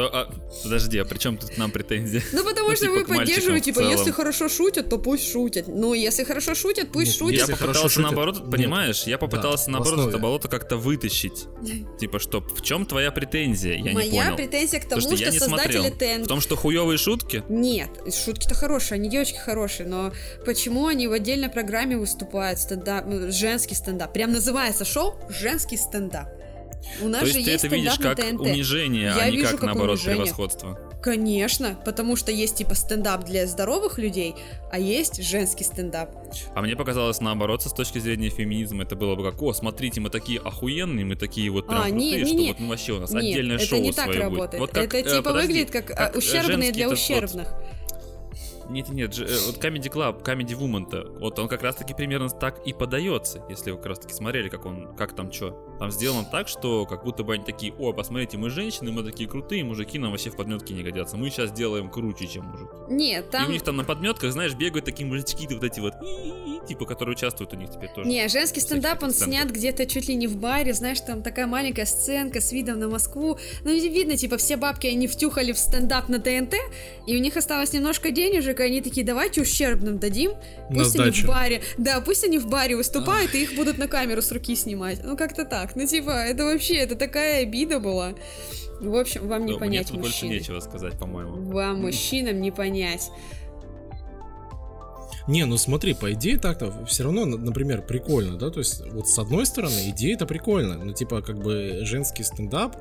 [0.00, 0.30] То, а,
[0.62, 2.22] подожди, а при чем тут к нам претензии?
[2.32, 5.68] Ну, потому Ну, что типа, вы поддерживаете, типа, если хорошо шутят, то пусть шутят.
[5.68, 7.48] Ну, если хорошо шутят, пусть Нет, шутят.
[7.50, 8.50] Я попытался шутят, наоборот, нет.
[8.50, 11.48] понимаешь, я попытался наоборот это болото как-то вытащить.
[12.00, 13.74] Типа, что, в чем твоя претензия?
[13.74, 14.36] Я не Моя понял.
[14.36, 15.90] претензия к Потому тому, что что, не создатели.
[15.90, 16.24] ТНТ...
[16.24, 17.44] В том, что хуевые шутки?
[17.50, 20.12] Нет, шутки-то хорошие, они девочки хорошие, но
[20.46, 24.14] почему они в отдельной программе выступают, стендап, ну, женский стендап?
[24.14, 26.39] Прям называется шоу «Женский стендап».
[27.02, 28.40] У нас То же есть ты это видишь как ТНТ.
[28.40, 30.22] унижение, Я а не вижу как, как наоборот, унижение.
[30.22, 30.78] превосходство.
[31.02, 34.34] Конечно, потому что есть типа стендап для здоровых людей,
[34.70, 36.10] а есть женский стендап.
[36.54, 40.10] А мне показалось наоборот, с точки зрения феминизма, это было бы как, о, смотрите, мы
[40.10, 42.48] такие охуенные, мы такие вот прям А, не- крутые, не- что не.
[42.48, 44.30] вот ну, вообще у нас Нет, отдельное это шоу не так свое будет.
[44.30, 44.60] работает.
[44.60, 47.48] Вот как, это э, типа подожди, выглядит как, а, как, э, ущербные для вот- ущербных.
[48.68, 52.60] Нет, нет, же, э, вот Comedy Club, Comedy Woman-то, вот он как раз-таки примерно так
[52.66, 55.66] и подается, если вы как раз-таки смотрели, как он, как там что.
[55.80, 59.26] Там сделано так, что как будто бы они такие, о, посмотрите, мы женщины, мы такие
[59.26, 61.16] крутые, мужики нам вообще в подметке не годятся.
[61.16, 62.70] Мы сейчас делаем круче, чем мужики.
[62.90, 63.50] Нет, И у там...
[63.50, 65.94] них там на подметках, знаешь, бегают такие мужички, вот эти вот,
[66.68, 68.06] типа, которые участвуют у них теперь тоже.
[68.06, 71.86] Не, женский стендап, он снят где-то чуть ли не в баре, знаешь, там такая маленькая
[71.86, 73.38] сценка с видом на Москву.
[73.64, 76.56] Ну, видно, типа, все бабки, они втюхали в стендап на ТНТ,
[77.06, 80.32] и у них осталось немножко денежек, и они такие, давайте ущербным дадим,
[80.68, 81.24] На пусть они сдачу.
[81.24, 84.54] в баре, да, пусть они в баре выступают, и их будут на камеру с руки
[84.54, 85.00] снимать.
[85.02, 85.69] Ну, как-то так.
[85.74, 88.14] Ну, типа, это вообще, это такая обида была.
[88.80, 90.38] В общем, вам не Ну, Мне понять, тут больше мужчины.
[90.38, 91.50] нечего сказать, по-моему.
[91.52, 93.10] Вам, мужчинам, не понять.
[95.28, 99.18] Не, ну смотри, по идее так-то все равно, например, прикольно, да, то есть вот с
[99.18, 102.76] одной стороны идея это прикольно, ну типа как бы женский стендап,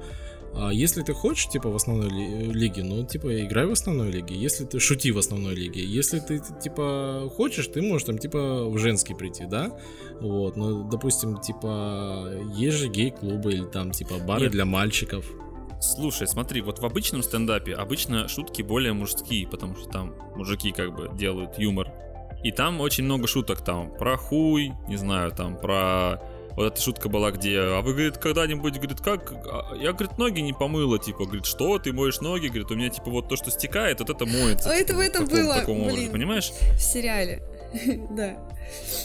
[0.54, 4.36] а если ты хочешь, типа, в основной ли- лиге, ну, типа, играй в основной лиге.
[4.36, 5.84] Если ты шути в основной лиге.
[5.84, 9.78] Если ты, типа, хочешь, ты можешь там, типа, в женский прийти, да?
[10.20, 14.52] Вот, ну, допустим, типа, есть же гей-клубы или там, типа, бары Нет.
[14.52, 15.26] для мальчиков.
[15.82, 20.94] Слушай, смотри, вот в обычном стендапе обычно шутки более мужские, потому что там мужики как
[20.94, 21.92] бы делают юмор.
[22.44, 26.22] И там очень много шуток там про хуй, не знаю, там про...
[26.60, 29.32] Вот эта шутка была, где, а вы, говорит, когда-нибудь, говорит, как?
[29.32, 32.48] А Я, говорит, ноги не помыла, типа, говорит, что, ты моешь ноги?
[32.48, 34.70] Говорит, у меня, типа, вот то, что стекает, вот это моется.
[34.70, 36.12] А типа, это в вот этом таком- было, таком образе, блин.
[36.12, 36.52] понимаешь?
[36.74, 37.42] В сериале.
[38.12, 38.36] Да.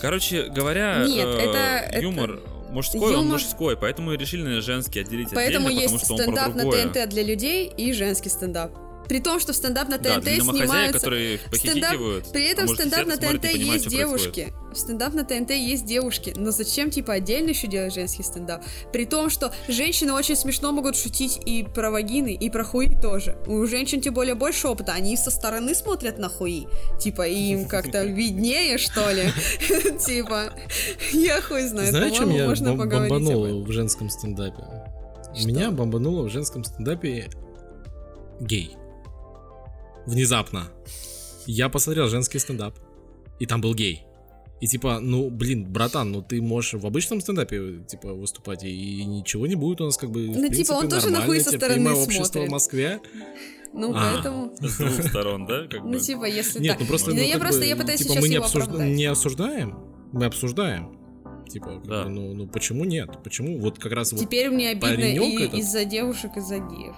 [0.01, 1.59] Короче говоря, Нет, э, это-
[1.93, 2.41] это- юмор
[2.73, 6.19] мужской, он Юмор- мужской, поэтому и решили женский отделить Поэтому отдельно, есть потому что он
[6.19, 6.89] про стендап на другое.
[6.89, 8.73] ТНТ для людей и женский стендап.
[9.09, 10.99] При том, что стендап на Да, ТНТ домохозяек, снимаются...
[11.01, 12.33] которые стендап- похихикивают.
[12.33, 14.53] При а этом может, стендап на ТНТ есть девушки.
[14.73, 16.33] В стендап на ТНТ есть девушки.
[16.37, 18.65] Но зачем, типа, отдельно еще делать женский стендап?
[18.93, 23.37] При том, что женщины очень смешно могут шутить и про вагины, и про хуи тоже.
[23.47, 24.93] У женщин, тем более, больше опыта.
[24.93, 26.67] Они со стороны смотрят на хуи.
[26.99, 29.25] Типа, им как-то виднее, что ли?
[30.05, 30.53] Типа,
[31.13, 31.89] я хуй знаю.
[31.91, 33.65] Знаешь, чем я можно бом- поговорить об бомбануло этом.
[33.65, 34.65] в женском стендапе?
[35.45, 37.29] Меня бомбануло в женском стендапе
[38.41, 38.77] гей.
[40.07, 40.69] Внезапно.
[41.47, 42.75] Я посмотрел женский стендап,
[43.39, 44.05] и там был гей.
[44.61, 49.47] И типа, ну, блин, братан, ну ты можешь в обычном стендапе, типа, выступать, и, ничего
[49.47, 51.93] не будет у нас, как бы, Ну, типа, он тоже на хуй нормальное со стороны
[51.93, 52.49] общество смотрит.
[52.49, 53.01] в Москве.
[53.75, 54.13] Ну, А.
[54.15, 54.55] поэтому...
[54.61, 55.67] С двух сторон, да?
[55.67, 55.99] Как Ну, бы.
[56.01, 56.81] типа, если Нет, так.
[56.83, 58.89] ну просто, Ну, я просто, бы, я пытаюсь типа, сейчас мы не, его обсужда- оправдать.
[58.97, 59.79] не осуждаем,
[60.13, 60.99] мы обсуждаем.
[61.55, 62.05] Типа, Да.
[62.07, 63.23] ну, ну почему нет?
[63.23, 63.61] Почему?
[63.61, 66.97] Вот как раз вот Теперь мне обидно и этот- из-за девушек, из-за геев.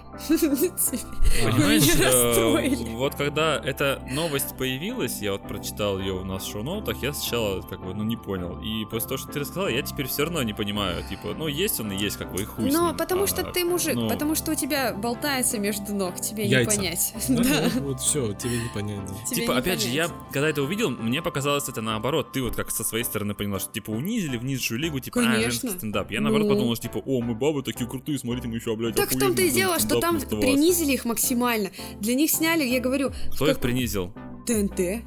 [1.43, 7.13] Понимаешь, вот когда эта новость появилась, я вот прочитал ее у нас в шоу-ноутах, я
[7.13, 8.59] сначала как бы, ну, не понял.
[8.63, 11.03] И после того, что ты рассказал, я теперь все равно не понимаю.
[11.07, 12.97] Типа, ну, есть он и есть, как бы, и хуй ним.
[12.97, 16.65] потому А, что ты мужик, ну, потому что у тебя болтается между ног, тебе не
[16.65, 17.13] понять.
[17.87, 19.07] Вот, все, тебе не понять.
[19.29, 22.31] Типа, опять же, я когда это увидел, мне показалось это наоборот.
[22.31, 25.23] Ты вот как со своей стороны поняла, что типа унизили в низшую лигу, типа, а,
[25.23, 25.51] Конечно.
[25.51, 26.11] женский стендап.
[26.11, 26.53] Я наоборот Ну.
[26.55, 29.41] подумал, что типа, о, мы бабы такие крутые, смотрите, мы еще, блядь, Так в том-то
[29.43, 30.43] и дело, что там вместо вас».
[30.43, 31.69] принизили их максимально.
[31.99, 34.13] Для них сняли, я говорю, Кто их принизил?
[34.47, 35.03] ТНТ,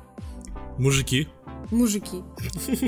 [0.78, 1.28] Мужики.
[1.70, 2.22] Мужики.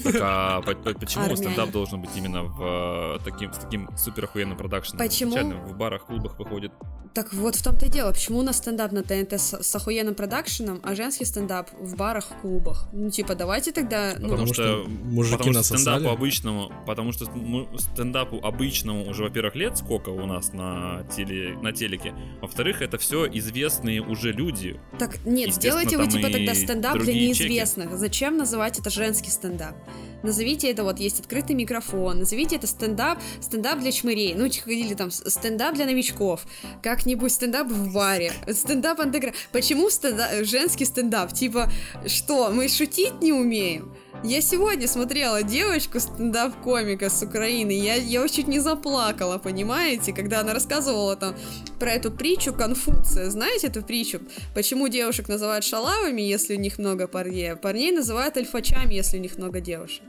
[0.02, 1.42] Так, а по- по- почему Армяне.
[1.42, 4.98] стендап должен быть именно в э, таким, с таким супер охуенным продакшеном?
[4.98, 5.30] Почему?
[5.32, 6.72] Изначально в барах, клубах выходит.
[7.14, 10.14] Так вот в том-то и дело, почему у нас стендап на ТНТ с, с охуенным
[10.14, 12.88] продакшеном, а женский стендап в барах, клубах.
[12.92, 14.14] Ну, типа, давайте тогда...
[14.18, 15.80] Ну, Потому, Потому что, что мужики потому что насосали.
[15.98, 21.56] стендапу обычному, потому что ну, стендапу обычному уже, во-первых, лет сколько у нас на, теле,
[21.60, 24.80] на телеке, во-вторых, это все известные уже люди.
[24.98, 27.44] Так, нет, сделайте вы типа тогда стендап для другие чеки.
[27.44, 27.98] неизвестных.
[27.98, 29.74] Зачем называть это женский стендап?
[30.22, 35.10] Назовите это вот, есть открытый микрофон, назовите это стендап, стендап для чмырей, ну, или там
[35.10, 36.44] стендап для новичков,
[36.82, 39.36] как-нибудь стендап в баре, стендап андеграунд.
[39.52, 41.32] Почему стендап, женский стендап?
[41.32, 41.70] Типа,
[42.06, 43.94] что, мы шутить не умеем?
[44.24, 50.54] Я сегодня смотрела девочку стендап-комика с Украины, я, я чуть не заплакала, понимаете, когда она
[50.54, 51.34] рассказывала там
[51.80, 53.30] про эту притчу Конфуция.
[53.30, 54.20] Знаете эту притчу?
[54.54, 59.20] Почему девушек называют шалавами, если у них много парней, а парней называют альфачами, если у
[59.20, 60.04] них много девушек?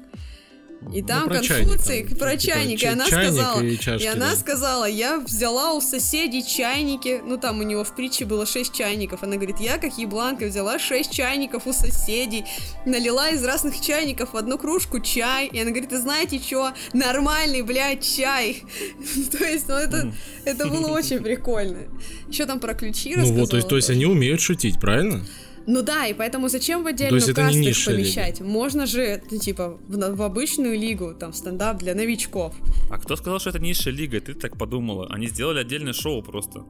[0.92, 4.06] И Ну, там про Конфуций, чайник, там, про чайник, и она чайник сказала, и чашки,
[4.06, 4.36] она да.
[4.36, 9.24] сказала, я взяла у соседей чайники, ну там у него в притче было 6 чайников,
[9.24, 12.46] она говорит, я как ебланка взяла 6 чайников у соседей,
[12.86, 17.62] налила из разных чайников в одну кружку чай, и она говорит, и знаете что, нормальный,
[17.62, 18.64] блядь, чай.
[19.32, 20.14] То есть, ну это,
[20.46, 21.80] это было очень прикольно.
[22.28, 25.24] Еще там про ключи Ну вот, то есть, то есть они умеют шутить, правильно?
[25.66, 28.10] Ну да, и поэтому зачем в отдельную их низшая лига.
[28.10, 28.42] помещать?
[28.42, 32.56] Можно же, ну, типа, в, в обычную лигу, там, стендап для новичков.
[32.90, 34.20] А кто сказал, что это низшая лига?
[34.20, 35.08] Ты так подумала.
[35.10, 36.66] Они сделали отдельное шоу просто.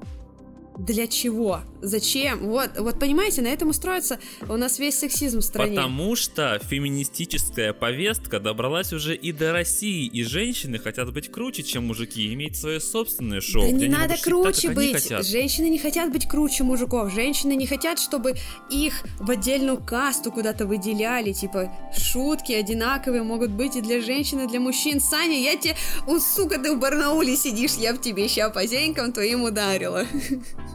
[0.77, 1.61] Для чего?
[1.81, 2.39] Зачем?
[2.47, 4.19] Вот, вот понимаете, на этом устроится
[4.49, 5.75] у нас весь сексизм в стране.
[5.75, 11.87] Потому что феминистическая повестка добралась уже и до России, и женщины хотят быть круче, чем
[11.87, 13.63] мужики, и иметь свое собственное шоу.
[13.63, 15.27] Да не надо так, круче они быть.
[15.27, 17.13] Женщины не хотят быть круче мужиков.
[17.13, 18.35] Женщины не хотят, чтобы
[18.71, 21.33] их в отдельную касту куда-то выделяли.
[21.33, 24.99] Типа, шутки одинаковые могут быть и для женщин, и для мужчин.
[24.99, 25.75] Саня, я тебе...
[26.07, 30.05] О, сука, ты в Барнауле сидишь, я в тебе ща по зенькам твоим ударила.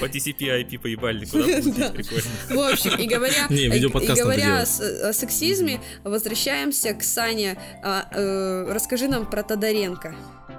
[0.00, 1.44] По TCP IP поебали, куда
[1.78, 1.90] Да.
[1.90, 2.22] прикольно.
[2.50, 7.58] В общем, и говоря, Не, и, говоря о, о сексизме, возвращаемся к Сане.
[7.82, 10.14] А, э, расскажи нам про Тодоренко.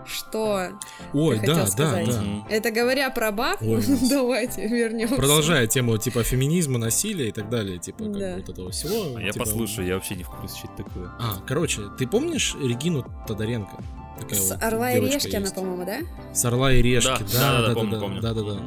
[0.05, 0.69] Что
[1.13, 2.07] Ой, ты да, хотел да, сказать?
[2.07, 2.55] да.
[2.55, 5.15] Это говоря про баб, Ой, давайте вернемся.
[5.15, 8.35] Продолжая тему типа феминизма, насилия и так далее, типа как Да.
[8.37, 9.17] вот этого всего.
[9.17, 11.11] А я типа, послушаю, я вообще не в курсе, что это такое.
[11.19, 13.71] А, короче, ты помнишь Регину Тодоренко?
[14.19, 15.55] Такая С вот Орла и Решки она, есть.
[15.55, 15.99] по-моему, да?
[16.33, 18.21] С Орла и Решки, Да, да, да-да-да, да, да, помню, да, помню.
[18.21, 18.59] да, да, да.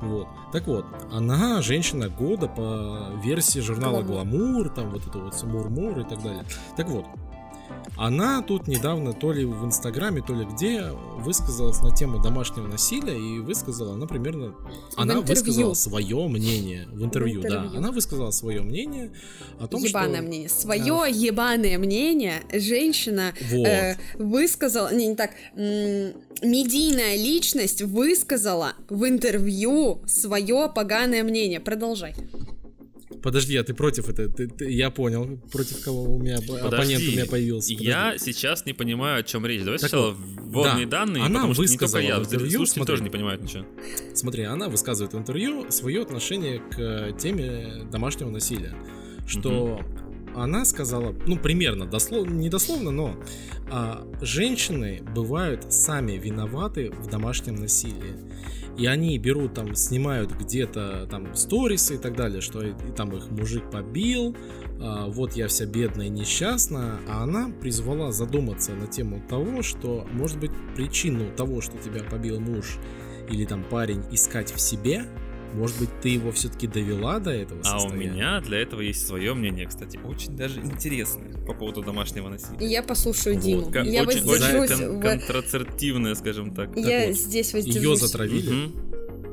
[0.00, 0.28] Вот.
[0.52, 4.38] Так вот, она женщина года по версии журнала Гламур.
[4.38, 6.44] Гламур, там вот это вот Мур-Мур и так далее.
[6.76, 7.04] Так вот,
[7.96, 10.84] она тут недавно то ли в Инстаграме, то ли где
[11.18, 14.54] высказалась на тему домашнего насилия и высказала, она примерно,
[14.96, 15.28] она интервью.
[15.28, 17.78] высказала свое мнение в интервью, да, интервью.
[17.78, 19.12] она высказала свое мнение
[19.58, 20.48] о том, ебаное что мнение.
[20.48, 23.66] Свое ебаное мнение женщина Вот.
[23.66, 31.60] э, высказала, не, не так, медийная личность высказала в интервью свое поганое мнение.
[31.60, 32.14] Продолжай.
[33.22, 34.28] Подожди, а ты против это?
[34.28, 37.72] Ты- ты- я понял, против кого у меня оппонент у Подожди, меня появился.
[37.74, 38.32] Я Подожди.
[38.32, 39.62] сейчас не понимаю, о чем речь.
[39.62, 42.92] Давай Так сначала вводные да, данные, она потому что не только я, интервью, слушатели смотри.
[42.92, 43.64] тоже не понимают ничего.
[44.14, 48.74] Смотри, она высказывает в интервью свое отношение к теме домашнего насилия.
[49.26, 49.80] Что
[50.34, 53.16] она сказала, ну, примерно, дословно, не дословно, но
[53.70, 58.14] а, женщины бывают сами виноваты в домашнем насилии.
[58.80, 63.30] И они берут там, снимают где-то там сторисы и так далее, что и, там их
[63.30, 64.34] мужик побил,
[64.80, 70.06] а, вот я вся бедная и несчастная, а она призвала задуматься на тему того, что,
[70.12, 72.78] может быть, причину того, что тебя побил муж
[73.28, 75.04] или там парень искать в себе,
[75.54, 78.10] может быть, ты его все-таки довела до этого А у состояния?
[78.10, 82.66] меня для этого есть свое мнение, кстати, очень даже интересное по поводу домашнего насилия.
[82.66, 83.44] Я послушаю Вот.
[83.44, 83.70] Диму.
[83.84, 84.70] Я очень, воздержусь.
[84.70, 86.76] очень кон- в- контрацептивное, скажем так.
[86.76, 88.00] Я вот, здесь Ее воздержусь.
[88.00, 88.89] затравили, Мгм.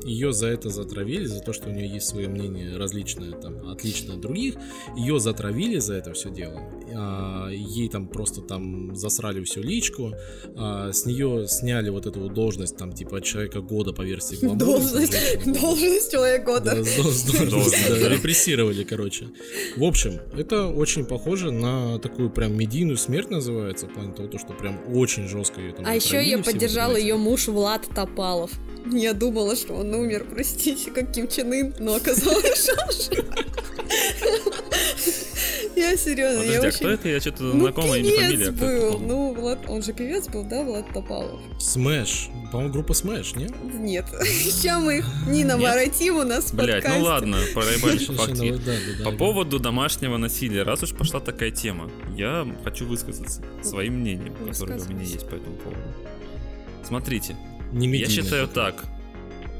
[0.08, 4.16] Ее за это затравили, за то, что у нее есть свое мнение различное, там, отличное
[4.16, 4.54] от других.
[4.96, 6.60] Ее затравили за это все дело.
[6.94, 10.14] А, ей там просто там засрали всю личку.
[10.56, 14.58] А, с нее сняли вот эту должность, там, типа, человека года по версии Гламура.
[14.58, 16.74] Должность, должность человека года.
[16.74, 19.28] Да, Должность, да, репрессировали, короче.
[19.76, 24.52] В общем, это очень похоже на такую прям медийную смерть называется, в плане того, что
[24.52, 28.50] прям очень жестко ее там А еще ее поддержал ее муж Влад Топалов.
[28.86, 33.24] Я думала, что он умер, простите, как Ким Чен Ын, но оказалось, что он жив.
[35.76, 36.86] Я серьезно, я а кто очень...
[36.88, 37.08] это?
[37.08, 38.46] Я что-то Ну, знакомая не фамилия.
[38.46, 38.98] кто был.
[38.98, 41.40] Ну, Влад, он же певец был, да, Влад Топалов?
[41.60, 42.30] Smash.
[42.50, 43.52] По-моему, группа Smash, нет?
[43.74, 44.06] Нет.
[44.24, 48.30] Сейчас мы их не наворотим у нас Блять, ну ладно, проебали Щас, факт.
[48.30, 48.64] щас, есть.
[48.64, 54.00] да, да, По поводу домашнего насилия, раз уж пошла такая тема, я хочу высказаться своим
[54.00, 55.80] мнением, которое у меня есть по этому поводу.
[56.84, 57.36] Смотрите,
[57.72, 58.84] Не я медийная считаю так,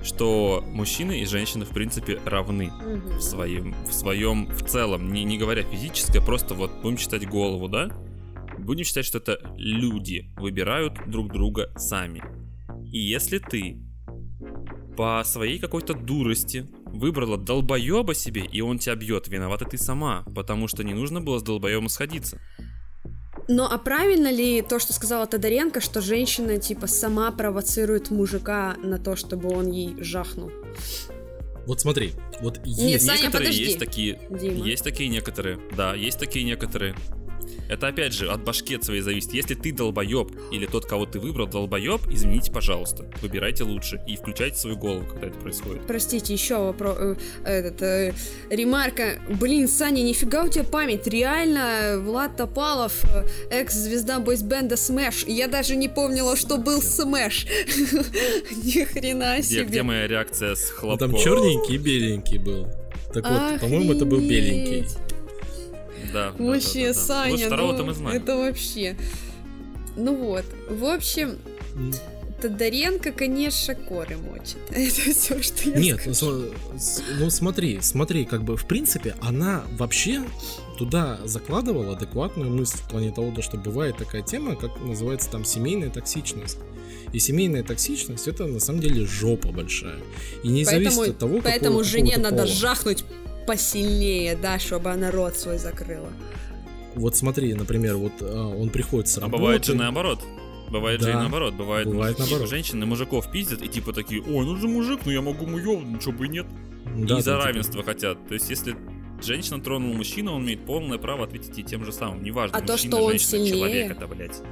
[0.02, 3.18] что мужчины и женщины в принципе равны Мгм.
[3.18, 7.68] в своем, в своем, в целом, не, не говоря физическое, просто вот будем считать голову,
[7.68, 7.90] да?
[8.58, 12.22] Будем считать, что это люди выбирают друг друга сами.
[12.90, 13.78] И если ты
[14.96, 20.66] по своей какой-то дурости выбрала долбоеба себе, и он тебя бьет, виновата ты сама, потому
[20.66, 22.40] что не нужно было с долбоебом сходиться.
[23.48, 28.98] Но а правильно ли то, что сказала Тодоренко, что женщина типа сама провоцирует мужика на
[28.98, 30.52] то, чтобы он ей жахнул?
[31.66, 33.06] Вот смотри, вот Нет, есть...
[33.06, 33.64] Саня, некоторые подожди.
[33.64, 34.66] есть такие, Дима.
[34.66, 36.94] есть такие некоторые, да, есть такие некоторые.
[37.68, 39.32] Это опять же от башки от своей зависит.
[39.34, 43.04] Если ты долбоеб или тот, кого ты выбрал, долбоеб, извините, пожалуйста.
[43.20, 45.86] Выбирайте лучше и включайте свою голову, когда это происходит.
[45.86, 46.96] Простите, еще вопрос.
[46.98, 47.14] э,
[47.44, 48.14] этот, э,
[48.50, 49.20] ремарка.
[49.28, 51.06] Блин, Саня, нифига у тебя память.
[51.06, 55.24] Реально, Влад Топалов, э, экс-звезда бойсбенда Smash.
[55.30, 57.46] Я даже не помнила, что был Smash.
[58.64, 59.82] Ни хрена Где, где себе.
[59.82, 61.12] моя реакция с Ну, хлопком?
[61.12, 62.66] там черненький и беленький был.
[63.12, 64.86] Так вот, по-моему, это был беленький.
[66.12, 67.06] Да, да, Вообще, да, да, да.
[67.06, 68.16] Саня, Вот второго-то ну, мы знаем.
[68.22, 68.96] это вообще...
[69.96, 71.38] Ну вот, в общем,
[72.40, 74.58] Тодоренко, конечно, коры мочит.
[74.70, 76.10] Это все, что я Нет, скажу.
[76.10, 80.22] ну, см- с- ну смотри, смотри, как бы в принципе она вообще
[80.78, 85.44] туда закладывала адекватную мысль в плане того, то, что бывает такая тема, как называется там
[85.44, 86.58] семейная токсичность.
[87.12, 89.98] И семейная токсичность это на самом деле жопа большая.
[90.44, 92.46] И не зависит от того, поэтому какого, жене надо пола.
[92.46, 93.04] жахнуть
[93.52, 96.10] посильнее, да, чтобы она рот свой закрыла.
[96.94, 99.38] Вот смотри, например, вот а, он приходит с А работы.
[99.42, 100.20] бывает же наоборот.
[100.70, 101.20] Бывает же и Да.
[101.20, 101.54] наоборот.
[101.54, 102.50] Бывает, Бывает мужики- наоборот.
[102.50, 106.12] женщины мужиков пиздят и типа такие, ой, ну же мужик, ну я могу муё, ничего
[106.12, 106.46] бы и нет.
[106.96, 108.28] Да, и за там, типа, равенство хотят.
[108.28, 108.76] То есть если
[109.22, 112.22] женщина тронула мужчину, он имеет полное право ответить ей тем же самым.
[112.22, 113.50] Неважно, А то, мужчина, что он женщина, сильнее?
[113.52, 114.42] человек это, блядь.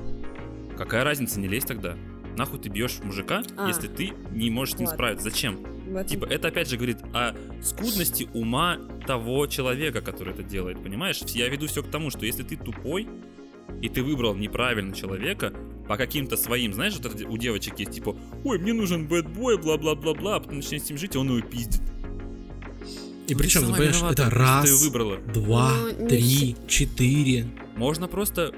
[0.78, 1.96] Какая разница, не лезь тогда.
[2.36, 3.68] Нахуй ты бьешь мужика, А.
[3.68, 4.96] если ты не можешь с ним Ладно.
[4.96, 5.24] справиться?
[5.30, 5.58] Зачем?
[5.98, 11.20] Этом- Типа, это опять же говорит о скудности ума того человека, который это делает, понимаешь?
[11.28, 13.08] Я веду все к тому, что если ты тупой,
[13.82, 15.52] и ты выбрал неправильно человека
[15.88, 20.36] по каким-то своим, знаешь, вот это у девочек есть, типа, ой, мне нужен бэтбой, бла-бла-бла-бла,
[20.36, 21.82] а потом начинаешь с ним жить, и он его пиздит.
[23.28, 25.16] И Ну, причем, ты сама понимаешь, виновата, это что ты раз, выбрала.
[25.34, 27.46] два, Ну, не три, четыре.
[27.76, 28.52] Можно просто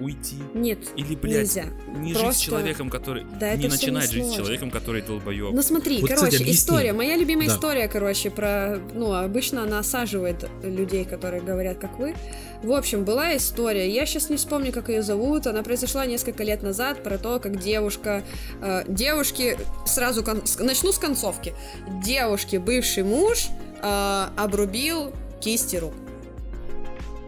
[0.00, 0.36] уйти.
[0.54, 1.64] Нет, Или, блядь, нельзя.
[1.96, 3.24] не жить Просто- с человеком, который...
[3.38, 5.52] Да, не начинать жить с человеком, который долбоеб.
[5.52, 6.92] Ну смотри, Вот, короче, кстати, история.
[6.92, 7.54] Моя любимая Да.
[7.54, 8.78] история, короче, про...
[8.94, 12.14] Ну, обычно она осаживает людей, которые говорят, как вы.
[12.62, 13.88] В общем, была история.
[13.90, 15.46] Я сейчас не вспомню, как ее зовут.
[15.46, 18.22] Она произошла несколько лет назад про то, как девушка...
[18.62, 19.58] э, девушки...
[19.86, 21.54] Сразу кон- начну с концовки.
[22.04, 23.48] Девушки, бывший муж
[23.82, 25.94] э, обрубил кисти рук.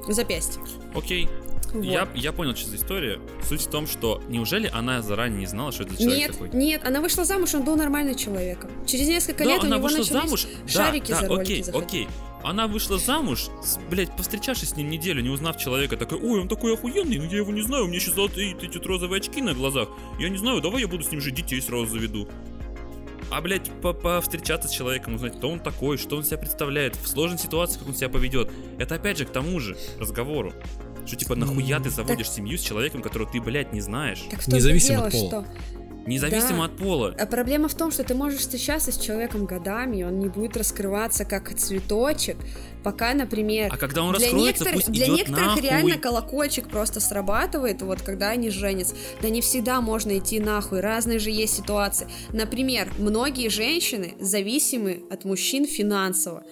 [0.08, 0.60] Запястье.
[0.94, 1.28] Окей,
[1.72, 1.84] Вот.
[1.84, 3.18] я, я понял, что за история.
[3.48, 6.50] Суть в том, что неужели она заранее не знала, что это человек Нет, такой?
[6.52, 8.70] нет, она вышла замуж, он был нормальным человеком.
[8.86, 10.46] Через несколько Да, лет у она него вышла начались замуж.
[10.66, 11.86] шарики да, за да, окей, заходить.
[11.88, 12.08] окей.
[12.44, 13.48] Она вышла замуж,
[13.88, 17.36] блядь, повстречавшись с ним неделю, не узнав человека, такой, ой, он такой охуенный, но я
[17.38, 19.88] его не знаю, у меня сейчас золотые эти розовые очки на глазах.
[20.18, 22.28] Я не знаю, давай я буду с ним жить, детей сразу заведу.
[23.30, 27.06] А, блядь, по- повстречаться с человеком, узнать, кто он такой, что он себя представляет, в
[27.08, 28.50] сложной ситуации, как он себя поведет.
[28.78, 30.52] Это опять же к тому же разговору.
[31.06, 34.20] Что типа нахуя ты заводишь семью с человеком, которого ты, блядь, не знаешь?
[34.30, 35.28] Так в том-то Независимо дело, от пола.
[35.28, 35.46] что
[36.04, 36.64] Независимо Да.
[36.64, 37.14] от пола.
[37.16, 40.56] А проблема в том, что ты можешь встречаться с человеком годами, и он не будет
[40.56, 42.36] раскрываться как цветочек,
[42.82, 45.62] пока, например, А когда он для раскроется, некоторых, пусть для идет некоторых нахуй.
[45.62, 48.96] реально колокольчик просто срабатывает, вот когда они женятся.
[49.20, 52.08] Да не всегда можно идти нахуй, разные же есть ситуации.
[52.32, 56.42] Например, многие женщины зависимы от мужчин финансово.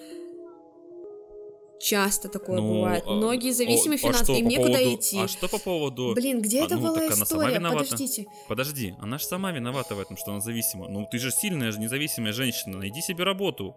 [1.83, 3.03] Часто такое Ну, бывает.
[3.07, 5.19] а- Многие зависимы а финансово, что им по некуда поводу- идти.
[5.19, 6.13] А что по поводу...
[6.13, 7.59] Блин, где А, это ну, была история?
[7.59, 8.25] Подождите.
[8.47, 10.87] Подожди, она же сама виновата в этом, что она зависима.
[10.89, 12.77] Ну, ты же сильная, же независимая женщина.
[12.77, 13.75] Найди себе работу.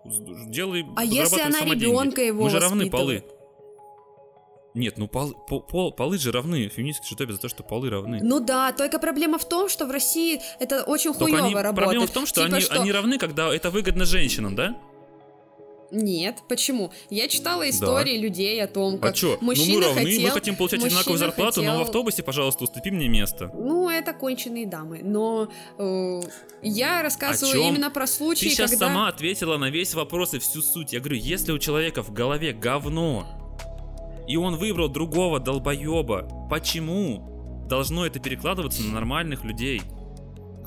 [0.48, 1.84] Делай, А если она сама деньги.
[1.84, 3.24] ребенка его Мы же равны полы.
[4.74, 6.68] Нет, ну пол, по- пол- полы же равны.
[6.68, 8.18] Феминистки же топят за то, что полы равны.
[8.20, 11.76] Ну да, только проблема в том, что в России это очень хуево работает.
[11.76, 14.76] проблема в том, что, Типа они, что- они равны, когда это выгодно женщинам, да?
[15.94, 16.92] Нет, почему?
[17.08, 19.38] Я читала истории людей о том, как а чё?
[19.40, 20.22] мужчина ну мы равны, хотел...
[20.22, 23.50] мы хотим получать одинаковую зарплату, но в хотел- автобусе, пожалуйста, уступи мне место.
[23.54, 25.00] Ну, это конченые дамы.
[25.04, 25.48] Но
[25.78, 26.20] э,
[26.62, 28.88] я рассказываю именно про случаи, Ты сейчас когда...
[28.88, 30.92] сама ответила на весь вопрос и всю суть.
[30.92, 33.26] Я говорю, если у человека в голове говно,
[34.26, 39.82] и он выбрал другого долбоеба, почему должно это перекладываться на нормальных людей?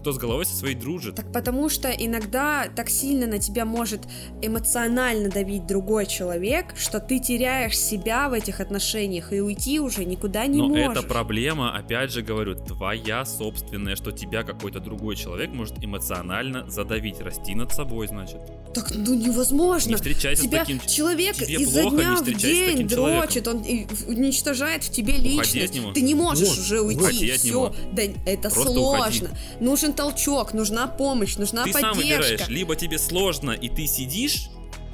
[0.07, 1.15] Кто с головой со своей дружит?
[1.15, 4.03] Так потому что иногда так сильно на тебя может
[4.41, 10.45] эмоционально давить другой человек, что ты теряешь себя в этих отношениях и уйти уже никуда
[10.47, 10.91] не Но можешь.
[10.99, 17.19] это проблема, опять же говорю, твоя собственная, что тебя какой-то другой человек может эмоционально задавить.
[17.19, 18.37] Расти над собой, значит.
[18.73, 19.89] Так ну невозможно.
[19.89, 20.79] Не встречайся Тебя с таким...
[20.87, 23.21] человек тебе изо плохо, дня не в день таким человеком.
[23.21, 25.73] дрочит, он и- уничтожает в тебе от личность.
[25.75, 25.91] него.
[25.91, 27.01] Ты не можешь Вот, уже уйти.
[27.01, 27.75] уходи от Все.
[27.91, 29.29] Да это Просто сложно.
[29.59, 32.21] Нужен толчок, нужна помощь, нужна Ты сам поддержка.
[32.21, 34.47] выбираешь, либо тебе сложно, и ты сидишь,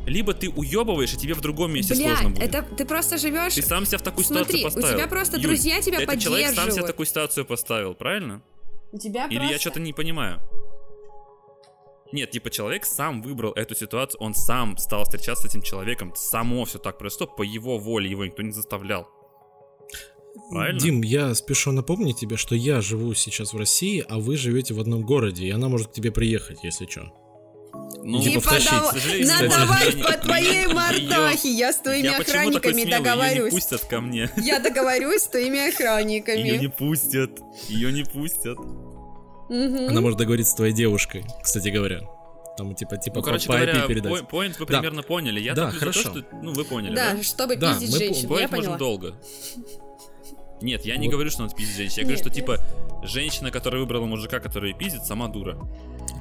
[0.07, 2.43] либо ты уебываешь, и тебе в другом месте Блядь, сложно будет.
[2.43, 3.53] это ты просто живешь...
[3.53, 4.97] Ты сам себя в такую Смотри, ситуацию у поставил.
[4.97, 6.87] тебя просто Юль, друзья тебя этот человек сам себя в поддерживают.
[6.91, 8.41] такую ситуацию поставил, правильно?
[8.91, 10.39] У тебя Или я просто- что-то не понимаю?
[12.11, 16.63] Нет, типа человек сам выбрал эту ситуацию, он сам стал встречаться с этим человеком, само
[16.65, 19.07] все так произошло, по его воле, его никто не заставлял.
[20.49, 20.79] Правильно?
[20.79, 24.79] Дим, я спешу напомнить тебе, что я живу сейчас в России, а вы живете в
[24.79, 27.11] одном городе, и она может к тебе приехать, если что.
[28.05, 32.87] Ну, Типа надавать её- по твоей мордахе, я с твоими Я охранниками смелый?
[32.89, 33.53] Её не договорюсь.
[33.53, 34.29] пустят ко мне.
[34.37, 36.67] Я договорюсь с твоими Ее не охранниками.
[36.77, 37.31] пустят.
[37.69, 38.57] Ее не пустят.
[39.49, 42.01] Она может договориться с твоей девушкой, кстати говоря.
[42.57, 44.11] Там типа типа Ну, короче по IP говоря, передать.
[44.11, 44.73] пой- поинт вы Да.
[44.79, 45.39] примерно поняли.
[45.39, 45.99] Я Да, за то, хорошо.
[46.01, 47.13] что, ну, вы поняли, да?
[47.13, 48.77] Да, чтобы Да, пиздить мы женщин, я Спорить можем поняла.
[48.77, 49.15] долго.
[50.63, 51.13] Нет, я не Вот.
[51.13, 51.95] говорю, что надо пиздить женщин.
[51.97, 52.59] Я говорю, что типа
[53.03, 55.57] женщина, которая выбрала мужика, который пиздит, сама дура.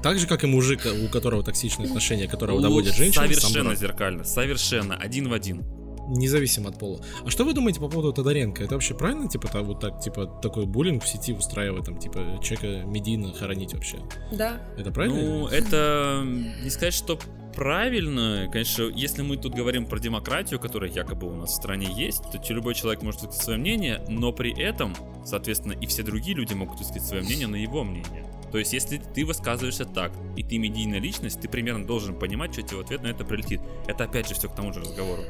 [0.02, 3.74] Так же, как и мужик, у которого токсичные отношения, которого У- доводят женщин, сам Совершенно
[3.76, 4.24] зеркально.
[4.24, 4.96] Совершенно.
[4.96, 5.62] Один в один.
[6.08, 7.00] независимо от пола.
[7.24, 8.64] А что вы думаете по поводу Тодоренко?
[8.64, 12.40] Это вообще правильно, типа, та- вот так, типа, такой буллинг в сети устраивать, там, типа,
[12.42, 13.98] человека медийно хоронить вообще?
[14.32, 14.60] Да.
[14.76, 15.22] Это правильно?
[15.22, 17.18] Ну, это не сказать, что
[17.54, 18.48] правильно.
[18.50, 22.52] Конечно, если мы тут говорим про демократию, которая якобы у нас в стране есть, то
[22.52, 26.78] любой человек может высказать свое мнение, но при этом, соответственно, и все другие люди могут
[26.78, 28.26] высказать свое мнение на его мнение.
[28.50, 32.62] То есть, если ты высказываешься так, и ты медийная личность, ты примерно должен понимать, что
[32.62, 33.60] тебе в ответ на это прилетит.
[33.86, 35.22] Это опять же все к тому же разговору.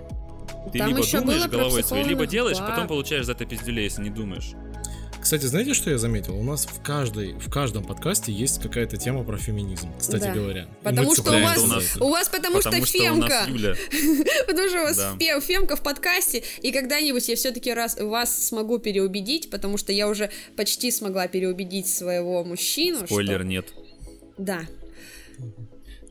[0.72, 2.70] Ты Там либо думаешь головой своей, либо делаешь, баб.
[2.70, 4.52] потом получаешь за это пиздюлей, если не думаешь.
[5.22, 6.36] Кстати, знаете, что я заметил?
[6.36, 10.34] У нас в каждой, в каждом подкасте есть какая-то тема про феминизм, кстати Да.
[10.34, 10.66] говоря.
[10.82, 13.28] Потому мы что у вас, у нас- у вас потому, Потому что что у фемка.
[13.28, 13.76] нас Юля.
[14.48, 15.16] Потому что у вас Да.
[15.20, 20.08] фе- фемка в подкасте, и когда-нибудь я все-таки раз вас смогу переубедить, потому что я
[20.08, 23.06] уже почти смогла переубедить своего мужчину.
[23.06, 23.66] Спойлер, что- нет.
[24.38, 24.62] Да.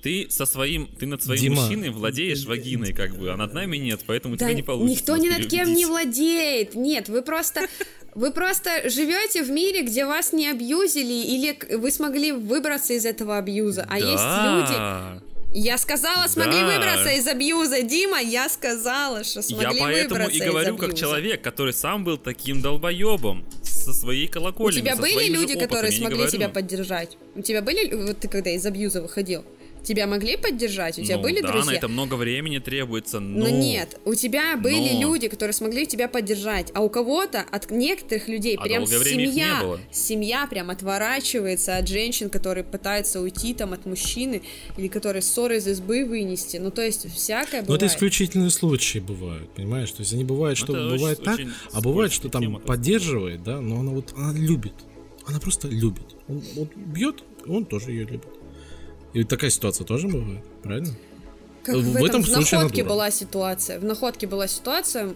[0.02, 1.62] Ты со своим, ты над своим Дима.
[1.62, 5.00] мужчиной владеешь вагиной, как бы, а над нами нет, поэтому Да тебе не получится.
[5.00, 6.74] никто ни над кем не владеет.
[6.76, 7.68] Нет, вы просто
[8.16, 13.38] вы просто живете в мире, где вас не абьюзили, или вы смогли выбраться из этого
[13.38, 13.86] абьюза.
[13.90, 14.74] А есть люди.
[14.74, 15.22] Да.
[15.54, 16.66] Я сказала, смогли Да.
[16.66, 17.82] выбраться из абьюза.
[17.84, 22.18] Дима, я сказала, что Я смогли поэтому выбраться и говорю, как человек, который сам был
[22.18, 24.80] таким долбоебом со своей У колокольни.
[24.80, 27.18] тебя со были люди, опытами, которые я смогли тебя поддержать?
[27.36, 29.44] У тебя были, вот ты когда из абьюза выходил,
[29.84, 31.00] тебя могли поддержать?
[31.00, 31.72] У тебя Ну были да, друзья?
[31.72, 33.48] на это много времени требуется, но...
[33.48, 35.02] Но нет, у тебя были Но.
[35.02, 40.48] люди, которые смогли тебя поддержать, а у кого-то, от некоторых людей, А прям семья, семья
[40.48, 44.42] прям отворачивается от женщин, которые пытаются уйти там от мужчины,
[44.78, 47.84] или которые ссоры из избы вынести, ну то есть всякое Но бывает.
[47.84, 49.92] это исключительные случаи бывают, понимаешь?
[49.92, 53.44] То есть они бывают, что Это бывает очень- так, очень а бывает, что там поддерживает,
[53.44, 54.74] да, но она вот, она любит.
[55.26, 56.06] Она просто любит.
[56.28, 58.28] Он, он бьет, он тоже ее любит.
[59.14, 60.90] И такая ситуация тоже бывает, правильно?
[61.64, 63.80] Как В в, этом этом, в находке была ситуация.
[63.80, 65.14] В находке была ситуация,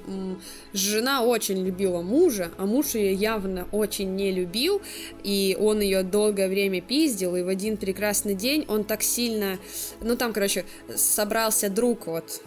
[0.73, 4.79] жена очень любила мужа, а муж ее явно очень не любил,
[5.23, 9.57] и он ее долгое время пиздил, и в один прекрасный день он так сильно,
[10.01, 10.65] ну там, короче,
[10.95, 12.41] собрался друг вот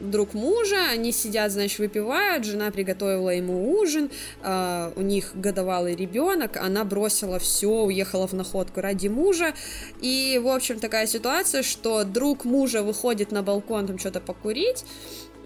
[0.00, 4.10] друг мужа, они сидят, значит, выпивают, жена приготовила ему ужин,
[4.42, 9.52] а, у них годовалый ребенок, она бросила все, уехала в находку ради мужа,
[10.00, 14.84] и, в общем, такая ситуация, что друг мужа выходит на балкон там что-то покурить,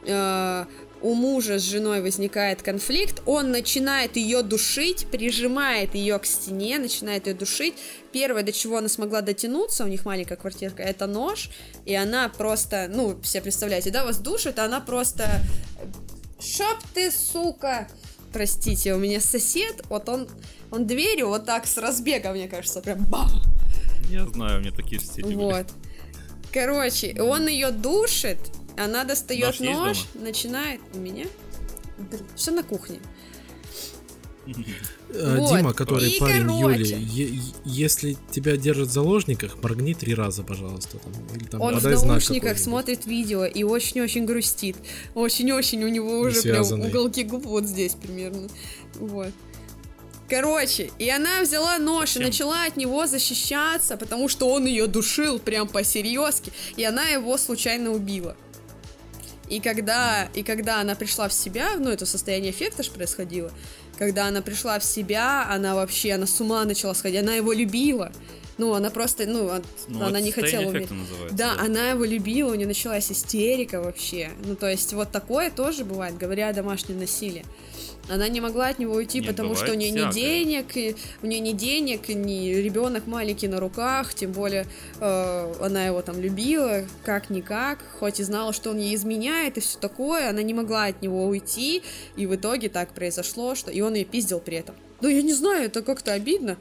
[0.07, 0.65] э,
[1.05, 7.27] у мужа с женой возникает конфликт, он начинает ее душить, прижимает ее к стене, начинает
[7.27, 7.75] ее душить.
[8.15, 11.51] Первое, до чего она смогла дотянуться, у них маленькая квартирка, это нож,
[11.85, 15.41] и она просто, ну, все представляете, да, вас душит, а она просто...
[16.41, 17.89] Шоп ты, сука!
[18.33, 20.29] Простите, у меня сосед, вот он,
[20.71, 23.31] он дверью вот так с разбега, мне кажется, прям бам!
[24.09, 25.35] Я знаю, у меня такие соседи были.
[25.35, 25.67] Вот.
[26.53, 28.39] Короче, он ее душит,
[28.77, 31.27] она достает Нож нож, начинает у меня.
[32.37, 33.01] Все на кухне.
[35.15, 35.57] Э, Вот.
[35.57, 36.97] Дима, который И парень короче.
[36.97, 40.99] Юли, если тебя держат в заложниках, моргни три раза, пожалуйста.
[40.99, 44.77] Там, или там Он в наушниках смотрит видео и очень-очень грустит.
[45.15, 48.49] Очень-очень у него уже прям уголки губ вот здесь примерно.
[48.95, 49.31] Вот.
[50.29, 52.23] Короче, и она взяла нож Зачем?
[52.23, 57.37] и начала от него защищаться, потому что он ее душил прям по-серьезки, и она его
[57.37, 58.35] случайно убила.
[59.51, 63.53] И когда, и когда она пришла в себя, ну, это состояние эффекта же происходило,
[63.99, 68.13] когда она пришла в себя, она вообще, она с ума начала сходить, она его любила,
[68.57, 69.51] Ну, она просто, ну,
[69.89, 70.89] Ну, она не хотела умереть.
[70.91, 71.37] называется.
[71.37, 74.31] Да, она его любила, у нее началась истерика вообще.
[74.45, 77.45] Ну, то есть, вот такое тоже бывает, говоря о домашнем насилии.
[78.09, 80.13] Она не могла от него уйти, Нет, потому что у нее ни всякое.
[80.13, 84.67] денег, и у нее ни денег, ни ребенок маленький на руках, тем более
[85.01, 89.79] э, она его там любила, как-никак, хоть и знала, что он ей изменяет и все
[89.79, 91.83] такое, она не могла от него уйти,
[92.17, 94.75] и в итоге так произошло, что и он ее пиздил при этом.
[95.01, 96.57] Ну, я не знаю, это как-то обидно.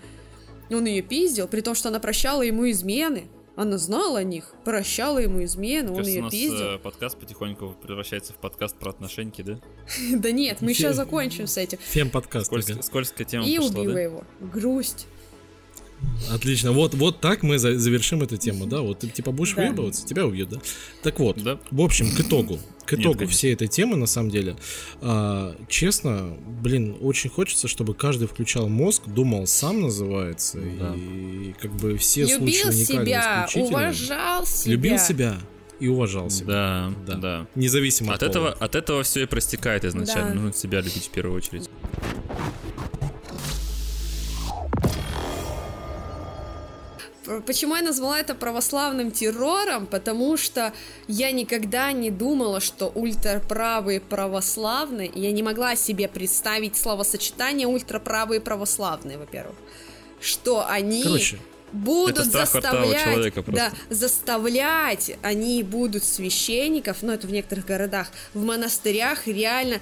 [0.69, 3.25] Он ее пиздил, при том, что она прощала ему измены.
[3.55, 6.59] Она знала о них, прощала ему измены, он Кажется, у ее нас пиздил.
[6.59, 9.59] э, подкаст потихоньку превращается в подкаст про отношеньки, да?
[10.15, 11.77] Да нет, мы сейчас закончим с этим.
[12.45, 12.83] Скользкая, ага.
[12.83, 14.23] скользкая тема И убила его.
[14.39, 15.07] Грусть.
[16.31, 16.71] Отлично.
[16.71, 18.81] Вот, вот так мы за- завершим эту тему, да?
[18.81, 19.63] Вот ты типа будешь Да.
[19.63, 20.59] выебываться, тебя убьют, да?
[21.01, 21.59] Так вот, Да.
[21.71, 22.59] в общем, к итогу.
[22.85, 23.35] К Нет, итогу конечно.
[23.37, 24.55] всей этой темы, на самом деле,
[25.01, 30.93] а, честно, блин, очень хочется, чтобы каждый включал мозг, думал сам называется, Да.
[30.95, 33.67] и как бы все случаи Любил уникальные, себя, исключительные.
[33.87, 34.71] уважал себя.
[34.71, 35.37] Любил себя
[35.79, 36.45] и уважал себя.
[36.47, 37.15] Да, Да.
[37.17, 37.47] да.
[37.55, 40.35] Независимо от, От этого, от этого все и простекает изначально.
[40.35, 40.39] Да.
[40.41, 41.69] Ну, себя любить в первую очередь.
[47.45, 49.85] Почему я назвала это православным террором?
[49.87, 50.73] Потому что
[51.07, 59.17] я никогда не думала, что ультраправые православные, я не могла себе представить словосочетание ультраправые православные,
[59.17, 59.55] во-первых,
[60.19, 61.39] что они Короче,
[61.73, 69.79] будут заставлять, да, заставлять, они будут священников, ну это в некоторых городах, в монастырях реально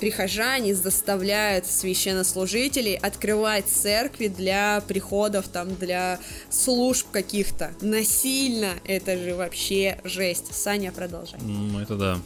[0.00, 6.18] прихожане заставляют священнослужителей открывать церкви для приходов, там, для
[6.50, 7.72] служб каких-то.
[7.80, 8.74] Насильно.
[8.84, 10.54] Это же вообще жесть.
[10.54, 11.38] Саня, продолжай.
[11.40, 12.18] М, Это да.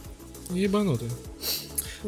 [0.49, 1.09] ебанутый.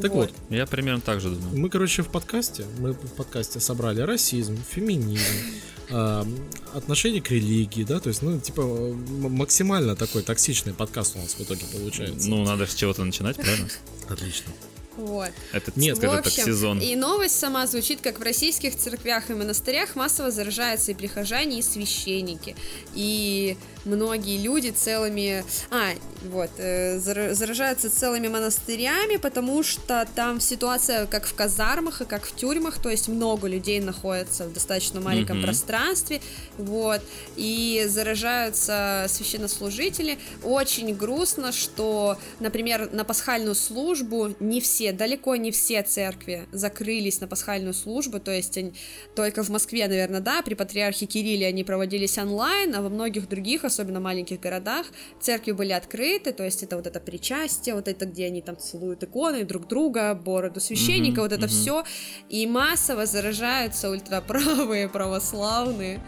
[0.01, 1.57] Так вот, Я примерно так же думаю.
[1.57, 5.23] Мы, короче, в подкасте, мы в подкасте собрали расизм, феминизм,
[5.89, 6.25] а,
[6.73, 11.41] отношение к религии, да, то есть, ну, типа, максимально такой токсичный подкаст у нас в
[11.41, 12.29] итоге получается.
[12.29, 13.67] Ну, надо с чего-то начинать, правильно?
[14.07, 14.51] Отлично.
[14.97, 15.31] Вот.
[15.51, 16.79] Это, Нет, в так, сезон.
[16.79, 21.61] и новость сама звучит, как в российских церквях и монастырях массово заражаются и прихожане, и
[21.61, 22.55] священники.
[22.95, 23.57] И
[23.87, 25.43] многие люди целыми...
[25.71, 25.89] А,
[26.23, 32.25] вот, э, зара- заражаются целыми монастырями, потому что там ситуация как в казармах и как
[32.25, 35.45] в тюрьмах, то есть много людей находятся в достаточно маленьком Мгм.
[35.45, 36.21] пространстве,
[36.57, 37.01] вот,
[37.35, 40.17] и заражаются священнослужители.
[40.43, 47.27] Очень грустно, что, например, на пасхальную службу не все, далеко не все церкви закрылись на
[47.27, 48.73] пасхальную службу, то есть они-
[49.15, 53.63] только в Москве, наверное, да, при патриархе Кирилле они проводились онлайн, а во многих других,
[53.63, 54.85] особенно маленьких городах,
[55.19, 59.03] церкви были открыты, то есть это вот это причастие, вот это, где они там целуют
[59.03, 61.49] иконы друг друга, бороду священника, Мгм, вот это мгм.
[61.49, 61.83] все,
[62.29, 66.01] и массово заражаются ультраправые, православные.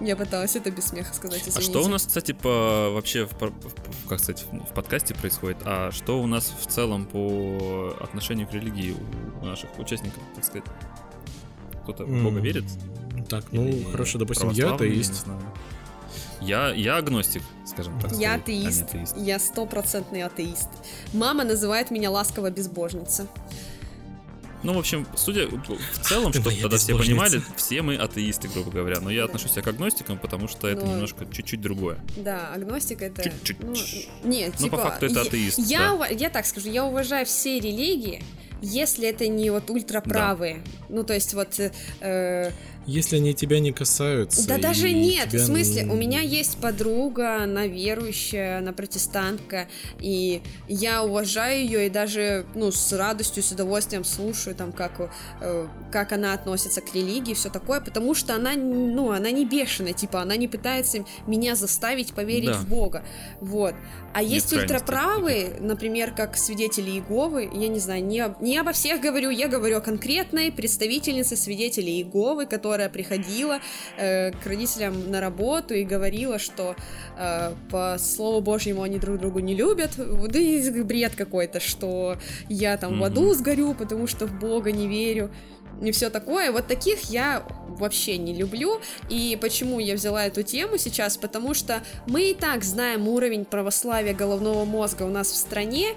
[0.00, 1.70] Я пыталась это без смеха сказать, А извините.
[1.70, 5.58] что у нас, кстати, по вообще, в, в- как сказать, в подкасте происходит?
[5.64, 8.96] А что у нас в целом по отношению к религии
[9.40, 10.64] у наших участников, так сказать?
[11.84, 12.64] Кто-то в Бога верит?
[13.28, 15.26] Так, ну, Или хорошо, допустим, я атеист.
[16.44, 18.12] Я, я агностик, скажем так.
[18.12, 18.82] Я а атеист.
[18.82, 19.16] атеист.
[19.16, 20.68] Я стопроцентный атеист.
[21.12, 23.26] Мама называет меня ласково безбожница.
[24.62, 28.98] Ну, в общем, судя в целом, моя тогда все понимали, все мы атеисты, грубо говоря.
[29.00, 29.24] Но я Да.
[29.26, 31.98] отношусь к агностикам, потому что это Но- немножко чуть-чуть другое.
[32.16, 33.22] Да, агностик это...
[33.24, 33.58] Чуть-чуть.
[33.62, 33.74] Ну,
[34.24, 34.76] нет, Ну, типа...
[34.78, 35.92] по факту это я- атеист, Я, да.
[35.96, 38.24] ува- я так скажу, я уважаю все религии,
[38.62, 40.62] если это не вот ультраправые.
[40.88, 41.60] Ну, то есть вот...
[42.00, 42.50] э,
[42.86, 44.46] Если они тебя не касаются.
[44.46, 49.68] Да даже нет, тебя, в смысле, у меня есть подруга, она верующая, она протестантка,
[50.00, 55.66] и я уважаю ее и даже, ну, с радостью, с удовольствием слушаю, там, как, э,
[55.90, 60.20] как она относится к религии, все такое, потому что она, ну, она не бешеная, типа,
[60.20, 62.58] она не пытается меня заставить поверить Да.
[62.58, 63.04] в Бога,
[63.40, 63.74] вот.
[64.14, 69.30] А есть ультраправые, например, как свидетели Иеговы, я не знаю, не, не обо всех говорю,
[69.30, 73.58] я говорю о конкретной представительнице свидетелей Иеговы, которая приходила
[73.96, 76.76] э, к родителям на работу и говорила, что
[77.18, 82.16] э, по слову Божьему они друг друга не любят, да и бред какой-то, что
[82.48, 83.04] я там в Мгм.
[83.04, 85.30] аду сгорю, потому что в Бога не верю.
[85.82, 86.52] И все такое.
[86.52, 88.80] Вот таких я вообще не люблю.
[89.08, 91.16] И почему я взяла эту тему сейчас?
[91.16, 95.94] Потому что мы и так знаем уровень православия головного мозга у нас в стране.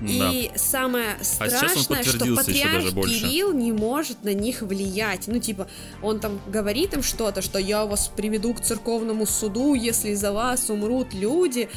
[0.00, 0.30] Да.
[0.30, 2.94] И самое А страшное, что подтвердился еще патриарх.
[2.94, 5.26] Кирилл не может на них влиять.
[5.26, 5.68] Ну, типа,
[6.02, 10.68] он там говорит им что-то, что я вас приведу к церковному суду, если за вас
[10.68, 11.68] умрут люди.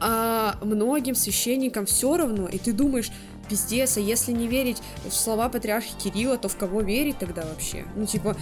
[0.00, 2.48] А многим священникам все равно.
[2.48, 3.10] И ты думаешь,
[3.48, 7.84] пиздец, а если не верить в слова патриарха Кирилла, то в кого верить тогда вообще?
[7.96, 8.36] Ну, типа,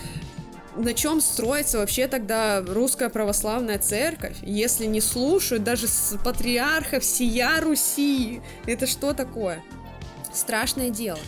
[0.77, 7.61] на чем строится вообще тогда русская православная церковь, если не слушают даже с патриарха всея
[7.61, 8.41] Руси?
[8.67, 9.63] Это что такое?
[10.33, 11.19] Страшное дело.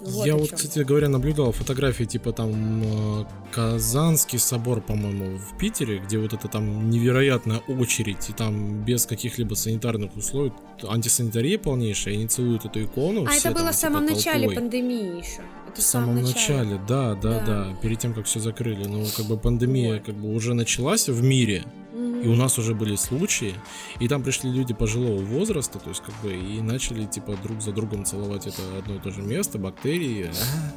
[0.00, 5.98] Вот я вот, кстати говоря, наблюдал фотографии, типа там э, Казанский собор, по-моему, в Питере,
[5.98, 10.52] где вот это там невероятная очередь, и там без каких-либо санитарных условий,
[10.86, 13.24] антисанитария полнейшая, они целуют эту икону.
[13.24, 14.54] А все это было там, в самом типа, начале толпой.
[14.54, 15.42] пандемии еще.
[15.68, 17.44] Это В самом начале, да, да, Да.
[17.44, 18.84] да, перед тем, как все закрыли.
[18.84, 20.02] Ну, как бы пандемия Вот.
[20.04, 21.64] как бы уже началась в мире,
[21.98, 23.54] И у нас уже были случаи,
[24.00, 27.72] и там пришли люди пожилого возраста, то есть как бы и начали типа друг за
[27.72, 30.72] другом целовать это одно и то же место, бактерии, а,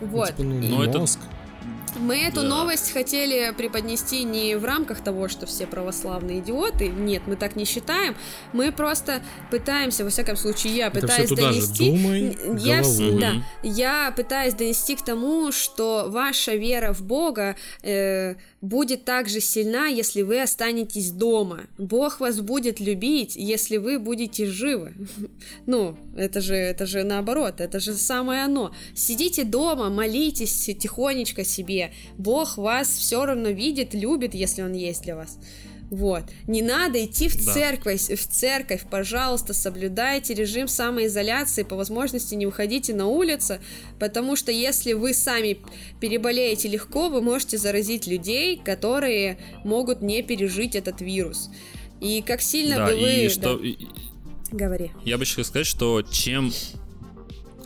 [0.00, 0.28] ну, Вот.
[0.28, 1.06] типа, ну, Ну, это-.
[1.98, 2.48] Мы эту Да.
[2.48, 6.88] новость хотели преподнести не в рамках того, что все православные идиоты.
[6.88, 8.14] Нет, мы так не считаем.
[8.52, 11.90] Мы просто пытаемся, во всяком случае, я Это пытаюсь туда же донести.
[11.90, 13.20] думай я, головой.
[13.20, 13.32] да,
[13.62, 19.86] я пытаюсь донести к тому, что ваша вера в Бога э, будет так же сильна,
[19.86, 21.60] если вы останетесь дома.
[21.78, 24.94] Бог вас будет любить, если вы будете живы.
[25.66, 28.72] Ну, это же, это же наоборот, это же самое оно.
[28.94, 31.85] Сидите дома, молитесь тихонечко себе.
[32.18, 35.38] Бог вас все равно видит, любит, если он есть для вас.
[35.90, 36.24] Вот.
[36.48, 37.52] Не надо идти в Да.
[37.52, 43.58] церковь, в церковь, пожалуйста, соблюдайте режим самоизоляции, по возможности не выходите на улицу,
[44.00, 45.58] потому что если вы сами
[46.00, 51.50] переболеете легко, вы можете заразить людей, которые могут не пережить этот вирус.
[52.00, 53.12] И как сильно Да, бы вы...
[53.26, 53.56] и что...
[53.58, 53.64] да,
[54.52, 54.90] Говори.
[55.04, 56.52] Я бы хотел сказать, что чем,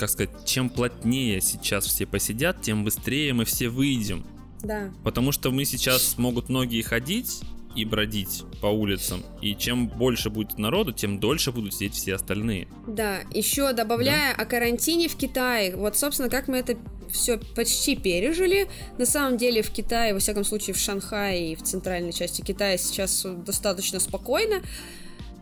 [0.01, 4.25] как сказать, чем плотнее сейчас все посидят, тем быстрее мы все выйдем.
[4.63, 4.91] Да.
[5.05, 7.43] Потому что мы сейчас могут многие ходить
[7.77, 9.23] и бродить по улицам.
[9.43, 12.67] И чем больше будет народу, тем дольше будут сидеть все остальные.
[12.87, 16.79] Да, еще добавляя о карантине в Китае, вот, собственно, как мы это
[17.11, 18.69] все почти пережили.
[18.97, 22.79] На самом деле в Китае, во всяком случае в Шанхае и в центральной части Китая
[22.79, 24.63] сейчас достаточно спокойно.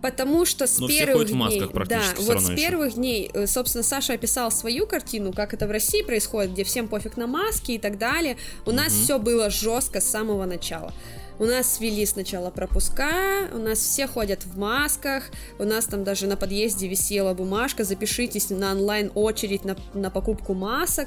[0.01, 2.57] Потому что с Но первых дней, да, вот с ещё.
[2.57, 7.17] первых дней, собственно, Саша описал свою картину, как это в России происходит, где всем пофиг
[7.17, 8.37] на маски и так далее.
[8.65, 9.03] У нас Мгм.
[9.03, 10.93] все было жестко с самого начала.
[11.41, 15.31] У нас ввели сначала пропуска, у нас все ходят в масках,
[15.61, 20.55] у нас там даже на подъезде висела бумажка, запишитесь на онлайн очередь на, на покупку
[20.55, 21.07] масок.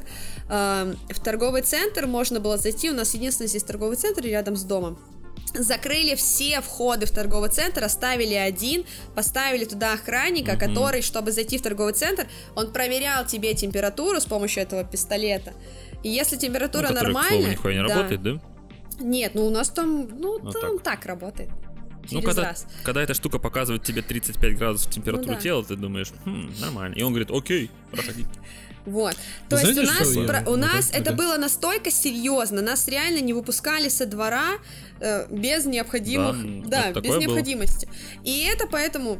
[0.49, 4.63] Эм, В торговый центр можно было зайти, у нас единственный здесь торговый центр рядом с
[4.63, 4.97] домом.
[5.53, 8.85] Закрыли все входы в торговый центр, оставили один,
[9.15, 10.59] поставили туда охранника, Мгм.
[10.59, 15.53] который, чтобы зайти в торговый центр, он проверял тебе температуру с помощью этого пистолета.
[16.03, 17.95] И если температура Ну, который, к слову, нормальная, не да.
[17.95, 18.41] работает, да?
[19.01, 21.05] Нет, ну у нас там, ну, Ну, там так.
[21.05, 21.49] работает.
[22.03, 22.65] Ну, Через когда, раз.
[22.83, 25.41] когда эта штука показывает тебе 35 градусов температуру Ну да.
[25.41, 26.95] тела, ты думаешь, «Хм, нормально.
[26.95, 28.25] И он говорит, окей, проходи.
[28.85, 29.15] Вот.
[29.49, 31.13] То Знаете, есть у нас, про- у ну, нас это да.
[31.13, 34.53] было настолько серьезно, нас реально не выпускали со двора
[34.99, 37.35] э, без необходимых, Да, да, это без такое было.
[37.35, 37.87] необходимости.
[38.23, 39.19] И это поэтому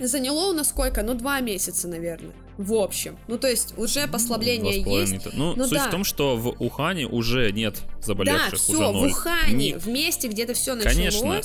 [0.00, 1.02] заняло у нас сколько?
[1.02, 2.32] Ну, два месяца, наверное.
[2.58, 3.18] В общем.
[3.28, 5.26] Ну, то есть уже послабление есть.
[5.34, 5.88] Ну, Ну суть да.
[5.88, 9.10] в том, что в Ухане уже нет заболевших, Да, уже все, в ноль.
[9.10, 11.14] Ухане, Не- в месте, где-то все началось.
[11.18, 11.42] Конечно.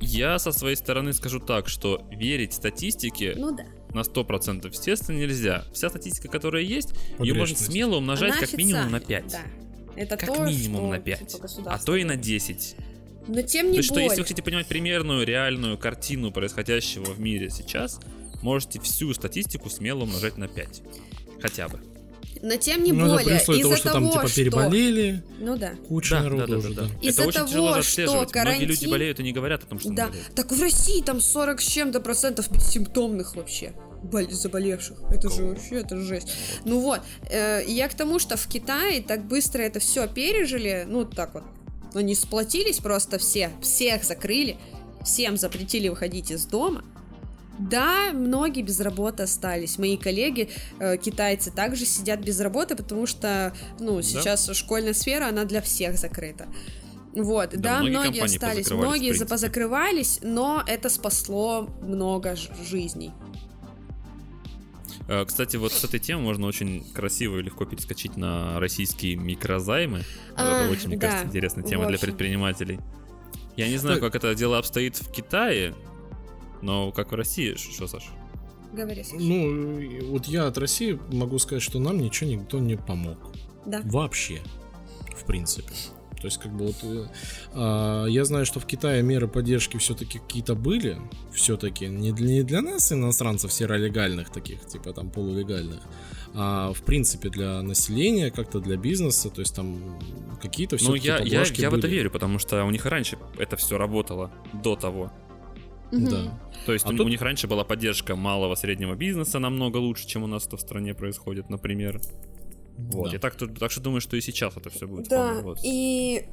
[0.00, 3.64] Я со своей стороны скажу так, что верить статистике Ну да.
[3.94, 5.64] На 100% естественно нельзя.
[5.72, 9.32] Вся статистика, которая есть, ее можно смело умножать Она как минимум на официальная, 5.
[9.32, 9.42] Да.
[9.96, 11.26] Это Как то, минимум что, на 5.
[11.26, 12.46] типа, а то и на делает.
[12.46, 12.76] 10.
[13.28, 14.16] Но тем То не есть, что если более.
[14.16, 18.00] вы хотите понимать примерную, реальную картину происходящего в мире сейчас,
[18.42, 20.82] можете всю статистику смело умножать на 5.
[21.40, 21.80] Хотя бы.
[22.42, 25.72] Но тем не Ну, более, из-за того, что там типа переболели, Ну да.
[25.88, 26.88] куча Да, народу да, да, уже, да, да.
[27.08, 28.34] Из-за Это очень того, тяжело что отслеживать.
[28.34, 30.34] Многие люди карантин- болеют и не говорят о том, что Да, они болеют.
[30.34, 34.98] так в России там 40 с чем-то процентов бессимптомных вообще бол- заболевших.
[35.10, 36.28] Это же вообще, это жесть.
[36.64, 37.00] Ну вот,
[37.30, 41.42] э, я к тому, что в Китае так быстро это все пережили, ну так вот,
[41.94, 44.56] они сплотились просто все, всех закрыли,
[45.04, 46.84] всем запретили выходить из дома.
[47.58, 49.78] Да, многие без работы остались.
[49.78, 50.48] Мои коллеги,
[50.78, 55.98] э, китайцы, также сидят без работы, потому что, ну, сейчас школьная сфера, она для всех
[55.98, 56.46] закрыта.
[57.14, 62.36] Вот, Да, да, многие многие остались, многие позакрывались, но это спасло много
[62.70, 63.12] жизней.
[65.08, 70.04] Э, Кстати, вот с этой темы можно очень красиво и легко перескочить на российские микрозаймы.
[70.36, 72.78] А, это очень, мне да, кажется, интересная тема для предпринимателей.
[73.56, 75.74] Я не знаю, как это дело обстоит в Китае,
[76.62, 78.10] но как в России, что, Саш?
[78.72, 79.22] Говори, Саша.
[79.22, 83.18] Ну, вот я от России могу сказать, что нам ничего никто не помог.
[83.64, 83.80] Да.
[83.84, 84.40] Вообще.
[85.16, 85.72] В принципе.
[86.20, 87.06] То есть, как бы вот э,
[87.52, 90.98] а, я знаю, что в Китае меры поддержки все-таки какие-то были,
[91.32, 95.80] все-таки не для, не для нас, иностранцев серолегальных таких, типа там полулегальных,
[96.34, 99.98] а в принципе для населения, как-то для бизнеса, то есть там
[100.42, 103.56] какие-то все Ну, я, я, я в это верю, потому что у них раньше это
[103.56, 105.12] все работало до того.
[105.92, 106.38] Да.
[106.66, 110.06] То есть А у, тут- у них раньше была поддержка малого среднего бизнеса намного лучше,
[110.06, 112.00] чем у нас это в стране происходит, например.
[112.76, 113.10] Вот.
[113.10, 113.16] Да.
[113.16, 115.08] И так, так что думаю, что и сейчас это все будет.
[115.08, 116.24] Да, вполне и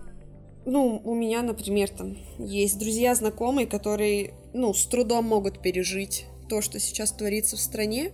[0.65, 6.61] ну, у меня, например, там есть друзья, знакомые, которые, ну, с трудом могут пережить то,
[6.61, 8.11] что сейчас творится в стране,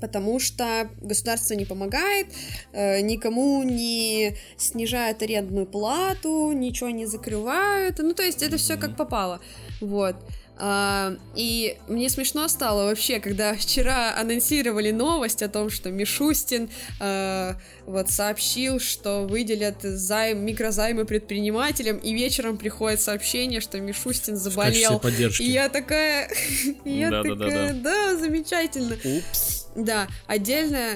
[0.00, 2.28] потому что государство не помогает,
[2.72, 8.96] э, никому не снижают арендную плату, ничего не закрывают, ну, то есть это все как
[8.96, 9.40] попало,
[9.80, 10.16] вот.
[10.60, 16.68] А, и мне смешно стало вообще, когда вчера анонсировали новость о том, что Мишустин
[17.00, 17.54] э,
[17.86, 24.98] вот сообщил, что выделят займ, микрозаймы предпринимателям, и вечером приходит сообщение, что Мишустин заболел.
[24.98, 25.42] поддержки.
[25.42, 26.28] И я такая,
[26.84, 28.96] я такая, да, замечательно.
[29.04, 29.68] Упс.
[29.76, 30.94] Да, отдельно,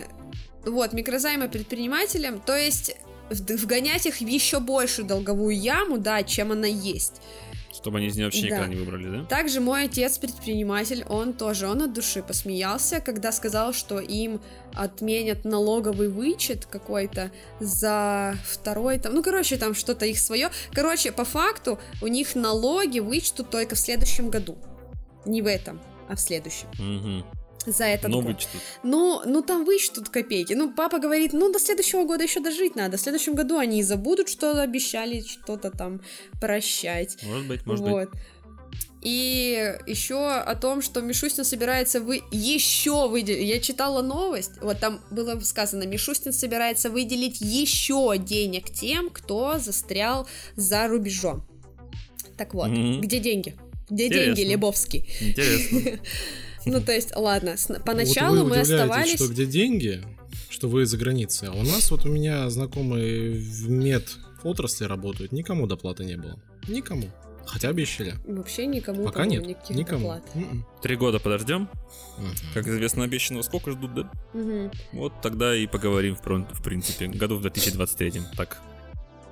[0.64, 2.96] вот, микрозаймы предпринимателям, то есть
[3.30, 7.22] вгонять их в еще большую долговую яму, да, чем она есть.
[7.72, 8.46] Чтобы они из нее вообще Да.
[8.46, 9.24] никогда не выбрали, да?
[9.24, 14.40] Также мой отец предприниматель, он тоже, он от души посмеялся, когда сказал, что им
[14.74, 17.30] отменят налоговый вычет какой-то
[17.60, 20.50] за второй, там, ну, короче, там что-то их свое.
[20.72, 24.58] Короче, по факту у них налоги вычтут только в следующем году.
[25.24, 26.68] Не в этом, а в следующем.
[26.78, 27.41] Угу.
[27.66, 28.26] За этот Но год.
[28.34, 28.60] вычтут.
[28.82, 30.52] Ну, ну там вычтут копейки.
[30.54, 32.96] Ну, папа говорит, ну, до следующего года еще дожить надо.
[32.96, 36.00] В следующем году они и забудут, что обещали что-то там
[36.40, 37.16] прощать.
[37.22, 37.92] Может быть, может быть.
[37.92, 38.08] вот.
[39.02, 43.48] И еще о том, что Мишустин собирается вы еще выделить.
[43.48, 50.28] Я читала новость, вот там было сказано, Мишустин собирается выделить еще денег тем, кто застрял
[50.54, 51.44] за рубежом.
[52.38, 53.00] Так вот, Мгм.
[53.00, 53.56] где деньги?
[53.90, 54.36] Где Интересно.
[54.36, 55.08] деньги, Лебовский?
[55.20, 55.98] Интересно.
[56.66, 59.14] Ну, то есть, ладно, Вот поначалу вы мы оставались...
[59.14, 60.02] что где деньги,
[60.48, 61.48] что вы за границей.
[61.48, 64.08] А у нас вот у меня знакомые в мед
[64.42, 66.38] отрасли работают, никому доплаты не было.
[66.68, 67.08] Никому.
[67.44, 68.14] Хотя обещали.
[68.26, 69.44] Вообще никому, Пока нет.
[69.44, 70.08] никаких Никому.
[70.08, 70.22] доплат.
[70.34, 70.64] М-м.
[70.80, 71.68] Три года подождем.
[72.18, 72.30] Мгм.
[72.54, 74.10] Как известно, обещанного сколько ждут, да?
[74.32, 74.70] Мгм.
[74.92, 76.22] Вот тогда и поговорим, в,
[76.62, 78.22] принципе, году в 2023.
[78.36, 78.58] Так,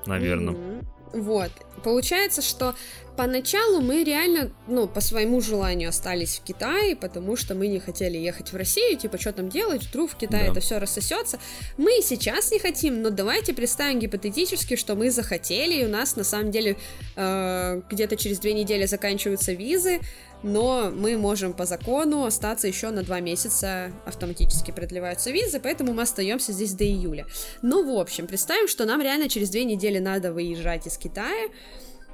[0.07, 0.55] наверное.
[0.55, 0.89] Мгм.
[1.13, 1.51] Вот.
[1.85, 2.75] Получается, что
[3.21, 8.17] поначалу мы реально, ну, по своему желанию остались в Китае, потому что мы не хотели
[8.17, 10.53] ехать в Россию, типа, что там делать, вдруг в Китае Да.
[10.53, 11.39] это все рассосется.
[11.77, 16.17] Мы и сейчас не хотим, но давайте представим гипотетически, что мы захотели, и у нас
[16.17, 16.79] на самом деле
[17.17, 20.01] э, где-то через две недели заканчиваются визы,
[20.43, 26.05] но мы можем по закону остаться еще на два месяца, автоматически продлеваются визы, поэтому мы
[26.05, 27.27] остаемся здесь до июля.
[27.61, 31.51] Ну, в общем, представим, что нам реально через две недели надо выезжать из Китая,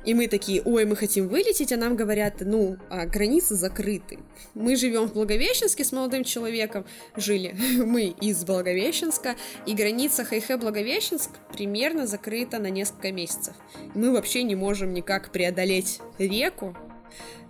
[0.06, 4.20] и мы такие, ой, мы хотим вылететь, а нам говорят, ну, а границы закрыты.
[4.54, 9.34] Мы живем в Благовещенске с молодым человеком, жили мы из Благовещенска,
[9.66, 13.54] и граница Хайхэ-Благовещенск примерно закрыта на несколько месяцев.
[13.94, 16.76] Мы вообще не можем никак преодолеть реку,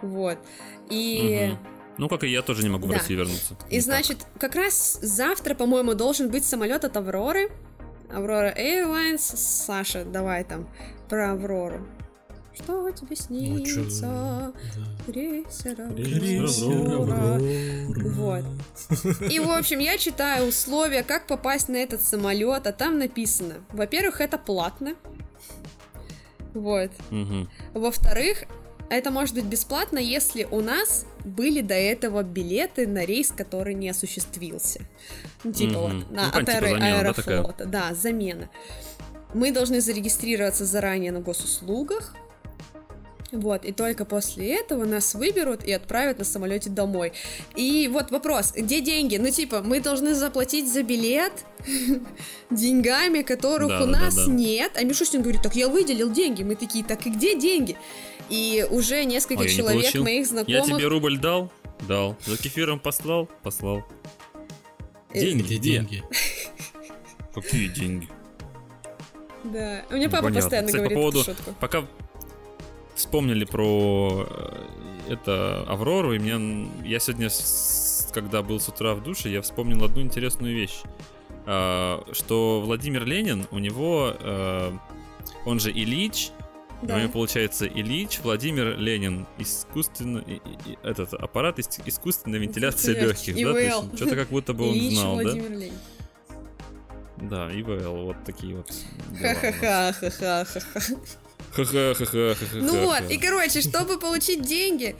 [0.01, 0.39] вот.
[0.89, 1.51] И...
[1.51, 1.59] Мгм.
[1.99, 2.99] Ну, как и я тоже не могу в Да.
[2.99, 3.57] Россию вернуться.
[3.71, 7.51] И значит, как раз завтра, по-моему, должен быть самолет от Авроры.
[8.11, 9.19] Аврора Airlines.
[9.19, 10.69] Саша, давай там
[11.09, 11.87] про Аврору.
[12.57, 14.01] Что тебе Ну, чё, снится?
[14.07, 14.53] да.
[15.07, 17.35] Крейсер Крейсер Аврора.
[17.37, 18.09] Аврора.
[18.09, 18.45] Вот.
[19.31, 24.21] И, в общем, я читаю условия, как попасть на этот самолет, а там написано, во-первых,
[24.21, 24.95] это платно.
[26.55, 26.91] Вот.
[27.75, 28.45] Во-вторых,
[28.89, 33.91] это может быть бесплатно, если у нас были до этого билеты на рейс, который не
[33.91, 34.81] осуществился.
[35.45, 35.81] Ну, типа Мгм.
[35.83, 37.37] вот, на, Ну, от типа замена, да, такая?
[37.39, 37.65] аэрофлота.
[37.67, 38.49] Да, замена.
[39.35, 42.15] Мы должны зарегистрироваться заранее на госуслугах.
[43.33, 47.13] Вот, и только после этого нас выберут и отправят на самолете домой.
[47.57, 49.17] И вот вопрос, где деньги?
[49.17, 51.33] Ну, типа, мы должны заплатить за билет
[52.51, 54.27] деньгами, которых Да, у да, да, нас да.
[54.33, 54.73] нет.
[54.77, 56.43] А Мишустин говорит, так я выделил деньги.
[56.45, 57.77] Мы такие, так и где деньги?
[58.29, 60.05] И уже несколько я не человек получил.
[60.05, 60.67] моих Я знакомых...
[60.67, 61.53] тебе рубль дал?
[61.89, 62.17] Дал.
[62.27, 63.27] За кефиром послал?
[63.43, 63.85] Послал.
[65.13, 66.03] Э, Деньги, Где деньги?
[67.35, 68.09] Какие деньги?
[69.45, 70.33] Да, у меня папа Непонятно.
[70.41, 71.55] постоянно Кстати, по говорит поводу- эту шутку.
[71.61, 71.87] Пока
[72.97, 77.29] вспомнили про э, это Аврору, и мне я сегодня,
[78.13, 80.81] когда был с утра в душе, я вспомнил одну интересную вещь,
[81.49, 84.73] А, что Владимир Ленин, у него, э,
[85.45, 86.31] он же Ильич,
[86.83, 86.99] у Да.
[87.01, 93.37] него получается Ильич, Владимир Ленин, искусственно, и- и- и- этот аппарат ис- искусственной вентиляции Легких,
[93.37, 95.23] да, то есть что-то как будто бы он Ильич знал, да?
[95.23, 95.75] Владимир Ленин.
[97.19, 98.71] Да, ИВЛ, вот такие вот.
[98.71, 99.17] у.
[99.23, 100.45] Ха-ха-ха-ха-ха-ха.
[100.45, 100.97] Ха-ха-ха-ха-ха-ха.
[102.55, 104.97] Ну вот, и короче, чтобы получить деньги,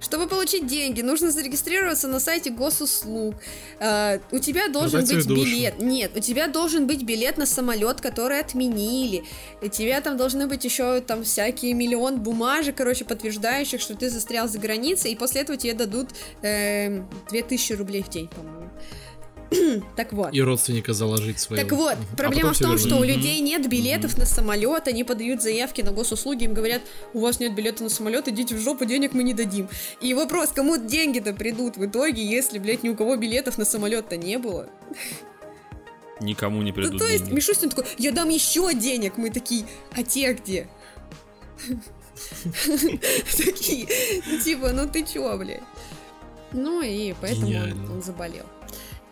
[0.00, 3.34] чтобы получить деньги, нужно зарегистрироваться на сайте госуслуг.
[3.78, 5.78] Э, у тебя должен Продать быть билет.
[5.80, 9.24] Нет, у тебя должен быть билет на самолет, который отменили.
[9.60, 14.48] У тебя там должны быть еще там всякие миллион бумажек, короче, подтверждающих, что ты застрял
[14.48, 16.08] за границей, и после этого тебе дадут
[16.42, 18.70] э, 2000 рублей в день, по-моему.
[19.96, 20.34] так вот.
[20.34, 21.62] И родственника заложить своего.
[21.62, 21.96] Так вот.
[22.12, 22.86] А проблема потом в том, вернуть.
[22.86, 26.82] что у людей нет билетов на самолет, они подают заявки на госуслуги, им говорят,
[27.14, 29.68] у вас нет билета на самолет, идите в жопу, денег мы не дадим.
[30.00, 34.16] И вопрос, кому деньги-то придут в итоге, если, блядь, ни у кого билетов на самолет-то
[34.16, 34.68] не было?
[36.20, 37.36] Никому не Ну, придут то есть, деньги.
[37.36, 40.68] Мишустин такой, я дам еще денег, мы такие, а те где?
[43.36, 43.86] Такие,
[44.26, 45.62] ну, типа, ну ты чё, блядь?
[46.52, 48.44] Ну и поэтому он заболел.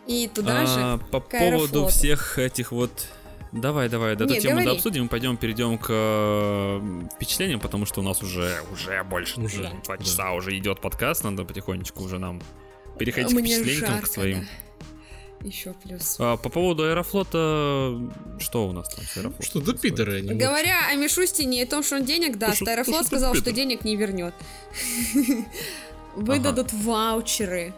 [0.07, 1.73] И туда же А, по к Аэрофлоту.
[1.73, 2.91] поводу всех этих вот...
[3.53, 4.75] Давай, давай, да, эту тему говори.
[4.75, 6.81] обсудим, пойдем, перейдем к э,
[7.15, 10.03] впечатлениям, потому что у нас уже, уже больше Уже, чем два да.
[10.03, 12.41] часа уже идет подкаст, надо потихонечку уже нам
[12.99, 14.39] переходить к Мне впечатлениям жарко, к своим.
[14.41, 15.47] да.
[15.47, 16.17] Еще плюс.
[16.19, 17.97] А, по поводу Аэрофлота,
[18.39, 19.45] что у нас там с Аэрофлотом?
[19.45, 20.33] Что, да пидоры они.
[20.33, 23.95] Говоря о Мишустине и о том, что он денег даст, Аэрофлот сказал, что денег не
[23.95, 24.33] вернет.
[26.15, 27.73] Выдадут ваучеры.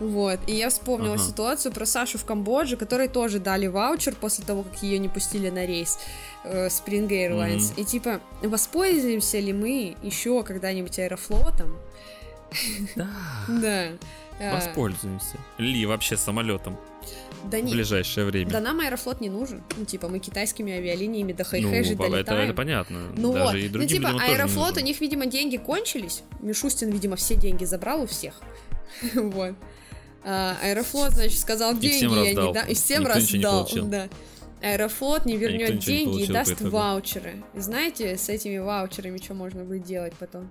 [0.00, 1.22] Вот, и я вспомнила Ага.
[1.24, 5.50] ситуацию про Сашу в Камбодже, которой тоже дали ваучер после того, как ее не пустили
[5.50, 5.98] на рейс
[6.44, 7.72] э, Spring Airlines.
[7.72, 7.80] Мгм.
[7.80, 11.76] И типа, воспользуемся ли мы еще когда-нибудь Аэрофлотом?
[12.96, 13.08] Да,
[13.48, 13.88] Да.
[14.40, 15.36] А, воспользуемся.
[15.58, 16.78] Ли вообще самолетом
[17.50, 18.50] Да в не, ближайшее время.
[18.52, 19.64] да нам Аэрофлот не нужен.
[19.76, 22.54] Ну, типа, мы китайскими авиалиниями до ну, Хэйхэй же это, это долетаем.
[22.54, 23.00] понятно.
[23.16, 26.22] Ну Даже вот, и ну другим типа тоже не Аэрофлот, у них, видимо, деньги кончились.
[26.40, 28.40] Мишустин, видимо, все деньги забрал у всех.
[29.14, 29.54] Вот.
[30.24, 32.52] А, Аэрофлот, значит, сказал И деньги, всем я не раздал.
[32.52, 32.66] дам.
[32.68, 33.64] И всем Никто не раздал.
[33.64, 33.86] получил.
[33.86, 34.08] Да.
[34.60, 36.70] Аэрофлот не никто вернет не деньги и получил даст по итогу.
[36.76, 37.34] ваучеры.
[37.54, 40.50] И знаете, с этими ваучерами что можно будет делать потом?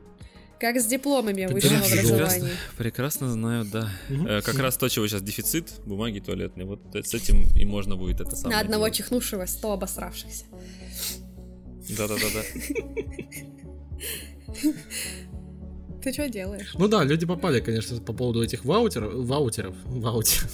[0.60, 2.15] Как с дипломами о Да, высшем прекрасно.
[2.15, 2.49] образовании.
[2.77, 3.89] Прекрасно знаю, да.
[4.10, 6.65] Э, Как раз то, чего сейчас дефицит, бумаги туалетные.
[6.65, 8.56] Вот с этим и можно будет это самое.
[8.56, 8.95] На одного делать.
[8.95, 10.45] чихнувшего 100 обосравшихся.
[11.89, 12.41] Да-да-да-да.
[16.08, 16.74] Ты что делаешь?
[16.80, 20.52] Ну да, люди попали, конечно, по поводу этих ваутеров, ваутеров, ваутеров,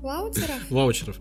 [0.00, 0.54] Ваучера?
[0.70, 1.20] ваучеров.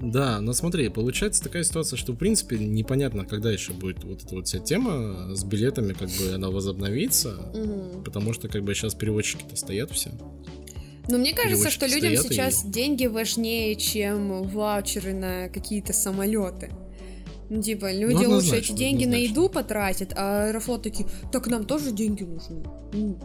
[0.00, 4.36] Да, но смотри, получается такая ситуация, что в принципе непонятно, когда еще будет вот эта
[4.36, 8.04] вот вся тема с билетами, как бы она возобновится, Мгм.
[8.04, 10.10] потому что как бы сейчас переводчики-то стоят все.
[11.08, 16.70] Но мне кажется, что людям стоят и- сейчас деньги важнее, чем ваучеры на какие-то самолеты.
[17.50, 21.64] Ну, типа, люди лучше однозначно, эти деньги на еду потратят, а Аэрофлот такие, так нам
[21.64, 22.64] тоже деньги нужны.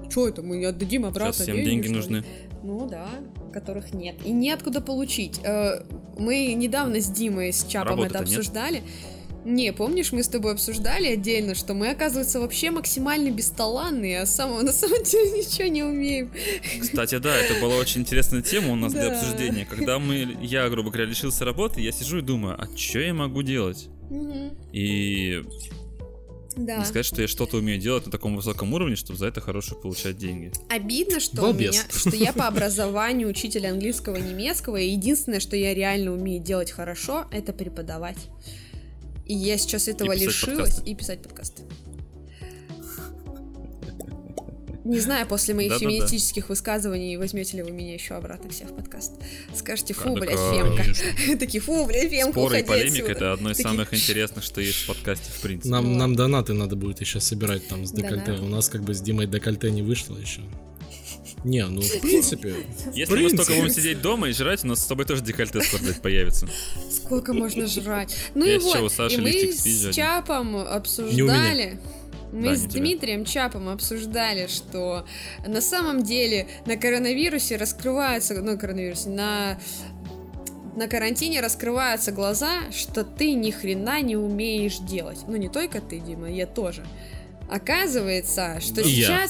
[0.10, 2.26] Что это, мы отдадим обратно Сейчас всем деньги, деньги что ли?» нужны.
[2.64, 3.08] Ну да,
[3.54, 4.16] которых нет.
[4.26, 5.40] И неоткуда получить.
[5.44, 5.84] Э,
[6.18, 8.84] Мы недавно с Димой, с Чапом это Работы-то нет.
[9.46, 14.62] Не, помнишь, мы с тобой обсуждали отдельно, что мы, оказывается, вообще максимально бесталанные, а самого
[14.64, 16.32] на самом деле ничего не умеем.
[16.82, 19.18] Кстати, да, это была очень интересная тема у нас для Да.
[19.20, 19.66] обсуждения.
[19.66, 23.42] Когда мы, я, грубо говоря, лишился работы, я сижу и думаю, а что я могу
[23.42, 23.88] делать?
[24.10, 24.58] Мгм.
[24.74, 25.42] И
[26.58, 26.78] Да.
[26.78, 29.80] не сказать, что я что-то умею делать на таком высоком уровне, чтобы за это хорошие
[29.80, 30.52] получать деньги.
[30.68, 35.56] Обидно, что у меня, что я по образованию учитель английского и немецкого, и единственное, что
[35.56, 38.18] я реально умею делать хорошо, это преподавать.
[39.30, 40.90] И я сейчас этого писать лишилась подкасты.
[40.90, 41.64] и писать подкасты.
[44.84, 45.92] Не знаю, после моих Да-да-да.
[45.92, 49.12] феминистических высказываний возьмете ли вы меня еще обратно к себе в подкаст.
[49.54, 51.38] Скажете, фу, Да, блядь, фемка.
[51.40, 54.80] Такие, фу, блядь, фемка, Споры и полемика это одно из Такие, самых интересных, что есть
[54.80, 55.70] в подкасте, в принципе.
[55.70, 58.26] Нам, нам донаты надо будет еще собирать там с декольте.
[58.26, 58.44] Донаты.
[58.44, 60.42] У нас как бы с Димой декольте не вышло еще.
[61.44, 62.54] Не, ну в принципе.
[62.94, 65.82] Если мы столько будем сидеть дома и жрать, у нас с тобой тоже декольте скоро
[65.82, 66.48] блядь, появится.
[66.92, 68.16] Сколько можно жрать?
[68.36, 69.96] Ну и сейчас вот, и мы с.
[69.96, 71.80] Чапом обсуждали,
[72.32, 72.80] мы Да, с у тебя.
[72.82, 75.06] Дмитрием Чапом обсуждали, что
[75.48, 79.60] на самом деле на коронавирусе раскрываются, ну, коронавирусе, на
[80.76, 85.20] на карантине раскрываются глаза, что ты ни хрена не умеешь делать.
[85.28, 86.86] Ну, не только ты, Дима, я тоже.
[87.50, 89.28] Оказывается, что И я.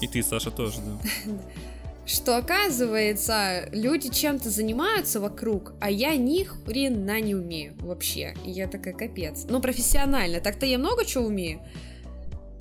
[0.00, 1.32] И ты, Саша, тоже, да.
[2.06, 8.34] что оказывается, люди чем-то занимаются вокруг, а я ни хрена не умею вообще.
[8.44, 9.44] И я такая, капец.
[9.48, 10.40] Ну, профессионально.
[10.40, 11.60] Так-то я много чего умею.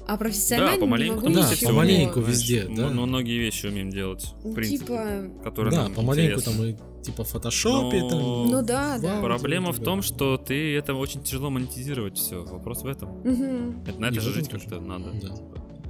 [0.09, 1.69] А профессионально Да, помаленьку не могу Да, мы ничего.
[1.69, 2.84] помаленьку везде, да.
[2.88, 5.07] м- многие вещи умеем делать, в принципе, Типа,
[5.43, 6.73] которые Да, помаленьку интересны.
[6.76, 8.19] там и типа в фотошопе Но- там.
[8.51, 9.19] ну да, да.
[9.22, 9.85] Проблема в тебя.
[9.85, 12.41] том, что ты это очень тяжело монетизировать все.
[12.43, 13.18] Вопрос в этом.
[13.26, 13.84] Мгм.
[13.85, 15.11] Это, на это в же жить как-то надо.
[15.22, 15.35] Да.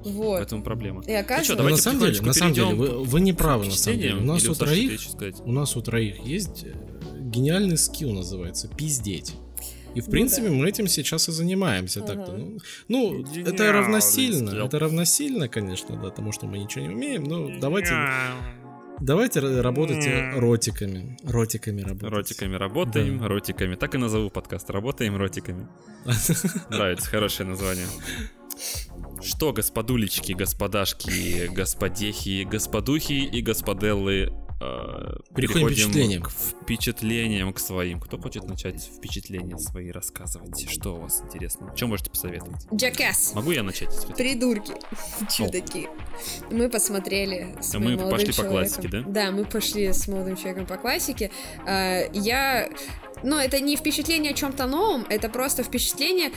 [0.06, 0.38] Вот.
[0.38, 1.03] Поэтому проблема.
[1.03, 1.38] И оказывается...
[1.38, 3.72] Ну чё, Но давайте на самом деле, на самом деле, вы, вы не правы, на
[3.72, 4.15] самом деле.
[4.15, 6.74] У нас у троих, что у нас у троих есть э,
[7.19, 9.36] гениальный скилл называется пиздеть.
[9.95, 10.53] И в принципе да.
[10.53, 12.32] мы этим сейчас и занимаемся так-то.
[12.32, 12.38] Ага.
[12.88, 17.24] Ну, ну, это равносильно, это равносильно, конечно, да, тому, что мы ничего не умеем.
[17.24, 17.95] Но давайте,
[18.99, 22.11] давайте р- работайте ротиками, ротиками работать.
[22.11, 23.76] Ротиками работаем, ротиками.
[23.76, 24.69] Так и назову подкаст.
[24.69, 25.68] Работаем ротиками.
[26.69, 27.88] Нравится, хорошее название.
[29.22, 36.23] Что, господулечки, господашки, господехи, господухи и господеллы, э, Переходим к впечатлениям.
[36.23, 37.99] к впечатлениям к своим.
[37.99, 40.69] Кто хочет начать впечатления свои рассказывать?
[40.69, 41.72] Что у вас интересно?
[41.76, 42.65] Что можете посоветовать?
[42.72, 43.34] Jackass.
[43.35, 43.94] Могу я начать?
[43.94, 44.14] хотите?
[44.14, 44.73] Придурки.
[45.35, 45.88] Чудаки.
[46.52, 48.52] Мы посмотрели с А мы пошли по человеком.
[48.52, 49.03] классике, да?
[49.07, 51.31] Да, мы пошли с молодым человеком по классике.
[51.65, 52.69] А, Я...
[53.23, 56.31] Ну, это не впечатление о чем-то новом, это просто впечатление...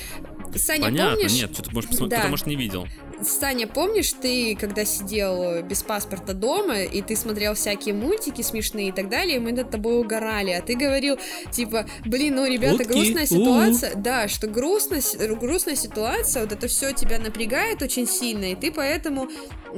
[0.58, 1.32] Саня, Понятно, помнишь?
[1.32, 2.16] нет, что-то может посмотреть, Да.
[2.18, 2.86] кто-то может не видел.
[3.22, 8.92] Саня, помнишь, ты, когда сидел без паспорта дома, и ты смотрел всякие мультики смешные и
[8.92, 11.18] так далее, и мы над тобой угорали, а ты говорил,
[11.50, 13.38] типа, блин, ну, ребята, Утки, грустная у-у.
[13.38, 15.02] ситуация, да, что грустная,
[15.34, 19.28] грустная ситуация, вот это все тебя напрягает очень сильно, и ты поэтому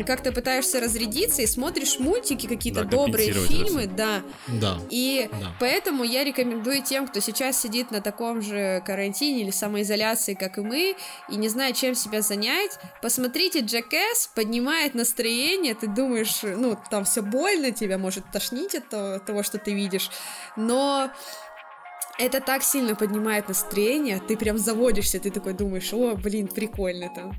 [0.06, 4.78] как-то пытаешься разрядиться и смотришь мультики, какие-то Да, добрые фильмы, да, Да.
[4.90, 5.54] и Да.
[5.60, 10.62] поэтому я рекомендую тем, кто сейчас сидит на таком же карантине или самоизоляции, как и
[10.62, 10.96] мы,
[11.28, 12.78] и не знает, чем себя занять,
[13.32, 19.18] посмотрите Джекэс, поднимает настроение, ты думаешь, ну, там все больно, тебя может тошнить от того,
[19.20, 20.10] того, что ты видишь,
[20.54, 21.10] но
[22.18, 27.32] это так сильно поднимает настроение, ты прям заводишься, ты такой думаешь, о, блин, прикольно там,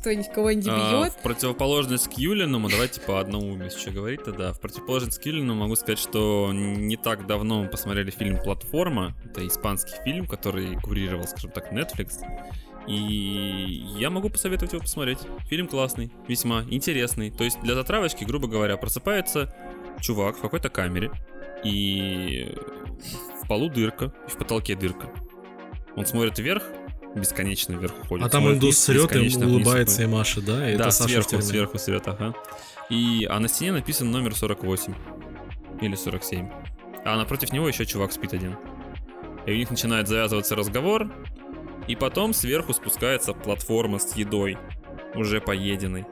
[0.00, 4.52] кто-нибудь кого-нибудь А, бьет, в противоположность к Юлиному, давайте по одному если что говорить-то, да.
[4.52, 9.14] В противоположность к Юлиному могу сказать, что не так давно мы посмотрели фильм «Платформа».
[9.24, 12.18] Это испанский фильм, который курировал, скажем так, Netflix.
[12.86, 15.18] И я могу посоветовать его посмотреть.
[15.48, 17.30] Фильм классный, весьма интересный.
[17.30, 19.54] То есть для затравочки, грубо говоря, просыпается
[20.00, 21.10] чувак в какой-то камере,
[21.64, 22.54] и
[23.42, 25.10] в полу дырка, и в потолке дырка.
[25.96, 26.62] Он смотрит вверх,
[27.14, 28.26] бесконечно вверх уходит.
[28.26, 30.70] А там смотрит Индус вниз, срет, и улыбается и машет, да?
[30.70, 31.44] И Да, это Саша сверху, тюрьме.
[31.44, 32.34] сверху свет, ага.
[32.88, 34.94] И, а на стене написан номер 48.
[35.80, 36.48] Или 47.
[37.04, 38.56] А напротив него еще чувак спит один.
[39.46, 41.10] И у них начинает завязываться разговор.
[41.90, 44.56] И потом сверху спускается платформа с едой.
[45.16, 46.06] Уже поеденной.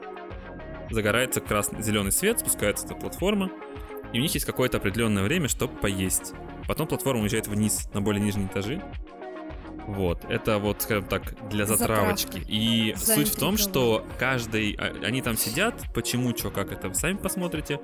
[0.89, 3.49] Загорается красный, зеленый свет, спускается эта платформа.
[4.11, 6.33] И у них есть какое-то определенное время, чтобы поесть.
[6.67, 8.81] Потом платформа уезжает вниз на более нижние этажи.
[9.87, 12.25] Вот, это вот, скажем так, для затравочки.
[12.25, 12.51] Затравка.
[12.51, 14.73] И суть в том, что каждый...
[14.73, 17.79] а, Они там сидят, почему, что, как это, вы сами посмотрите.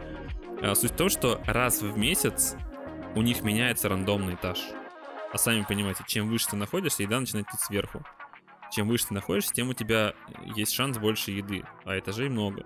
[0.61, 2.57] А, Суть в том, что раз в месяц
[3.15, 4.59] у них меняется рандомный этаж.
[5.31, 8.03] А сами понимаете, чем выше ты находишься, еда начинает идти сверху.
[8.71, 10.13] Чем выше ты находишься, тем у тебя
[10.55, 12.63] есть шанс больше еды, а этажей много.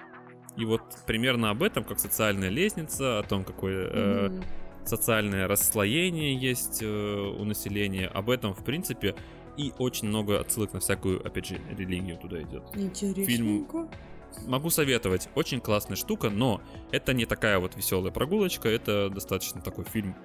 [0.55, 4.43] И вот примерно об этом, как социальная лестница, о том, какое э, Мгм.
[4.85, 9.15] социальное расслоение есть э, у населения, об этом, в принципе,
[9.57, 12.63] и очень много отсылок на всякую, опять же, религию туда идет.
[12.75, 13.89] Интересненько.
[14.47, 16.61] Могу советовать, очень классная штука, но
[16.91, 20.15] это не такая вот веселая прогулочка, это достаточно такой фильм.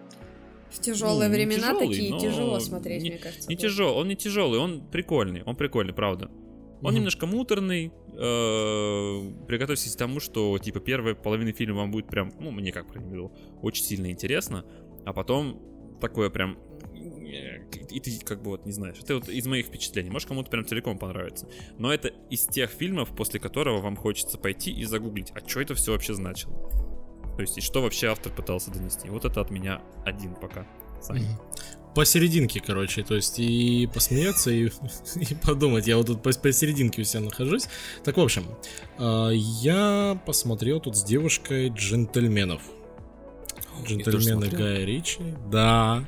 [0.75, 3.49] В тяжелые Ну, времена тяжелый, такие тяжело смотреть, не- мне кажется.
[3.49, 6.27] Не тяжелый, он не тяжелый, он прикольный, он прикольный, правда.
[6.83, 6.95] Он Мгм.
[6.97, 7.93] немножко муторный.
[8.17, 12.87] э, Приготовьтесь к тому, что типа первая половина фильма вам будет прям, ну мне как
[12.89, 13.33] проявил,
[13.63, 14.65] очень сильно интересно,
[15.05, 15.61] а потом
[16.01, 16.59] такое прям
[17.91, 18.97] и ты как бы вот не знаешь.
[19.03, 20.11] Это вот из моих впечатлений.
[20.11, 21.49] Может кому-то прям целиком понравится.
[21.79, 25.75] Но это из тех фильмов, после которого вам хочется пойти и загуглить, а что это
[25.75, 26.55] все вообще значило.
[27.36, 29.09] То есть и что вообще автор пытался донести.
[29.09, 30.66] Вот это от меня один пока.
[31.01, 31.39] Саня.
[31.94, 34.70] Посерединке, короче, то есть и посмеяться, и,
[35.16, 35.86] и подумать.
[35.86, 37.69] Я вот тут пос- посерединке у себя нахожусь.
[38.02, 38.47] Так, в общем,
[38.98, 42.62] а, я посмотрел тут с девушкой джентльменов.
[43.85, 44.48] Джентльмены.
[44.48, 45.20] Гая Ричи.
[45.51, 46.05] Да.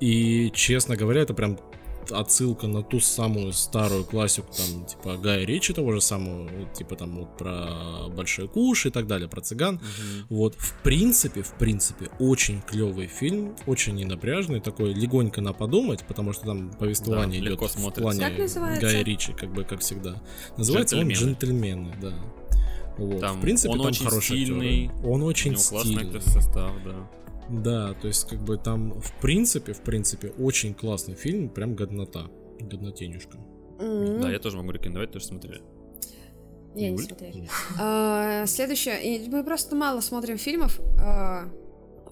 [0.00, 1.58] И, честно говоря, это прям
[2.12, 6.96] отсылка на ту самую старую классику, там, типа, Гая Ричи того же самого, вот, типа,
[6.96, 9.74] там, вот, про Большой Куш и так далее, про цыган.
[9.76, 10.26] Мгм.
[10.30, 16.32] Вот, в принципе, в принципе, очень клевый фильм, очень ненапряжный, такой легонько на подумать, потому
[16.32, 18.02] что там повествование Да, идет легко в смотрится.
[18.02, 18.80] плане?
[18.80, 20.22] Гая Ричи, как бы, как всегда.
[20.56, 21.94] Называется он «Джентльмены».
[22.00, 22.12] Да.
[22.96, 23.20] Вот.
[23.20, 24.54] Там в принципе, он там очень хороший актер.
[24.56, 26.20] стильный, Он У очень него классный стильный.
[26.22, 27.10] состав, да.
[27.50, 32.26] Да, то есть, как бы там, в принципе, в принципе, очень классный фильм, прям годнота.
[32.60, 33.38] Годнотенюшка.
[33.80, 35.62] М, Да, я тоже могу рекомендовать, тоже смотрели.
[36.74, 37.04] Я не Юль?
[37.04, 37.46] смотрела.
[37.80, 39.28] А, Следующее.
[39.28, 40.80] Мы просто мало смотрим фильмов.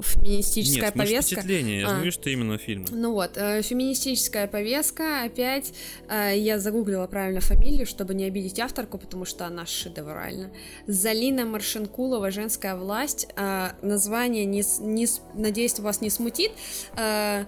[0.01, 1.35] Феминистическая Нет, повестка.
[1.35, 1.95] впечатление, я А.
[1.95, 2.87] говорю, что именно фильмы.
[2.91, 5.73] Ну вот, э, феминистическая повестка, опять
[6.09, 10.51] э, я загуглила правильно фамилию, чтобы не обидеть авторку, потому что она шедевральна.
[10.87, 13.29] Залина Маршинкулова «Женская власть».
[13.37, 16.53] Э, название, не, не надеюсь, вас не смутит.
[16.97, 17.45] Э,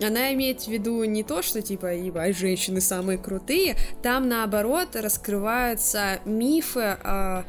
[0.00, 6.20] она имеет в виду не то, что типа, ебать, женщины самые крутые, там наоборот раскрываются
[6.24, 7.42] мифы, э,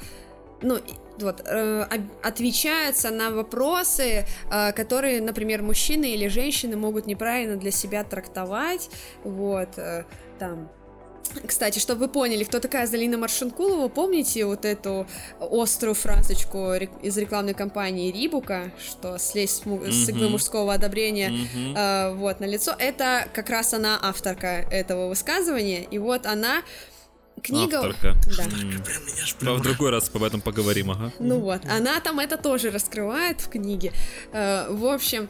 [0.62, 0.80] ну,
[1.24, 1.86] вот, э,
[2.24, 8.90] отвечаются на вопросы, э, которые, например, мужчины или женщины могут неправильно для себя трактовать,
[9.24, 10.04] вот, э,
[10.40, 10.70] там,
[11.46, 15.06] кстати, чтобы вы поняли, кто такая Залина Маршинкулова, помните вот эту
[15.40, 16.74] острую фразочку
[17.04, 21.76] из рекламной кампании Рибука, что слезть с, му- с иглы мужского одобрения Мгм.
[21.78, 22.74] э, вот, на лицо.
[22.80, 26.64] Это как раз она авторка этого высказывания, и вот она
[27.40, 27.80] книга...
[27.80, 28.16] Авторка.
[28.38, 28.44] Да.
[28.44, 28.84] М.
[29.48, 31.12] А В другой раз об этом поговорим, ага.
[31.20, 33.92] Ну вот, она там это тоже раскрывает в книге.
[34.32, 35.30] Э, в общем,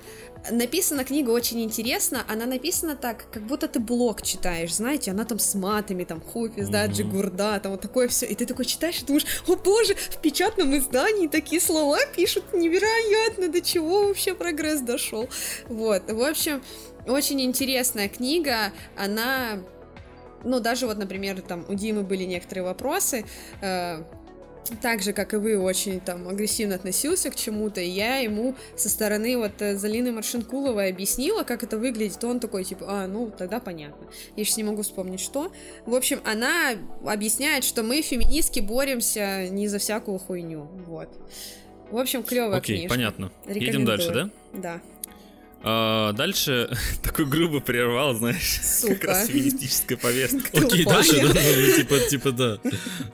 [0.52, 2.24] написана книга очень интересно.
[2.28, 6.22] Она написана так, как будто ты блог читаешь, знаете, она там с матами, там
[6.56, 6.94] пизда, Мгм.
[6.94, 8.26] джигурда, там вот такое все.
[8.26, 13.50] И ты такой читаешь и думаешь, о боже, в печатном издании такие слова пишут невероятно,
[13.50, 15.30] до чего вообще прогресс дошел.
[15.68, 16.62] Вот, в общем,
[17.08, 19.60] очень интересная книга, она
[20.44, 23.26] ну, даже вот, например, там у Димы были некоторые вопросы,
[23.62, 24.04] э,
[24.82, 28.90] так же, как и вы, очень там агрессивно относился к чему-то, и я ему со
[28.90, 33.60] стороны вот э, Залины Маршинкуловой объяснила, как это выглядит, он такой, типа, а, ну, тогда
[33.60, 34.08] понятно.
[34.36, 35.52] Я сейчас не могу вспомнить, что.
[35.86, 36.74] В общем, она
[37.06, 41.10] объясняет, что мы, феминистки, боремся не за всякую хуйню, вот.
[41.90, 42.96] В общем, клевая Окей, книжка.
[42.96, 43.32] понятно.
[43.48, 44.30] Едем дальше, да?
[44.54, 44.82] Да.
[45.62, 46.70] А, дальше
[47.04, 49.08] такой грубо прервал, знаешь, как Сука.
[49.08, 50.58] раз феминистическая повестка.
[50.58, 52.60] Окей, дальше, да, ну, типа, типа, да,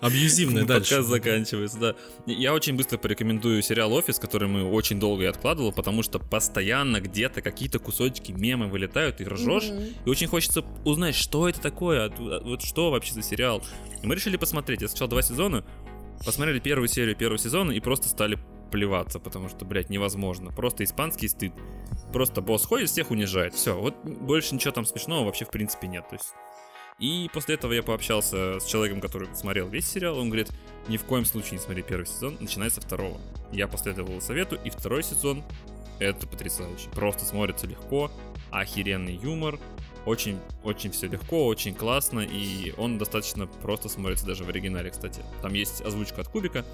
[0.02, 0.92] абьюзивное дальше.
[0.96, 1.96] Подкаст заканчивается, да.
[2.28, 7.02] Я очень быстро порекомендую сериал «Офис», который мы очень долго и откладывал, потому что постоянно
[7.02, 9.72] где-то какие-то кусочки мемы вылетают, и ржешь,
[10.06, 13.64] и очень хочется узнать, что это такое, от- от- вот что вообще за сериал.
[14.04, 14.82] И мы решили посмотреть.
[14.82, 15.66] Я сначала два сезона,
[16.24, 18.38] посмотрели первую серию первого сезона и просто стали
[18.72, 20.52] плеваться, потому что, блядь, невозможно.
[20.52, 21.54] Просто испанский стыд.
[22.12, 23.54] Просто босс ходит, всех унижает.
[23.54, 26.08] Все, вот больше ничего там смешного вообще в принципе нет.
[26.10, 26.34] То есть...
[26.98, 30.18] И после этого я пообщался с человеком, который смотрел весь сериал.
[30.18, 30.50] Он говорит,
[30.88, 33.20] ни в коем случае не смотри первый сезон, начинай со второго.
[33.52, 35.44] Я последовал совету, и второй сезон
[36.00, 36.90] это потрясающе.
[36.92, 38.12] Просто смотрится легко,
[38.52, 39.60] охеренный юмор,
[40.06, 45.22] очень, очень все легко, очень классно, и он достаточно просто смотрится даже в оригинале, кстати.
[45.42, 46.66] Там есть озвучка от Кубика,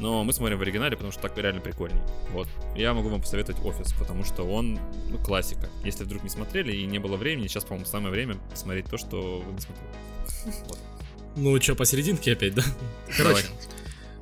[0.00, 2.00] но мы смотрим в оригинале, потому что так реально прикольней.
[2.32, 2.48] Вот.
[2.74, 5.68] Я могу вам посоветовать офис, потому что он ну, классика.
[5.84, 9.42] Если вдруг не смотрели и не было времени, сейчас, по-моему, самое время посмотреть то, что
[9.46, 9.88] вы не смотрели.
[10.68, 10.78] Вот.
[11.36, 12.62] Ну, что, посерединке опять, да?
[13.16, 13.44] Короче,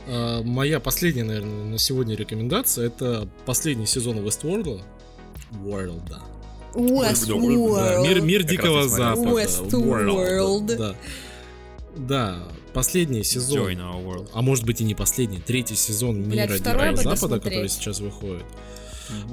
[0.08, 4.82] а, моя последняя, наверное, на сегодня рекомендация это последний сезон Westworld.
[5.64, 6.20] World, да.
[6.74, 7.74] Westworld.
[7.74, 8.88] Да, мир, мир Как Дикого.
[8.88, 9.28] Запада.
[9.30, 10.76] Westworld.
[10.76, 10.94] Да.
[11.96, 12.48] Да,
[12.78, 13.58] последний сезон.
[14.32, 17.42] А может быть и не последний, третий сезон Блядь, Мира Дикого Запада, досмотреть.
[17.42, 18.44] который сейчас выходит.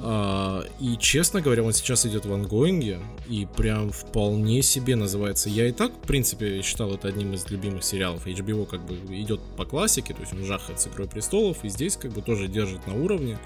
[0.02, 2.98] А, и честно говоря, он сейчас идет в ангоинге
[3.28, 5.48] и прям вполне себе называется.
[5.48, 8.26] Я и так, в принципе, считал это одним из любимых сериалов.
[8.26, 11.96] HBO как бы идет по классике, то есть он жахает с Игрой Престолов, и здесь
[11.96, 13.38] как бы тоже держит на уровне.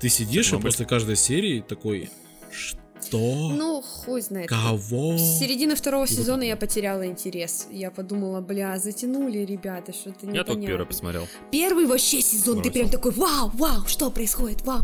[0.00, 0.72] Ты сидишь и Чернобыль.
[0.72, 2.10] после каждой серии такой,
[2.52, 2.78] что?
[3.12, 4.48] Ну, хуй знает.
[4.48, 5.16] Кого?
[5.16, 7.66] С середины второго И вот сезона я потеряла интерес.
[7.70, 11.28] Я подумала, бля, затянули ребята, что-то Я только первый посмотрел.
[11.50, 12.72] Первый вообще сезон, ты Бросил.
[12.72, 14.80] прям такой, вау, вау, что происходит, вау,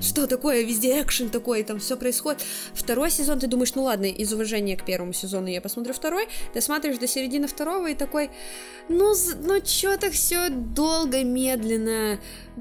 [0.00, 2.42] что такое, везде экшен такой, там все происходит.
[2.74, 6.60] Второй сезон, ты думаешь, ну ладно, из уважения к первому сезону я посмотрю второй, ты
[6.60, 8.30] смотришь до середины второго и такой,
[8.88, 12.18] ну, ну чё так все долго, медленно,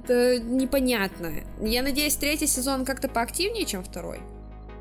[0.07, 1.31] да непонятно.
[1.61, 4.19] Я надеюсь, третий сезон как-то поактивнее, чем второй.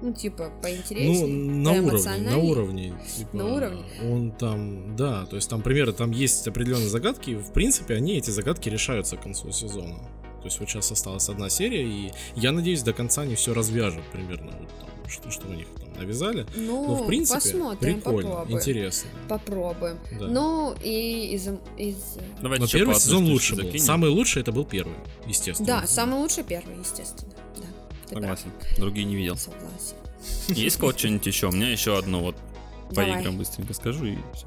[0.03, 1.27] Ну, типа, Ну, поинтереснее.
[1.27, 2.95] на уровне, на уровне.
[3.17, 3.83] типа, На уровне?
[4.03, 8.19] Он там, да, то есть там примеры, там есть определенные загадки, и, в принципе, они,
[8.19, 9.97] эти загадки решаются к концу сезона.
[10.41, 14.05] То есть вот сейчас осталась одна серия, и я надеюсь, до конца они все развяжут
[14.13, 16.47] примерно, вот там, что, что у них там навязали.
[16.55, 18.59] Ну, Но, в принципе, посмотрим, прикольно, попробуем.
[18.59, 19.11] интересно.
[19.29, 19.99] Попробуем.
[20.21, 20.27] Да.
[20.27, 21.49] Ну, и из...
[21.79, 21.97] из...
[22.41, 23.63] Давайте Но первый сезон лучше был.
[23.65, 23.85] закинем.
[23.85, 24.95] Самый лучший это был первый,
[25.27, 25.67] естественно.
[25.67, 27.33] Да, самый лучший первый, естественно.
[28.09, 28.53] Согласен.
[28.79, 29.37] Другие не видел.
[29.37, 29.97] Согласен.
[30.49, 31.49] Есть кого что-нибудь еще?
[31.49, 32.37] У меня еще одно вот
[32.89, 33.21] по Давай.
[33.21, 34.47] играм быстренько скажу и все.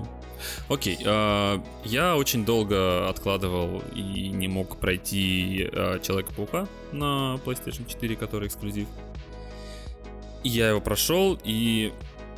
[0.69, 8.15] Окей, а, я очень долго откладывал и не мог пройти а, Человека-паука на PlayStation 4,
[8.15, 8.87] который эксклюзив.
[10.43, 11.91] И Я его прошел, и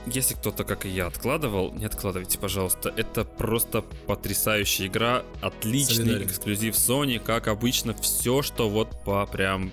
[0.08, 2.92] если кто-то, как и я, откладывал, не откладывайте, пожалуйста.
[2.98, 6.28] Это просто потрясающая игра, отличный Солидарен.
[6.28, 9.72] эксклюзив Sony, как обычно, все, что вот по прям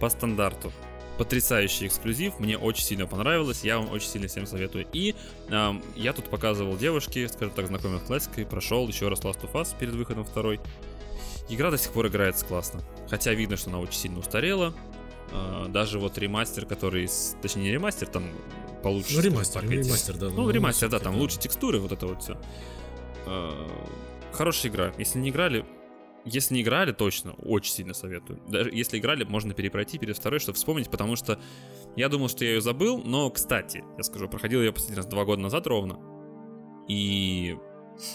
[0.00, 0.72] по стандарту.
[1.18, 4.86] потрясающий эксклюзив, мне очень сильно понравилось, я вам очень сильно всем советую.
[4.94, 5.14] И
[5.50, 9.52] эм, я тут показывал девушке, скажем так, знакомый с классикой, прошел еще раз Last of
[9.52, 10.60] Us перед выходом второй.
[11.50, 12.80] Игра до сих пор играется классно.
[13.10, 14.72] Хотя видно, что она очень сильно устарела.
[15.32, 17.06] Э, даже вот ремастер, который,
[17.42, 18.24] точнее не ремастер, там
[18.82, 19.16] получше.
[19.16, 20.30] Ну, ремастер, так, ремастер, да.
[20.30, 22.38] Ну, ремастер, да, там лучше текстуры, вот это вот все.
[24.32, 24.94] Хорошая игра.
[24.96, 25.66] Если не играли,
[26.24, 28.42] если не играли, точно, очень сильно советую.
[28.48, 31.40] Даже если играли, можно перепройти перед второй, чтобы вспомнить, потому что
[31.96, 35.24] я думал, что я ее забыл, но, кстати, я скажу, проходил ее последний раз два
[35.24, 35.98] года назад ровно,
[36.88, 37.56] и,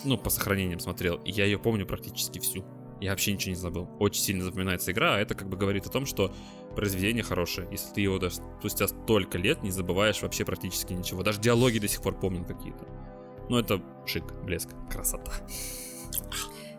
[0.04, 2.66] ну, по сохранениям смотрел, и я ее помню практически всю.
[3.02, 3.90] Я вообще ничего не забыл.
[4.00, 6.34] Очень сильно запоминается игра, а это как бы говорит о том, что
[6.76, 7.68] произведение хорошее.
[7.70, 11.22] Если ты его даже спустя столько лет не забываешь вообще практически ничего.
[11.22, 12.86] Даже диалоги до сих пор помнил какие-то.
[13.50, 15.34] Ну, это шик, блеск, красота.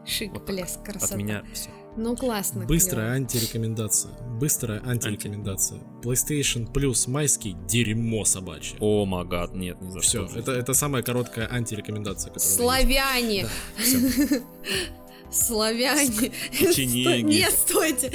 [0.07, 1.15] Шик, Вот блеск, красота.
[1.15, 1.71] От меня все.
[1.97, 2.65] Ну, классно.
[2.67, 3.17] Быстрая клёво.
[3.17, 4.13] антирекомендация.
[4.39, 5.81] Быстрая антирекомендация.
[6.03, 8.77] PlayStation Plus майский дерьмо собачье.
[8.81, 10.39] О, магад, нет, не за Все, что.
[10.39, 13.47] это, это самая короткая антирекомендация, которая Славяне!
[15.31, 16.33] Славяне!
[16.53, 17.23] Печенеги.
[17.23, 18.13] Нет, стойте!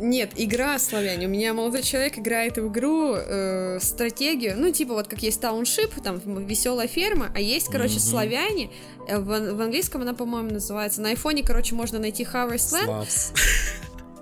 [0.00, 1.26] Нет, игра славяне.
[1.26, 5.94] У меня молодой человек играет в игру э, стратегию, ну, типа вот как есть тауншип,
[6.02, 8.00] там веселая ферма, а есть, короче, Мгм.
[8.00, 8.70] славяне.
[9.08, 11.00] Э, В, в английском она, по-моему, называется.
[11.00, 13.06] На айфоне, короче, можно найти Harvest Land.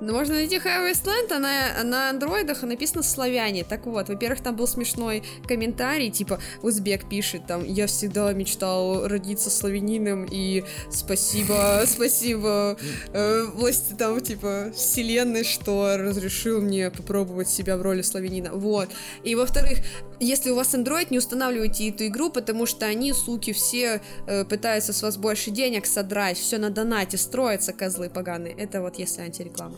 [0.01, 3.65] Ну, можно найти Harvest Land, а на, на андроидах написано славяне.
[3.65, 9.51] Так вот, во-первых, там был смешной комментарий, типа, узбек пишет там, я всегда мечтал родиться
[9.51, 12.77] славянином, и спасибо, спасибо
[13.13, 18.51] э, власти там, типа, вселенной, что разрешил мне попробовать себя в роли славянина.
[18.53, 18.91] Вот.
[19.25, 19.79] И во-вторых,
[20.21, 24.93] если у вас Android, не устанавливайте эту игру, потому что они, суки, все э, пытаются
[24.93, 28.55] с вас больше денег содрать, все на донате строятся, козлы поганые.
[28.55, 29.77] Это вот если антиреклама.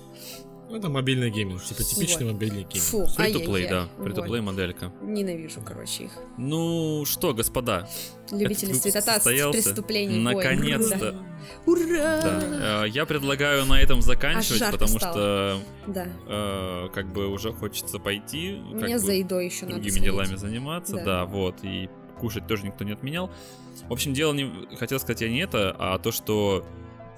[0.68, 2.32] Ну, Это мобильный гейминг, типа типичный Вот.
[2.34, 2.84] мобильный гейминг.
[2.84, 3.88] Фу, Free-to-play, да.
[3.96, 4.06] Вот.
[4.08, 4.92] Free-to-play моделька.
[5.02, 6.12] Ненавижу, короче, их.
[6.36, 7.88] Ну что, господа,
[8.30, 10.18] Любители святотатств, преступлений.
[10.20, 11.14] Наконец-то.
[11.64, 12.20] Ура!
[12.22, 12.84] да.
[12.84, 15.12] Э, Я предлагаю на этом заканчивать, жарко потому стало.
[15.14, 16.06] что Да.
[16.26, 18.60] э, как бы уже хочется пойти.
[18.72, 21.04] Мне за едой еще надо другими делами заниматься, Да.
[21.04, 21.24] да.
[21.24, 21.88] вот, и
[22.18, 23.30] кушать тоже никто не отменял.
[23.88, 24.50] В общем, дело не...
[24.76, 26.66] Хотел сказать я не это, а то, что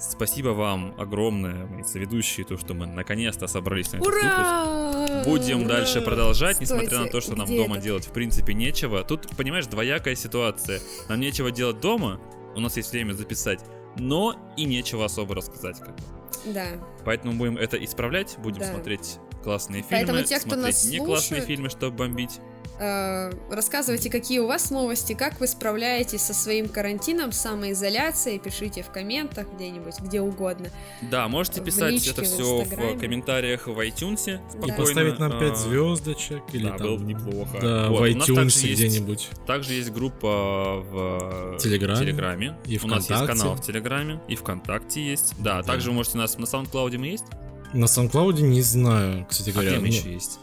[0.01, 4.25] спасибо вам огромное, мои соведущие, то, что мы наконец-то собрались на этот выпуск.
[4.25, 5.25] Ура!
[5.25, 5.69] Будем Ура!
[5.69, 7.85] дальше продолжать, несмотря на Стойте, то, что нам дома это?
[7.85, 9.05] делать в принципе нечего.
[9.05, 10.81] Тут, понимаешь, двоякая ситуация.
[11.09, 12.21] Нам нечего делать дома,
[12.57, 13.61] у нас есть время записать,
[13.97, 15.79] но и нечего особо рассказать.
[15.81, 15.95] Как.
[15.95, 16.03] бы.
[16.47, 16.67] Да.
[17.05, 18.73] Поэтому будем это исправлять, будем Да.
[18.73, 22.39] смотреть классные Поэтому фильмы, те, кто смотреть нас не классные фильмы, чтобы бомбить.
[22.83, 28.91] Э, Рассказывайте, какие у вас новости, как вы справляетесь со своим карантином, самоизоляцией, пишите в
[28.91, 30.69] комментах где-нибудь, где угодно.
[31.03, 32.99] Да, можете В писать личке, это в все в Инстаграме.
[32.99, 34.25] комментариях в iTunes.
[34.25, 34.33] Да.
[34.33, 34.77] И спокойно.
[34.77, 36.87] поставить нам 5 А, звездочек или да, там...
[36.87, 37.59] было бы неплохо.
[37.61, 39.29] Да, Вот, в у нас также iTunes есть- где-нибудь.
[39.47, 42.01] Также есть группа в Телеграме.
[42.01, 42.57] Телеграме.
[42.65, 43.41] И У нас есть ВКонтакте.
[43.43, 44.21] канал в Телеграме.
[44.29, 45.35] И ВКонтакте есть.
[45.39, 45.63] Да, Да.
[45.65, 47.25] также вы можете нас на SoundCloud мы есть.
[47.73, 49.77] На SoundCloud не знаю, кстати А говоря.
[49.77, 50.39] мы ну, еще есть?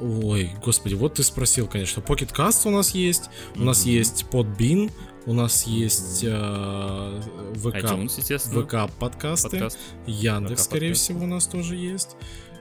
[0.00, 2.00] Ой, господи, вот ты спросил, конечно.
[2.00, 3.24] Pocket Cast у нас есть,
[3.54, 4.90] у нас есть Podbean,
[5.26, 7.20] у нас есть э,
[7.56, 8.18] ВК, iTunes.
[8.38, 9.78] ВК подкасты, подкаст.
[10.06, 12.16] Яндекс, ВК скорее всего, у нас тоже есть,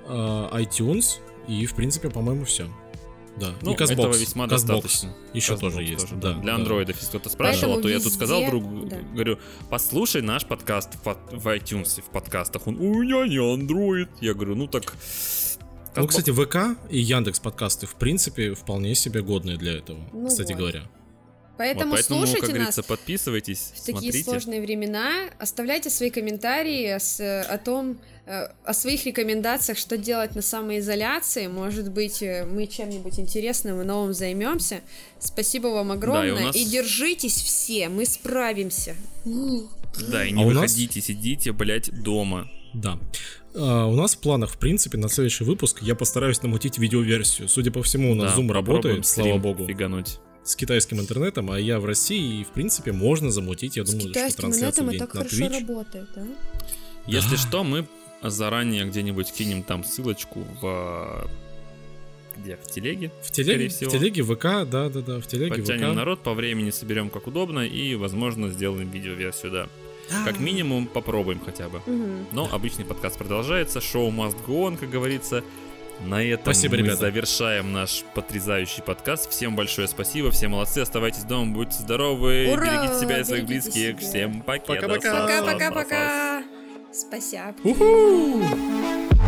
[0.08, 2.68] э, iTunes и, в принципе, по-моему, все.
[3.40, 3.92] Да, Ну, и Castbox.
[3.94, 5.16] этого весьма Castbox достаточно.
[5.34, 6.34] Еще Castbox тоже есть, да.
[6.34, 6.56] Для да.
[6.56, 8.98] андроидов, если кто-то спрашивал, Поэтому то я тут сказал везде- другу, да.
[9.14, 9.40] говорю,
[9.70, 12.68] послушай наш подкаст в, в iTunes, в подкастах.
[12.68, 14.10] Он, у меня не андроид.
[14.22, 14.94] Я говорю, ну так...
[15.96, 20.28] Ну, Castbox- кстати, ВК и Яндекс подкасты, в принципе, вполне себе годные для этого, Ну
[20.28, 20.60] кстати вот.
[20.60, 20.84] говоря.
[21.60, 24.24] Поэтому, Вот, поэтому, слушайте как нас говорится, подписывайтесь, в такие смотрите.
[24.24, 25.12] сложные времена.
[25.40, 31.48] Оставляйте свои комментарии с, э, о том, э, о своих рекомендациях, что делать на самоизоляции.
[31.48, 34.80] Может быть, э, мы чем-нибудь интересным и новым займемся.
[35.20, 36.46] Спасибо вам огромное.
[36.46, 38.96] нас- И держитесь все, мы справимся.
[39.26, 42.50] Да, и не А у нас- выходите, сидите, блядь, дома.
[42.74, 43.00] Да.
[43.54, 47.50] А, у нас в планах, в принципе, на следующий выпуск я постараюсь намутить видеоверсию.
[47.50, 50.20] Судя по всему, у нас Да, Zoom работает, слава богу, Фигануть.
[50.50, 54.02] С китайским интернетом, а я в России, и, в принципе, можно замутить, я С думаю,
[54.02, 55.60] что китайским трансляцию где-нибудь так на хорошо Twitch.
[55.60, 56.26] работает, а?
[57.06, 57.38] Если Да.
[57.38, 57.88] что, мы
[58.24, 61.30] заранее где-нибудь кинем там ссылочку в...
[62.38, 62.56] Где?
[62.56, 63.12] В телеге.
[63.22, 63.90] В телеге, всего.
[63.92, 65.96] в телеге ВК, да-да-да, в телеге Подтянем ВК.
[65.96, 69.68] народ, по времени соберем как удобно и, возможно, сделаем видеоверсию, да.
[70.26, 71.82] Как минимум попробуем хотя бы.
[71.86, 72.26] Мгм.
[72.32, 75.44] Но обычный подкаст продолжается, шоу must go on, как говорится.
[76.06, 76.98] На этом Спасибо, мы ребята.
[76.98, 79.30] завершаем наш потрясающий подкаст.
[79.30, 82.66] Всем большое спасибо, все молодцы, оставайтесь дома, будьте здоровы, Ура!
[82.66, 84.00] берегите себя и своих Берегите близких.
[84.02, 84.10] себя.
[84.10, 84.66] Всем пока.
[84.76, 85.28] Пока-пока.
[85.28, 86.44] Пока-пока-пока.
[86.92, 87.54] Спасибо.
[87.64, 89.19] Уху!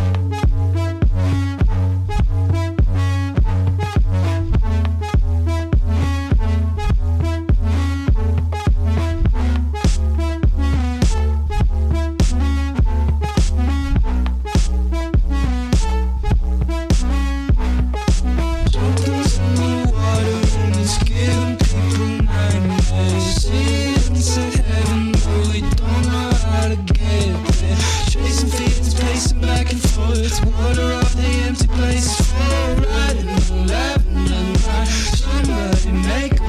[35.92, 36.41] make